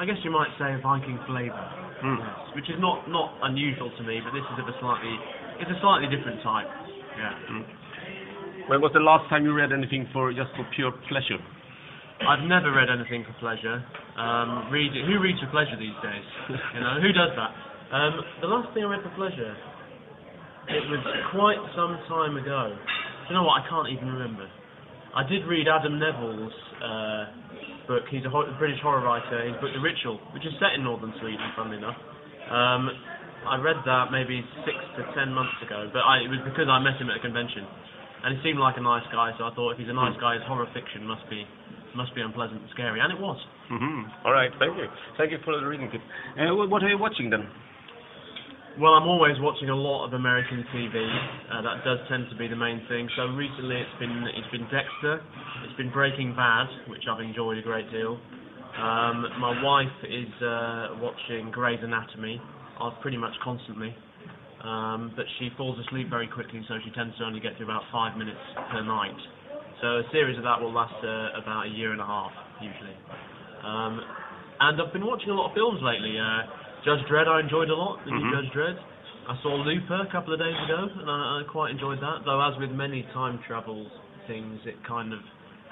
I 0.00 0.08
guess 0.08 0.16
you 0.24 0.32
might 0.32 0.48
say, 0.56 0.72
a 0.72 0.80
Viking 0.80 1.20
flavour. 1.28 1.60
Mm. 2.00 2.16
Yes, 2.16 2.56
which 2.56 2.72
is 2.72 2.80
not, 2.80 3.04
not 3.12 3.36
unusual 3.44 3.92
to 4.00 4.02
me, 4.08 4.24
but 4.24 4.32
this 4.32 4.48
is 4.48 4.56
of 4.56 4.64
a 4.64 4.72
slightly, 4.80 5.12
it's 5.60 5.68
a 5.68 5.76
slightly 5.84 6.08
different 6.08 6.40
type. 6.40 6.72
Yeah. 7.20 7.36
When 8.70 8.78
was 8.78 8.94
the 8.94 9.02
last 9.02 9.26
time 9.26 9.42
you 9.42 9.50
read 9.50 9.74
anything 9.74 10.06
for 10.14 10.30
just 10.30 10.54
for 10.54 10.62
pure 10.78 10.94
pleasure? 11.10 11.42
I've 12.22 12.46
never 12.46 12.70
read 12.70 12.86
anything 12.86 13.26
for 13.26 13.34
pleasure. 13.42 13.82
Um, 14.14 14.70
read 14.70 14.94
who 14.94 15.18
reads 15.18 15.42
for 15.42 15.50
pleasure 15.50 15.74
these 15.74 15.98
days? 15.98 16.26
you 16.78 16.78
know, 16.78 17.02
who 17.02 17.10
does 17.10 17.34
that? 17.34 17.50
Um, 17.90 18.22
the 18.38 18.46
last 18.46 18.70
thing 18.70 18.86
I 18.86 18.94
read 18.94 19.02
for 19.02 19.10
pleasure, 19.18 19.58
it 20.70 20.86
was 20.86 21.02
quite 21.34 21.58
some 21.74 21.98
time 22.06 22.38
ago. 22.38 22.70
You 23.26 23.34
know 23.34 23.42
what? 23.42 23.58
I 23.58 23.66
can't 23.66 23.90
even 23.90 24.06
remember. 24.06 24.46
I 25.18 25.26
did 25.26 25.50
read 25.50 25.66
Adam 25.66 25.98
Neville's 25.98 26.54
uh, 26.78 27.22
book. 27.90 28.06
He's 28.06 28.22
a 28.22 28.30
ho- 28.30 28.54
British 28.62 28.78
horror 28.86 29.02
writer. 29.02 29.50
His 29.50 29.58
book 29.58 29.74
The 29.74 29.82
Ritual, 29.82 30.22
which 30.30 30.46
is 30.46 30.54
set 30.62 30.78
in 30.78 30.86
northern 30.86 31.10
Sweden, 31.18 31.42
funnily 31.58 31.82
enough. 31.82 31.98
Um, 32.46 32.86
I 33.50 33.58
read 33.58 33.82
that 33.82 34.14
maybe 34.14 34.46
six 34.62 34.78
to 34.94 35.02
ten 35.18 35.34
months 35.34 35.58
ago, 35.58 35.90
but 35.90 36.06
I, 36.06 36.22
it 36.22 36.30
was 36.30 36.38
because 36.46 36.70
I 36.70 36.78
met 36.78 37.02
him 37.02 37.10
at 37.10 37.18
a 37.18 37.22
convention, 37.24 37.66
and 38.24 38.36
he 38.36 38.38
seemed 38.42 38.58
like 38.58 38.76
a 38.76 38.84
nice 38.84 39.06
guy. 39.12 39.32
So 39.38 39.44
I 39.44 39.54
thought, 39.54 39.72
if 39.72 39.78
he's 39.78 39.88
a 39.88 39.96
nice 39.96 40.16
guy, 40.20 40.34
his 40.34 40.44
horror 40.46 40.68
fiction 40.74 41.06
must 41.06 41.28
be 41.28 41.44
must 41.96 42.14
be 42.14 42.20
unpleasant 42.20 42.60
and 42.62 42.70
scary, 42.70 43.00
and 43.00 43.10
it 43.12 43.18
was. 43.18 43.38
hmm 43.68 44.06
All 44.24 44.32
right, 44.32 44.50
thank 44.58 44.76
you. 44.76 44.86
Thank 45.18 45.32
you 45.32 45.38
for 45.44 45.58
the 45.58 45.66
reading 45.66 45.90
tip. 45.90 46.00
Uh, 46.38 46.54
what 46.54 46.82
are 46.82 46.88
you 46.88 46.98
watching 46.98 47.30
then? 47.30 47.48
Well, 48.78 48.94
I'm 48.94 49.08
always 49.08 49.34
watching 49.40 49.68
a 49.68 49.74
lot 49.74 50.06
of 50.06 50.14
American 50.14 50.64
TV. 50.72 50.94
Uh, 51.50 51.60
that 51.62 51.82
does 51.84 51.98
tend 52.08 52.30
to 52.30 52.36
be 52.36 52.46
the 52.46 52.54
main 52.56 52.80
thing. 52.88 53.08
So 53.16 53.26
recently, 53.34 53.76
it's 53.76 53.98
been 53.98 54.24
it's 54.38 54.50
been 54.52 54.64
Dexter, 54.70 55.20
it's 55.66 55.76
been 55.76 55.90
Breaking 55.90 56.34
Bad, 56.36 56.68
which 56.88 57.02
I've 57.10 57.20
enjoyed 57.20 57.58
a 57.58 57.62
great 57.62 57.90
deal. 57.90 58.18
Um, 58.78 59.26
my 59.42 59.60
wife 59.62 59.92
is 60.06 60.30
uh, 60.40 60.94
watching 61.02 61.50
Grey's 61.50 61.80
Anatomy, 61.82 62.40
uh, 62.80 62.90
pretty 63.02 63.16
much 63.16 63.34
constantly. 63.42 63.94
Um, 64.60 65.12
but 65.16 65.24
she 65.38 65.48
falls 65.56 65.78
asleep 65.80 66.10
very 66.10 66.28
quickly, 66.28 66.60
so 66.68 66.76
she 66.84 66.90
tends 66.92 67.16
to 67.18 67.24
only 67.24 67.40
get 67.40 67.56
to 67.58 67.64
about 67.64 67.82
five 67.90 68.16
minutes 68.16 68.40
per 68.70 68.82
night. 68.84 69.16
So 69.80 70.04
a 70.04 70.04
series 70.12 70.36
of 70.36 70.44
that 70.44 70.60
will 70.60 70.72
last 70.72 70.92
uh, 71.00 71.40
about 71.40 71.66
a 71.66 71.70
year 71.72 71.92
and 71.92 72.00
a 72.00 72.04
half, 72.04 72.32
usually. 72.60 72.96
Um, 73.64 74.04
and 74.60 74.76
I've 74.76 74.92
been 74.92 75.06
watching 75.06 75.30
a 75.30 75.34
lot 75.34 75.48
of 75.48 75.54
films 75.56 75.80
lately. 75.80 76.20
Uh, 76.20 76.44
Judge 76.84 77.00
Dredd 77.08 77.28
I 77.28 77.40
enjoyed 77.40 77.70
a 77.70 77.74
lot, 77.76 78.04
the 78.04 78.12
new 78.12 78.20
Mhm. 78.20 78.32
Judge 78.32 78.52
Dredd. 78.52 78.78
I 79.28 79.36
saw 79.42 79.54
Looper 79.56 80.00
a 80.02 80.06
couple 80.12 80.32
of 80.34 80.40
days 80.40 80.56
ago, 80.64 80.88
and 81.00 81.08
I, 81.10 81.40
I 81.40 81.42
quite 81.48 81.70
enjoyed 81.70 82.00
that. 82.00 82.24
Though, 82.24 82.40
as 82.40 82.58
with 82.58 82.70
many 82.72 83.04
time 83.14 83.38
travel 83.46 83.86
things, 84.26 84.60
it 84.66 84.76
kind 84.84 85.12
of 85.12 85.20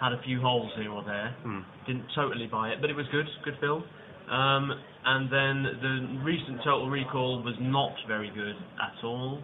had 0.01 0.13
a 0.13 0.19
few 0.23 0.41
holes 0.41 0.73
here 0.77 0.93
or 0.93 1.03
there. 1.05 1.35
Hmm. 1.43 1.61
Didn't 1.87 2.07
totally 2.15 2.47
buy 2.47 2.71
it, 2.71 2.81
but 2.81 2.89
it 2.89 2.97
was 2.97 3.07
good, 3.09 3.27
good 3.45 3.59
film. 3.61 3.85
Um, 4.31 4.73
and 5.05 5.33
then 5.33 5.63
the 5.81 6.21
recent 6.25 6.59
Total 6.59 6.89
Recall 6.91 7.43
was 7.43 7.55
not 7.61 7.93
very 8.07 8.31
good 8.35 8.57
at 8.57 9.05
all. 9.05 9.41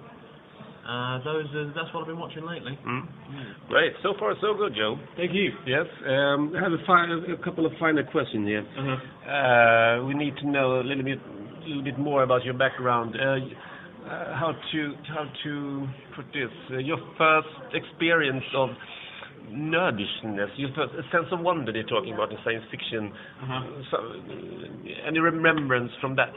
Uh, 0.87 1.17
those 1.25 1.47
are, 1.55 1.73
that's 1.75 1.89
what 1.95 2.03
I've 2.03 2.07
been 2.09 2.19
watching 2.19 2.45
lately. 2.45 2.79
Mm. 2.87 3.09
Great. 3.69 3.95
So 4.03 4.13
far, 4.19 4.35
so 4.43 4.53
good, 4.53 4.75
Joe. 4.77 4.99
Thank 5.17 5.33
you. 5.33 5.51
Yes. 5.67 5.87
Um, 6.07 6.53
I 6.55 6.61
have 6.63 6.73
a, 6.73 6.85
fi- 6.87 7.33
a 7.33 7.43
couple 7.43 7.65
of 7.65 7.73
final 7.81 8.05
questions 8.05 8.47
here. 8.47 8.67
Uh-huh. 8.77 9.31
Uh, 9.31 10.05
we 10.05 10.13
need 10.13 10.37
to 10.37 10.47
know 10.47 10.81
a 10.81 10.85
little 10.85 11.05
bit, 11.05 11.19
little 11.67 11.83
bit 11.83 11.99
more 11.99 12.23
about 12.23 12.45
your 12.45 12.53
background. 12.53 13.17
Uh, 13.17 13.37
uh, 14.05 14.37
how 14.37 14.53
to 14.71 14.93
how 15.09 15.25
to 15.45 15.87
put 16.15 16.27
this? 16.35 16.53
Uh, 16.71 16.77
your 16.77 16.99
first 17.17 17.49
experience 17.73 18.45
of 18.55 18.69
nerdishness, 19.51 20.51
first 20.75 20.93
a 20.95 21.03
sense 21.13 21.27
of 21.33 21.41
wonder 21.41 21.73
they're 21.73 21.85
talking 21.85 22.15
about 22.15 22.31
in 22.31 22.39
science 22.45 22.65
fiction. 22.71 23.13
Uh-huh. 23.43 23.61
So, 23.91 23.97
any 25.07 25.19
remembrance 25.19 25.93
from 26.01 26.17
that 26.17 26.33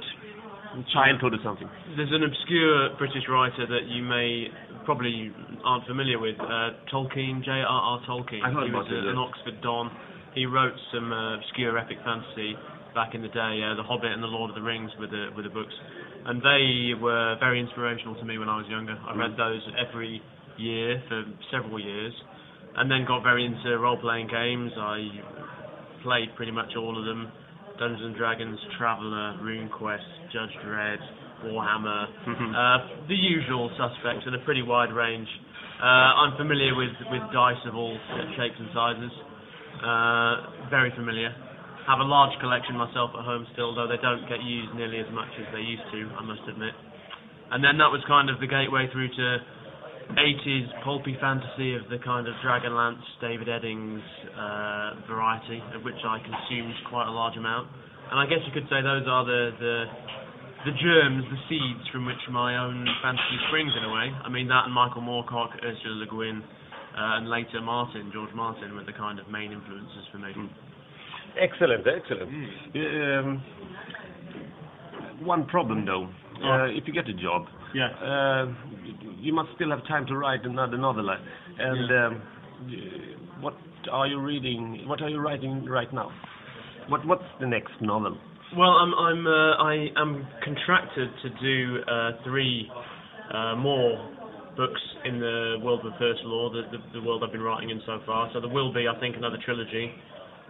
childhood 0.94 1.34
or 1.34 1.42
something? 1.44 1.68
There's 1.96 2.12
an 2.12 2.24
obscure 2.24 2.96
British 2.98 3.24
writer 3.30 3.66
that 3.68 3.88
you 3.88 4.04
may 4.04 4.48
probably 4.86 5.32
aren't 5.66 5.86
familiar 5.88 6.20
with, 6.20 6.40
uh, 6.40 6.80
Tolkien, 6.92 7.44
J.R.R. 7.44 8.02
Tolkien. 8.08 8.44
I 8.44 8.52
heard 8.52 8.68
he 8.68 8.74
was 8.74 8.88
a- 8.92 9.10
an. 9.10 9.18
Oxford 9.18 9.62
Don. 9.62 9.92
He 10.34 10.46
wrote 10.46 10.76
some 10.94 11.12
uh, 11.12 11.36
obscure 11.38 11.78
epic 11.78 11.98
fantasy 12.06 12.56
back 12.94 13.14
in 13.14 13.22
the 13.22 13.30
day, 13.30 13.62
uh, 13.62 13.76
The 13.76 13.84
Hobbit 13.84 14.12
and 14.12 14.24
The 14.24 14.28
Lord 14.28 14.50
of 14.50 14.56
the 14.56 14.62
Rings 14.62 14.92
were 15.00 15.08
the, 15.08 15.30
were 15.36 15.44
the 15.44 15.54
books. 15.54 15.74
And 16.26 16.42
they 16.42 16.94
were 17.00 17.38
very 17.40 17.60
inspirational 17.60 18.16
to 18.16 18.26
me 18.26 18.38
when 18.38 18.50
I 18.50 18.58
was 18.58 18.66
younger. 18.70 18.98
I 19.08 19.16
read 19.16 19.38
those 19.38 19.62
every 19.78 20.22
year 20.58 21.02
for 21.08 21.24
several 21.52 21.80
years. 21.80 22.14
And 22.78 22.92
then 22.92 23.06
got 23.08 23.24
very 23.24 23.46
into 23.46 23.78
role-playing 23.80 24.28
games. 24.28 24.72
I 24.78 25.10
played 26.04 26.30
pretty 26.36 26.52
much 26.52 26.78
all 26.78 26.98
of 26.98 27.06
them. 27.06 27.32
Dungeons 27.80 28.06
and 28.06 28.16
Dragons, 28.16 28.60
Traveller, 28.78 29.38
RuneQuest, 29.42 30.34
Judge 30.34 30.54
Dredd, 30.66 31.02
Warhammer, 31.46 32.06
uh, 32.26 33.08
the 33.08 33.16
usual 33.16 33.70
suspects 33.78 34.26
in 34.26 34.34
a 34.34 34.42
pretty 34.46 34.62
wide 34.62 34.92
range. 34.94 35.28
Uh, 35.78 36.26
I'm 36.26 36.38
familiar 36.38 36.74
with, 36.74 36.94
with 37.12 37.22
dice 37.34 37.62
of 37.70 37.76
all 37.76 37.98
shapes 38.38 38.58
and 38.58 38.70
sizes. 38.74 39.14
Uh, 39.78 40.70
very 40.74 40.90
familiar. 40.98 41.30
Have 41.86 42.02
a 42.02 42.10
large 42.10 42.34
collection 42.42 42.76
myself 42.76 43.12
at 43.14 43.24
home 43.24 43.46
still, 43.54 43.78
though 43.78 43.88
they 43.88 44.02
don't 44.02 44.26
get 44.28 44.42
used 44.42 44.74
nearly 44.74 45.00
as 45.00 45.08
much 45.14 45.30
as 45.38 45.46
they 45.54 45.62
used 45.62 45.86
to, 45.94 46.10
I 46.18 46.26
must 46.26 46.42
admit. 46.50 46.74
And 47.52 47.64
then 47.64 47.78
that 47.78 47.94
was 47.94 48.02
kind 48.10 48.30
of 48.30 48.42
the 48.42 48.50
gateway 48.50 48.90
through 48.92 49.08
to 49.08 49.28
80s 50.16 50.84
pulpy 50.84 51.18
fantasy 51.20 51.76
of 51.76 51.84
the 51.90 52.00
kind 52.04 52.28
of 52.28 52.34
Dragonlance, 52.46 53.04
David 53.20 53.48
Eddings 53.48 54.02
uh, 54.32 55.08
variety, 55.08 55.62
of 55.76 55.84
which 55.84 56.00
I 56.06 56.20
consumed 56.20 56.74
quite 56.90 57.08
a 57.08 57.12
large 57.12 57.36
amount. 57.36 57.68
And 58.12 58.20
I 58.20 58.26
guess 58.26 58.40
you 58.48 58.54
could 58.54 58.70
say 58.70 58.80
those 58.82 59.04
are 59.08 59.26
the, 59.26 59.52
the 59.60 59.86
the 60.66 60.72
germs, 60.84 61.24
the 61.30 61.40
seeds 61.48 61.88
from 61.94 62.06
which 62.06 62.20
my 62.32 62.58
own 62.58 62.88
fantasy 63.04 63.38
springs 63.48 63.72
in 63.78 63.84
a 63.84 63.92
way. 63.94 64.12
I 64.24 64.30
mean 64.30 64.48
that 64.48 64.66
and 64.66 64.74
Michael 64.74 65.02
Moorcock, 65.02 65.54
Ursula 65.64 66.04
Le 66.04 66.08
Guin, 66.08 66.42
uh, 66.42 67.18
and 67.18 67.30
later 67.30 67.62
Martin, 67.62 68.10
George 68.12 68.34
Martin, 68.34 68.76
were 68.76 68.84
the 68.84 68.94
kind 68.94 69.20
of 69.20 69.30
main 69.30 69.52
influences 69.52 70.08
for 70.12 70.18
me. 70.18 70.34
Excellent, 71.40 71.86
excellent. 71.86 72.30
Um, 72.76 73.44
one 75.22 75.46
problem 75.46 75.86
though, 75.86 76.10
uh, 76.44 76.66
if 76.66 76.88
you 76.88 76.94
get 76.94 77.08
a 77.08 77.14
job, 77.14 77.46
Yeah. 77.78 77.90
uh, 77.94 78.46
you 79.20 79.34
must 79.34 79.50
still 79.56 79.70
have 79.70 79.86
time 79.88 80.08
to 80.08 80.18
write 80.18 80.44
another 80.46 80.78
novel. 80.78 81.10
And 81.60 81.92
um, 81.92 82.22
what 83.42 83.54
are 83.92 84.08
you 84.08 84.20
reading? 84.20 84.86
What 84.88 85.02
are 85.02 85.10
you 85.10 85.20
writing 85.20 85.66
right 85.66 85.92
now? 85.94 86.12
What 86.90 87.06
What's 87.06 87.30
the 87.40 87.46
next 87.46 87.74
novel? 87.82 88.18
Well, 88.56 88.72
I'm 88.72 88.94
I'm 88.96 89.28
uh, 89.28 89.54
I 89.62 89.88
am 89.98 90.26
contracted 90.44 91.10
to 91.22 91.30
do 91.42 91.78
uh, 91.84 92.12
three 92.24 92.68
uh, 93.34 93.56
more 93.58 94.10
books 94.56 94.82
in 95.06 95.20
the 95.20 95.58
world 95.62 95.86
of 95.86 95.94
First 96.00 96.22
Law, 96.24 96.50
the, 96.50 96.64
the 96.72 97.00
the 97.00 97.06
world 97.06 97.24
I've 97.24 97.32
been 97.32 97.42
writing 97.42 97.70
in 97.70 97.82
so 97.86 98.00
far. 98.06 98.32
So 98.34 98.42
there 98.42 98.50
will 98.50 98.74
be, 98.74 98.88
I 98.88 99.00
think, 99.00 99.18
another 99.18 99.38
trilogy 99.46 99.92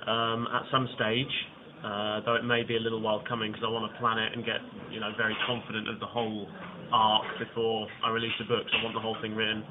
um, 0.07 0.47
at 0.53 0.63
some 0.71 0.87
stage. 0.95 1.33
Uh, 1.77 2.21
though 2.25 2.33
it 2.33 2.43
may 2.43 2.63
be 2.63 2.75
a 2.75 2.79
little 2.79 3.01
while 3.01 3.21
coming 3.29 3.51
because 3.51 3.63
I 3.65 3.69
want 3.69 3.85
to 3.91 3.99
plan 3.99 4.17
it 4.17 4.33
and 4.33 4.43
get 4.43 4.57
you 4.89 4.99
know 4.99 5.11
very 5.15 5.37
confident 5.45 5.87
of 5.87 5.99
the 5.99 6.07
whole 6.07 6.47
arc 6.91 7.25
before 7.39 7.87
I 8.03 8.09
release 8.11 8.35
the 8.39 8.45
books. 8.45 8.69
I 8.73 8.83
want 8.83 8.95
the 8.95 9.03
whole 9.03 9.17
thing 9.21 9.35
written. 9.35 9.63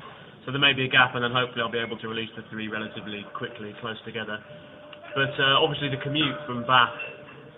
So 0.45 0.53
there 0.55 0.63
may 0.63 0.73
be 0.73 0.87
a 0.87 0.93
gap, 0.93 1.19
and 1.19 1.25
then 1.25 1.35
hopefully 1.35 1.61
I'll 1.61 1.73
be 1.73 1.83
able 1.83 1.99
to 1.99 2.09
release 2.09 2.31
the 2.39 2.47
three 2.51 2.69
relatively 2.69 3.27
quickly, 3.35 3.75
close 3.81 3.99
together. 4.07 4.39
But 5.15 5.35
uh, 5.35 5.59
obviously 5.59 5.91
the 5.91 5.99
commute 6.05 6.39
from 6.47 6.63
Bath 6.69 6.95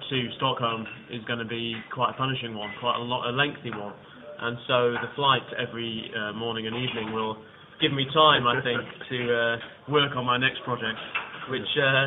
to 0.09 0.17
Stockholm 0.41 0.87
is 1.13 1.21
going 1.29 1.39
to 1.39 1.49
be 1.49 1.77
quite 1.93 2.11
a 2.11 2.17
punishing 2.17 2.57
one, 2.57 2.73
quite 2.81 2.97
a 2.97 3.05
a 3.05 3.33
lengthy 3.35 3.71
one. 3.71 3.93
And 4.41 4.57
so 4.67 4.95
the 4.95 5.11
flight 5.17 5.45
every 5.59 6.09
uh, 6.15 6.33
morning 6.33 6.67
and 6.67 6.77
evening 6.77 7.13
will 7.13 7.37
give 7.83 7.93
me 7.93 8.07
time, 8.15 8.47
I 8.47 8.63
think, 8.63 8.81
to 9.11 9.19
uh, 9.27 9.57
work 9.93 10.17
on 10.17 10.25
my 10.25 10.39
next 10.39 10.63
project, 10.65 10.99
which 11.51 11.69
uh, 11.77 12.07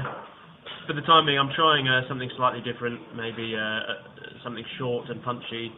for 0.88 0.94
the 0.94 1.02
time 1.02 1.26
being, 1.26 1.38
I'm 1.38 1.52
trying 1.56 1.88
uh, 1.88 2.08
something 2.08 2.30
slightly 2.38 2.62
different, 2.62 3.00
maybe 3.16 3.54
uh, 3.56 3.62
uh, 3.62 3.84
something 4.44 4.64
short 4.78 5.10
and 5.10 5.22
punchy, 5.24 5.72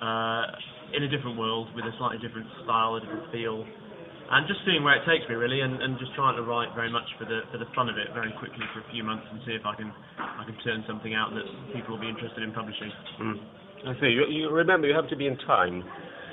uh, 0.00 0.44
in 0.92 1.02
a 1.02 1.08
different 1.08 1.38
world 1.38 1.72
with 1.74 1.84
a 1.88 1.94
slightly 1.96 2.20
different 2.20 2.46
style, 2.64 2.96
a 2.96 3.00
different 3.00 3.30
feel, 3.32 3.64
and 3.64 4.48
just 4.48 4.60
seeing 4.64 4.82
where 4.84 4.96
it 4.96 5.04
takes 5.04 5.28
me 5.28 5.36
really, 5.36 5.60
and, 5.60 5.80
and 5.80 5.98
just 5.98 6.12
trying 6.16 6.36
to 6.36 6.44
write 6.44 6.72
very 6.74 6.90
much 6.90 7.06
for 7.18 7.24
the 7.24 7.44
for 7.52 7.58
the 7.58 7.68
fun 7.76 7.88
of 7.88 7.96
it, 7.96 8.12
very 8.12 8.32
quickly 8.40 8.64
for 8.72 8.80
a 8.80 8.88
few 8.92 9.04
months, 9.04 9.24
and 9.30 9.40
see 9.44 9.52
if 9.52 9.64
I 9.64 9.76
can 9.76 9.92
I 10.18 10.44
can 10.44 10.56
turn 10.64 10.84
something 10.88 11.14
out 11.14 11.32
that 11.32 11.46
people 11.72 11.96
will 11.96 12.02
be 12.02 12.08
interested 12.08 12.42
in 12.42 12.52
publishing. 12.52 12.90
Mm. 13.20 13.36
I 13.84 13.92
see. 14.00 14.08
You, 14.08 14.24
you 14.28 14.48
remember 14.48 14.88
you 14.88 14.96
have 14.96 15.08
to 15.12 15.16
be 15.16 15.26
in 15.26 15.36
time. 15.44 15.84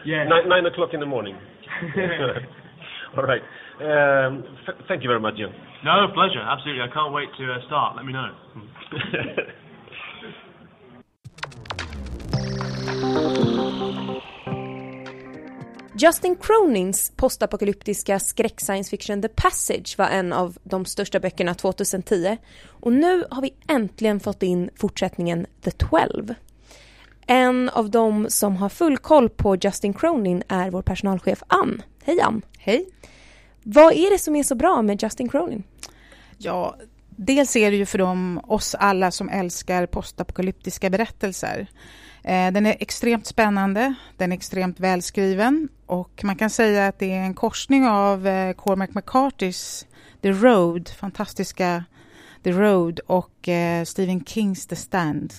Yeah. 0.06 0.24
Nine, 0.24 0.48
nine 0.48 0.66
o'clock 0.66 0.92
in 0.94 1.00
the 1.00 1.06
morning. 1.06 1.36
All 3.18 3.24
right. 3.24 3.44
Um, 3.82 4.46
thank 4.88 5.04
you 5.04 5.10
very 5.10 5.20
much, 5.20 5.36
Jim. 5.36 5.52
No, 5.84 6.08
pleasure. 6.14 6.40
Absolutely. 6.40 6.82
I 6.82 6.94
can't 6.94 7.14
wait 7.14 7.28
to 7.38 7.44
uh, 7.52 7.58
start. 7.68 7.96
Let 7.96 8.06
me 8.06 8.14
know. 8.14 8.32
Justin 16.04 16.36
Cronins 16.36 17.12
postapokalyptiska 17.16 18.20
skräck 18.20 18.62
science 18.62 18.90
fiction 18.90 19.22
The 19.22 19.28
Passage 19.28 19.98
var 19.98 20.06
en 20.06 20.34
av 20.34 20.58
de 20.64 20.86
största 20.86 21.20
böckerna 21.20 21.54
2010 21.54 22.38
och 22.68 22.94
nu 22.94 23.24
har 23.32 23.42
vi 23.42 23.54
äntligen 23.68 24.20
fått 24.20 24.44
in 24.44 24.70
fortsättningen 24.76 25.48
The 25.64 25.72
Twelve. 25.72 26.36
En 27.28 27.70
av 27.70 27.90
dem 27.90 28.26
som 28.30 28.56
har 28.56 28.70
full 28.70 28.98
koll 28.98 29.30
på 29.30 29.56
Justin 29.56 29.94
Cronin 29.94 30.44
är 30.48 30.72
vår 30.72 30.82
personalchef 30.82 31.44
Ann. 31.48 31.82
Hej 32.04 32.22
Ann! 32.22 32.42
Hej! 32.58 32.86
Vad 33.64 33.94
är 33.94 34.12
det 34.12 34.20
som 34.20 34.36
är 34.36 34.44
så 34.44 34.56
bra 34.56 34.82
med 34.82 35.04
Justin 35.04 35.30
Cronin? 35.30 35.64
Ja, 36.38 36.76
dels 37.10 37.56
är 37.56 37.72
det 37.72 37.78
ju 37.78 37.86
för 37.86 37.98
dem, 37.98 38.42
oss 38.48 38.76
alla 38.76 39.12
som 39.12 39.30
älskar 39.30 39.86
postapokalyptiska 39.86 40.90
berättelser. 40.90 41.68
Eh, 42.24 42.52
den 42.52 42.66
är 42.66 42.76
extremt 42.80 43.26
spännande, 43.26 43.94
den 44.18 44.32
är 44.32 44.36
extremt 44.36 44.80
välskriven 44.80 45.70
och 45.86 46.22
man 46.24 46.36
kan 46.36 46.50
säga 46.50 46.88
att 46.88 47.00
det 47.00 47.12
är 47.12 47.24
en 47.24 47.34
korsning 47.34 47.88
av 47.88 48.28
eh, 48.28 48.54
Cormac 48.54 48.90
McCarthys 48.94 49.86
The 50.22 50.32
Road, 50.32 50.90
fantastiska 50.90 51.84
The 52.44 52.52
Road 52.52 53.00
och 53.00 53.50
eh, 53.50 53.84
Stephen 53.84 54.26
Kings 54.26 54.68
The 54.68 54.76
Stand. 54.76 55.34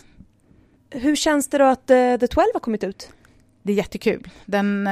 Hur 0.91 1.17
känns 1.17 1.49
det 1.49 1.59
då 1.59 1.65
att 1.65 1.87
The 1.87 2.19
Twelve 2.19 2.51
har 2.55 2.61
kommit 2.61 2.85
ut? 2.85 3.11
Det 3.63 3.73
är 3.73 3.77
jättekul. 3.77 4.29
Den, 4.45 4.87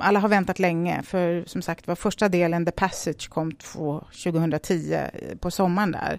alla 0.00 0.18
har 0.20 0.28
väntat 0.28 0.58
länge, 0.58 1.02
för 1.02 1.44
som 1.46 1.62
sagt 1.62 1.86
var 1.86 1.94
första 1.94 2.28
delen, 2.28 2.66
The 2.66 2.70
Passage, 2.72 3.28
kom 3.28 3.52
2010 3.52 4.98
på 5.40 5.50
sommaren 5.50 5.92
där. 5.92 6.18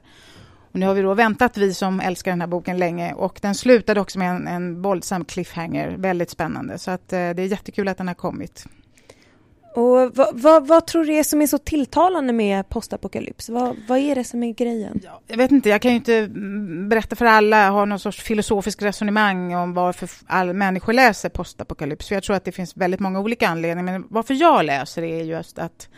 Och 0.74 0.80
nu 0.80 0.86
har 0.86 0.94
vi 0.94 1.02
då 1.02 1.14
väntat, 1.14 1.58
vi 1.58 1.74
som 1.74 2.00
älskar 2.00 2.32
den 2.32 2.42
här 2.42 2.48
boken 2.48 2.78
länge, 2.78 3.14
och 3.14 3.40
den 3.42 3.56
slutade 3.56 4.02
också 4.02 4.20
med 4.20 4.36
en, 4.36 4.48
en 4.48 4.82
våldsam 4.82 5.26
cliffhanger, 5.26 5.96
väldigt 5.98 6.30
spännande. 6.30 6.78
Så 6.78 6.92
att, 6.92 7.14
eh, 7.14 7.18
det 7.18 7.42
är 7.42 7.46
jättekul 7.46 7.88
att 7.88 7.98
den 7.98 8.08
har 8.08 8.16
kommit. 8.16 8.66
Och 9.76 10.16
vad, 10.16 10.42
vad, 10.42 10.68
vad, 10.68 10.88
tror 10.88 11.06
du 11.06 11.14
är 11.14 11.24
som 11.24 11.42
är 11.42 11.48
så 11.48 11.58
tilltalande 11.58 12.34
med 12.34 12.70
postapokalyps? 12.70 13.50
Vad, 13.50 13.76
vad 13.88 14.00
är 14.00 14.16
det 14.16 14.24
som 14.24 14.44
är 14.44 14.54
grejen? 14.54 15.00
Ja, 15.04 15.22
jag 15.28 15.38
vet 15.38 15.52
inte, 15.52 15.70
jag 15.70 15.82
kan 15.82 15.92
ju 15.92 15.98
inte 15.98 16.28
berätta 16.90 17.16
för 17.16 17.26
alla, 17.26 17.70
ha 17.70 17.86
någon 17.86 18.00
sorts 18.00 18.22
filosofisk 18.22 18.82
resonemang 18.82 19.56
om 19.56 19.74
varför 19.74 20.10
alla 20.26 20.54
människor 20.54 20.94
läser 20.94 21.30
postapokalyps. 21.30 22.08
För 22.08 22.16
jag 22.16 22.24
tror 22.24 22.36
att 22.36 22.46
det 22.46 22.52
finns 22.52 22.78
väldigt 22.78 23.00
många 23.00 23.20
olika 23.20 23.48
anledningar. 23.48 23.92
Men 23.92 24.08
varför 24.10 24.34
jag 24.34 24.66
läser 24.66 25.04
är 25.04 25.24
just 25.24 25.60
att 25.60 25.90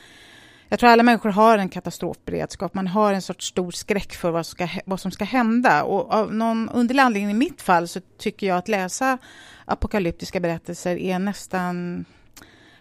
jag 0.69 0.79
tror 0.79 0.89
alla 0.89 1.03
människor 1.03 1.29
har 1.29 1.57
en 1.57 1.69
katastrofberedskap. 1.69 2.73
Man 2.73 2.87
har 2.87 3.13
en 3.13 3.21
sorts 3.21 3.47
stor 3.47 3.71
skräck 3.71 4.13
för 4.13 4.31
vad, 4.31 4.45
ska, 4.45 4.67
vad 4.85 4.99
som 4.99 5.11
ska 5.11 5.25
hända. 5.25 5.83
Och 5.83 6.13
av 6.13 6.33
någon 6.33 6.69
underlig 6.69 7.01
anledning 7.01 7.31
i 7.31 7.33
mitt 7.33 7.61
fall 7.61 7.87
så 7.87 7.99
tycker 8.17 8.47
jag 8.47 8.57
att 8.57 8.67
läsa 8.67 9.17
apokalyptiska 9.65 10.39
berättelser 10.39 10.97
är 10.97 11.19
nästan 11.19 12.05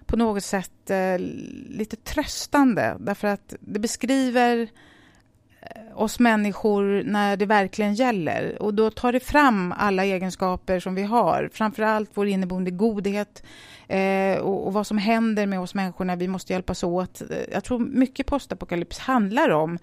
på 0.06 0.16
något 0.16 0.44
sätt 0.44 0.90
eh, 0.90 1.18
lite 1.68 1.96
tröstande 1.96 2.96
därför 2.98 3.28
att 3.28 3.54
det 3.60 3.78
beskriver 3.78 4.58
eh, 4.58 4.68
oss 5.94 6.18
människor 6.18 7.02
när 7.04 7.36
det 7.36 7.46
verkligen 7.46 7.94
gäller. 7.94 8.62
Och 8.62 8.74
då 8.74 8.90
tar 8.90 9.12
det 9.12 9.20
fram 9.20 9.74
alla 9.76 10.04
egenskaper 10.04 10.80
som 10.80 10.94
vi 10.94 11.02
har. 11.02 11.50
Framförallt 11.52 12.10
vår 12.14 12.26
inneboende 12.26 12.70
godhet 12.70 13.42
eh, 13.88 14.38
och, 14.38 14.66
och, 14.66 14.72
vad 14.72 14.86
som 14.86 14.98
händer 14.98 15.46
med 15.46 15.60
oss 15.60 15.74
människor 15.74 16.04
när 16.04 16.16
vi 16.16 16.28
måste 16.28 16.52
hjälpas 16.52 16.82
åt. 16.82 17.22
Jag 17.52 17.64
tror 17.64 17.78
mycket 17.78 18.26
postapokalyps 18.26 18.98
handlar 18.98 19.50
om 19.50 19.78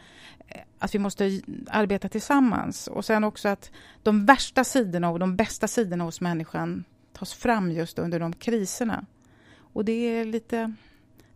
eh, 0.47 0.61
att 0.79 0.95
vi 0.95 0.99
måste 0.99 1.41
arbeta 1.67 2.09
tillsammans. 2.09 2.87
Och 2.87 3.05
sen 3.05 3.23
också 3.23 3.49
att 3.49 3.71
de 4.03 4.25
värsta 4.25 4.63
sidorna 4.63 5.09
och 5.09 5.19
de 5.19 5.35
bästa 5.35 5.67
sidorna 5.67 6.03
hos 6.03 6.21
människan 6.21 6.83
tas 7.13 7.33
fram 7.33 7.71
just 7.71 7.99
under 7.99 8.19
de 8.19 8.33
kriserna. 8.33 9.05
Och 9.73 9.85
det 9.85 9.91
är 9.91 10.25
lite 10.25 10.73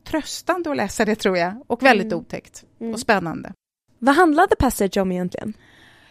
tröstande 0.04 0.72
att 0.72 0.78
läsa 0.78 1.06
det 1.06 1.16
tror 1.16 1.38
jag 1.38 1.64
och 1.68 1.84
väldigt 1.84 2.06
mm. 2.12 2.20
otäckt 2.20 2.66
mm. 2.80 2.94
och 2.94 3.00
spännande. 3.00 3.54
Vad 4.00 4.16
handlade 4.16 4.56
Passage 4.56 4.98
om 4.98 5.12
egentligen? 5.12 5.54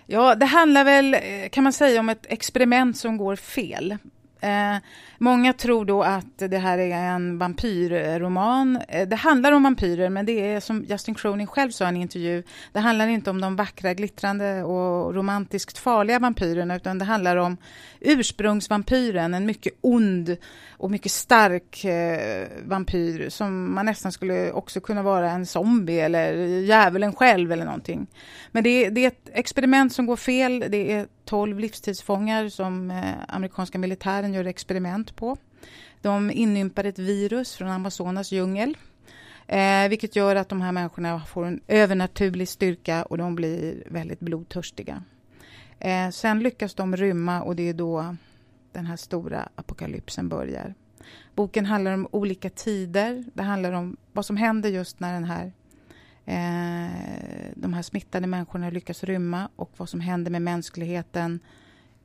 Ja, 0.07 0.35
det 0.35 0.47
handlar 0.47 0.85
väl 0.85 1.15
eh, 1.15 1.21
kan 1.51 1.65
man 1.65 1.73
säga 1.73 2.01
om 2.01 2.09
ett 2.09 2.27
experiment 2.29 2.97
som 2.97 3.17
går 3.17 3.37
fel. 3.37 3.99
Eh, 4.45 4.77
många 5.19 5.53
tror 5.53 5.85
då 5.85 6.03
att 6.03 6.39
det 6.39 6.59
här 6.59 6.79
är 6.79 6.97
en 6.97 7.39
vampyrroman. 7.39 8.79
Eh, 8.89 9.09
det 9.09 9.17
handlar 9.17 9.53
om 9.53 9.63
vampyrer, 9.63 10.09
men 10.09 10.27
det 10.27 10.53
är 10.53 10.61
som 10.61 10.85
Justin 10.85 11.15
Cronin 11.15 11.47
själv 11.47 11.71
sa 11.71 11.85
i 11.85 11.89
en 11.89 11.97
intervju, 11.97 12.43
det 12.73 12.81
handlar 12.81 13.07
inte 13.07 13.31
om 13.31 13.41
de 13.41 13.57
vackra, 13.57 13.95
glittrande 13.95 14.63
och 14.63 15.15
romantiskt 15.15 15.79
farliga 15.79 16.19
vampyrerna, 16.19 16.77
utan 16.77 16.99
det 16.99 17.05
handlar 17.05 17.37
om 17.37 17.57
ursprungsvampyren, 18.01 19.35
en 19.35 19.47
mycket 19.47 19.73
ond 19.81 20.37
och 20.71 20.91
mycket 20.91 21.13
stark 21.13 21.85
eh, 21.85 22.49
vampyr 22.65 23.29
som 23.29 23.75
man 23.75 23.87
nästan 23.87 24.13
skulle 24.13 24.53
också 24.53 24.81
kunna 24.81 25.03
vara 25.03 25.31
en 25.31 25.47
zombie 25.47 26.01
eller 26.01 26.35
djävulen 26.47 27.13
själv 27.13 27.53
eller 27.53 27.65
någonting. 27.65 28.07
Men 28.53 28.65
det, 28.65 28.91
det 28.91 29.05
är 29.05 29.09
ett 29.09 29.31
experiment 29.33 29.93
som 29.93 30.07
går 30.07 30.17
fel. 30.17 30.65
Det 30.69 30.93
är 30.93 31.07
tolv 31.25 31.59
livstidsfångar 31.59 32.49
som 32.49 32.91
eh, 32.91 33.15
amerikanska 33.29 33.79
militären 33.79 34.35
gör 34.35 34.45
experiment 34.45 35.17
på. 35.17 35.37
De 36.01 36.31
inympar 36.31 36.85
ett 36.85 36.99
virus 36.99 37.55
från 37.55 37.69
Amazonas 37.69 38.33
djungel. 38.33 38.77
Eh, 39.47 39.89
vilket 39.89 40.17
gör 40.17 40.37
att 40.37 40.49
de 40.49 40.61
här 40.61 40.73
människorna 40.73 41.21
får 41.21 41.45
en 41.45 41.61
övernaturlig 41.69 42.49
styrka 42.49 43.03
och 43.03 43.19
de 43.19 43.35
blir 43.35 43.83
väldigt 43.87 44.21
blodtörstiga. 44.21 45.03
Eh, 45.79 46.11
sen 46.11 46.41
lyckas 46.41 46.75
de 46.75 46.97
rymma 46.97 47.43
och 47.43 47.57
det 47.57 47.69
är 47.69 47.75
då 47.75 48.17
den 48.73 48.87
här 48.87 48.97
stora 48.97 49.49
apokalypsen 49.55 50.29
börjar. 50.29 50.75
Boken 51.35 51.67
handlar 51.67 51.93
om 51.93 52.09
olika 52.11 52.51
tider. 52.51 53.25
Det 53.35 53.43
handlar 53.43 53.73
om 53.73 53.97
vad 54.13 54.27
som 54.27 54.37
händer 54.37 54.71
just 54.71 55.01
när 55.01 55.15
den 55.15 55.25
här, 55.25 55.53
Eh, 56.27 56.91
de 57.55 57.73
här 57.75 57.83
smittade 57.83 58.27
människorna 58.27 58.71
lyckas 58.71 59.05
rymma 59.05 59.49
och 59.57 59.71
vad 59.77 59.89
som 59.89 60.01
händer 60.01 60.31
med 60.31 60.43
mänskligheten 60.43 61.41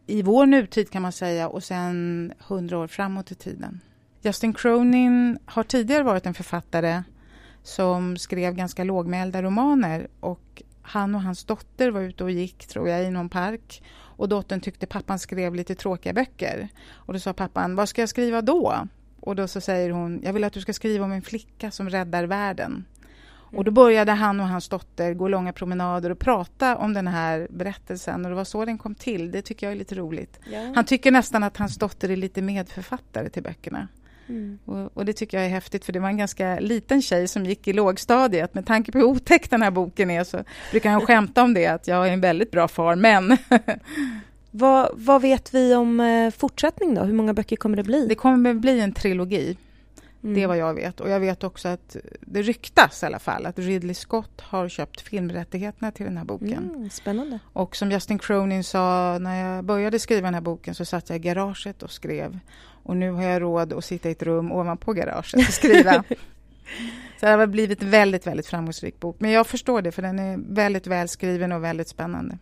i 0.08 0.22
vår 0.22 0.46
nutid 0.46 0.90
kan 0.90 1.02
man 1.02 1.12
säga 1.12 1.50
och 1.50 1.64
sen 1.64 2.34
hundra 2.48 2.78
år 2.78 2.88
framåt 2.88 3.32
i 3.32 3.36
tiden. 3.36 3.80
Justin 4.22 4.54
Cronin 4.54 5.40
har 5.46 5.64
tidigare 5.64 6.04
varit 6.04 6.26
en 6.26 6.34
författare 6.34 7.04
som 7.64 8.18
skrev 8.18 8.54
ganska 8.54 8.84
lågmälda 8.84 9.42
romaner 9.42 10.08
och 10.20 10.64
han 10.82 11.16
och 11.16 11.22
hans 11.22 11.44
dotter 11.44 11.92
var 11.92 12.02
ute 12.02 12.24
och 12.24 12.32
gick, 12.32 12.68
tror 12.68 12.90
jag, 12.90 13.04
i 13.04 13.12
någon 13.12 13.30
park 13.30 13.84
och 14.20 14.30
dottern 14.30 14.62
tyckte 14.62 14.86
pappan 14.86 15.20
skrev 15.20 15.56
lite 15.56 15.76
tråkiga 15.76 16.14
böcker. 16.14 16.70
Och 16.92 17.14
då 17.14 17.20
sa 17.20 17.34
pappan, 17.34 17.76
vad 17.76 17.90
ska 17.90 18.02
jag 18.02 18.10
skriva 18.10 18.42
då? 18.42 18.88
Och 19.20 19.36
då 19.36 19.48
så 19.48 19.62
säger 19.62 19.90
hon, 19.90 20.22
jag 20.24 20.34
vill 20.34 20.44
att 20.44 20.54
du 20.54 20.62
ska 20.62 20.74
skriva 20.74 21.06
om 21.06 21.12
en 21.12 21.22
flicka 21.22 21.72
som 21.72 21.90
räddar 21.90 22.24
världen. 22.24 22.86
Och 23.52 23.64
då 23.64 23.72
började 23.72 24.12
han 24.12 24.40
och 24.40 24.48
hans 24.48 24.70
dotter 24.70 25.14
gå 25.14 25.28
långa 25.28 25.54
promenader 25.54 26.10
och 26.10 26.20
prata 26.20 26.76
om 26.78 26.94
den 26.94 27.08
här 27.08 27.48
berättelsen 27.50 28.26
och 28.26 28.30
det 28.32 28.36
var 28.36 28.44
så 28.44 28.66
den 28.66 28.78
kom 28.78 28.96
till. 28.96 29.32
Det 29.32 29.42
tycker 29.42 29.68
jag 29.68 29.72
är 29.74 29.78
lite 29.78 29.96
roligt. 29.96 30.40
Ja. 30.52 30.72
Han 30.76 30.86
tycker 30.86 31.12
nästan 31.12 31.44
att 31.44 31.58
hans 31.58 31.78
dotter 31.78 32.12
är 32.12 32.16
lite 32.16 32.42
medförfattare 32.42 33.30
till 33.30 33.44
böckerna. 33.44 33.88
Mm. 34.30 34.60
Och, 34.66 34.98
och, 34.98 35.06
det 35.06 35.14
tycker 35.14 35.38
jag 35.38 35.46
är 35.46 35.50
häftigt 35.50 35.86
för 35.86 35.94
det 35.94 36.00
var 36.00 36.10
en 36.10 36.18
ganska 36.18 36.60
liten 36.60 37.02
tjej 37.02 37.28
som 37.28 37.46
gick 37.46 37.68
i 37.68 37.74
lågstadiet. 37.74 38.54
Med 38.54 38.66
tanke 38.66 38.92
på 38.92 38.98
hur 38.98 39.06
otäck 39.06 39.50
den 39.50 39.62
här 39.62 39.72
boken 39.72 40.12
är 40.12 40.24
så 40.24 40.44
brukar 40.72 40.90
han 40.90 41.02
skämta 41.02 41.44
om 41.44 41.54
det 41.54 41.68
att 41.68 41.88
jag 41.88 42.08
är 42.08 42.12
en 42.12 42.22
väldigt 42.22 42.52
bra 42.52 42.68
far, 42.68 42.96
men 42.96 43.38
vad, 44.52 44.90
vad, 44.94 45.22
vet 45.22 45.54
vi 45.54 45.76
om 45.76 46.00
eh, 46.00 46.32
fortsättning 46.32 46.96
då? 46.96 47.02
Hur 47.02 47.14
många 47.14 47.34
böcker 47.34 47.56
kommer 47.56 47.78
det 47.78 47.84
bli? 47.84 48.08
Det 48.08 48.16
kommer 48.16 48.54
bli 48.54 48.80
en 48.80 48.94
trilogi. 48.94 49.58
Mm. 50.24 50.36
Det 50.36 50.44
är 50.44 50.48
vad 50.48 50.58
jag 50.58 50.74
vet. 50.74 51.00
Och 51.00 51.10
jag 51.10 51.20
vet 51.20 51.44
också 51.44 51.68
att 51.68 51.96
det 52.22 52.42
ryktas 52.42 53.04
i 53.04 53.06
alla 53.06 53.20
fall 53.20 53.46
att 53.46 53.60
Ridley 53.60 53.94
Scott 53.94 54.42
har 54.42 54.70
köpt 54.70 55.02
filmrättigheterna 55.02 55.92
till 55.92 56.06
den 56.06 56.18
här 56.18 56.26
boken. 56.26 56.72
Mm, 56.76 56.90
spännande. 56.90 57.40
Och 57.54 57.76
som 57.76 57.92
Justin 57.92 58.20
Cronin 58.20 58.64
sa, 58.64 59.18
när 59.20 59.56
jag 59.56 59.66
började 59.66 60.00
skriva 60.00 60.28
den 60.28 60.34
här 60.34 60.42
boken 60.42 60.76
så 60.76 60.86
satt 60.86 61.10
jag 61.10 61.16
i 61.16 61.20
garaget 61.20 61.84
och 61.84 61.92
skrev. 61.92 62.40
Och 62.84 62.98
nu 62.98 63.12
har 63.12 63.24
jag 63.24 63.42
råd 63.42 63.74
att 63.74 63.86
sitta 63.86 64.10
i 64.10 64.12
ett 64.12 64.24
rum 64.24 64.52
ovanpå 64.52 64.94
garaget 64.94 65.48
och 65.48 65.54
skriva. 65.54 66.04
Så 67.20 67.26
det 67.26 67.32
har 67.32 67.48
blivit 67.48 67.82
en 67.82 67.90
väldigt, 67.90 68.28
väldigt 68.28 68.48
framgångsrik 68.48 69.00
bok. 69.00 69.16
Men 69.20 69.32
jag 69.32 69.48
förstår 69.48 69.82
det, 69.82 69.92
för 69.92 70.02
den 70.02 70.20
är 70.20 70.38
väldigt 70.38 70.88
välskriven 70.88 71.52
och 71.52 71.64
väldigt 71.64 71.88
spännande. 71.88 72.38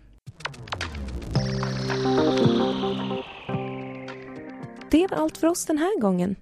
Det 4.92 5.08
var 5.08 5.18
allt 5.18 5.38
för 5.38 5.48
oss 5.48 5.66
den 5.66 5.78
här 5.78 6.00
gången. 6.02 6.36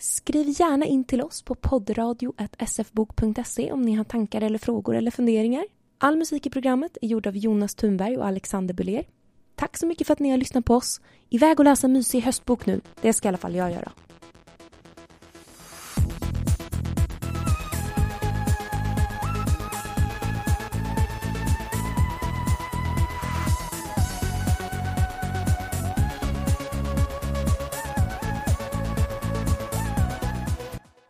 Skriv 0.00 0.60
gärna 0.60 0.86
in 0.86 1.04
till 1.04 1.22
oss 1.22 1.42
på 1.42 1.54
poddradio.sfbok.se 1.54 3.72
om 3.72 3.82
ni 3.82 3.94
har 3.94 4.04
tankar 4.04 4.40
eller 4.40 4.58
frågor 4.58 4.96
eller 4.96 5.10
funderingar. 5.10 5.64
All 5.98 6.16
musik 6.16 6.46
i 6.46 6.50
programmet 6.50 6.98
är 7.02 7.06
gjord 7.06 7.26
av 7.26 7.36
Jonas 7.36 7.74
Thunberg 7.74 8.16
och 8.16 8.26
Alexander 8.26 8.74
Buller. 8.74 9.04
Tack 9.56 9.76
så 9.76 9.86
mycket 9.86 10.06
för 10.06 10.12
att 10.12 10.18
ni 10.18 10.30
har 10.30 10.36
lyssnat 10.36 10.64
på 10.64 10.74
oss. 10.74 11.00
Iväg 11.28 11.58
och 11.58 11.64
läsa 11.64 11.86
en 11.86 11.92
mysig 11.92 12.20
höstbok 12.20 12.66
nu. 12.66 12.80
Det 13.00 13.12
ska 13.12 13.26
i 13.26 13.28
alla 13.28 13.38
fall 13.38 13.54
jag 13.54 13.72
göra. 13.72 13.92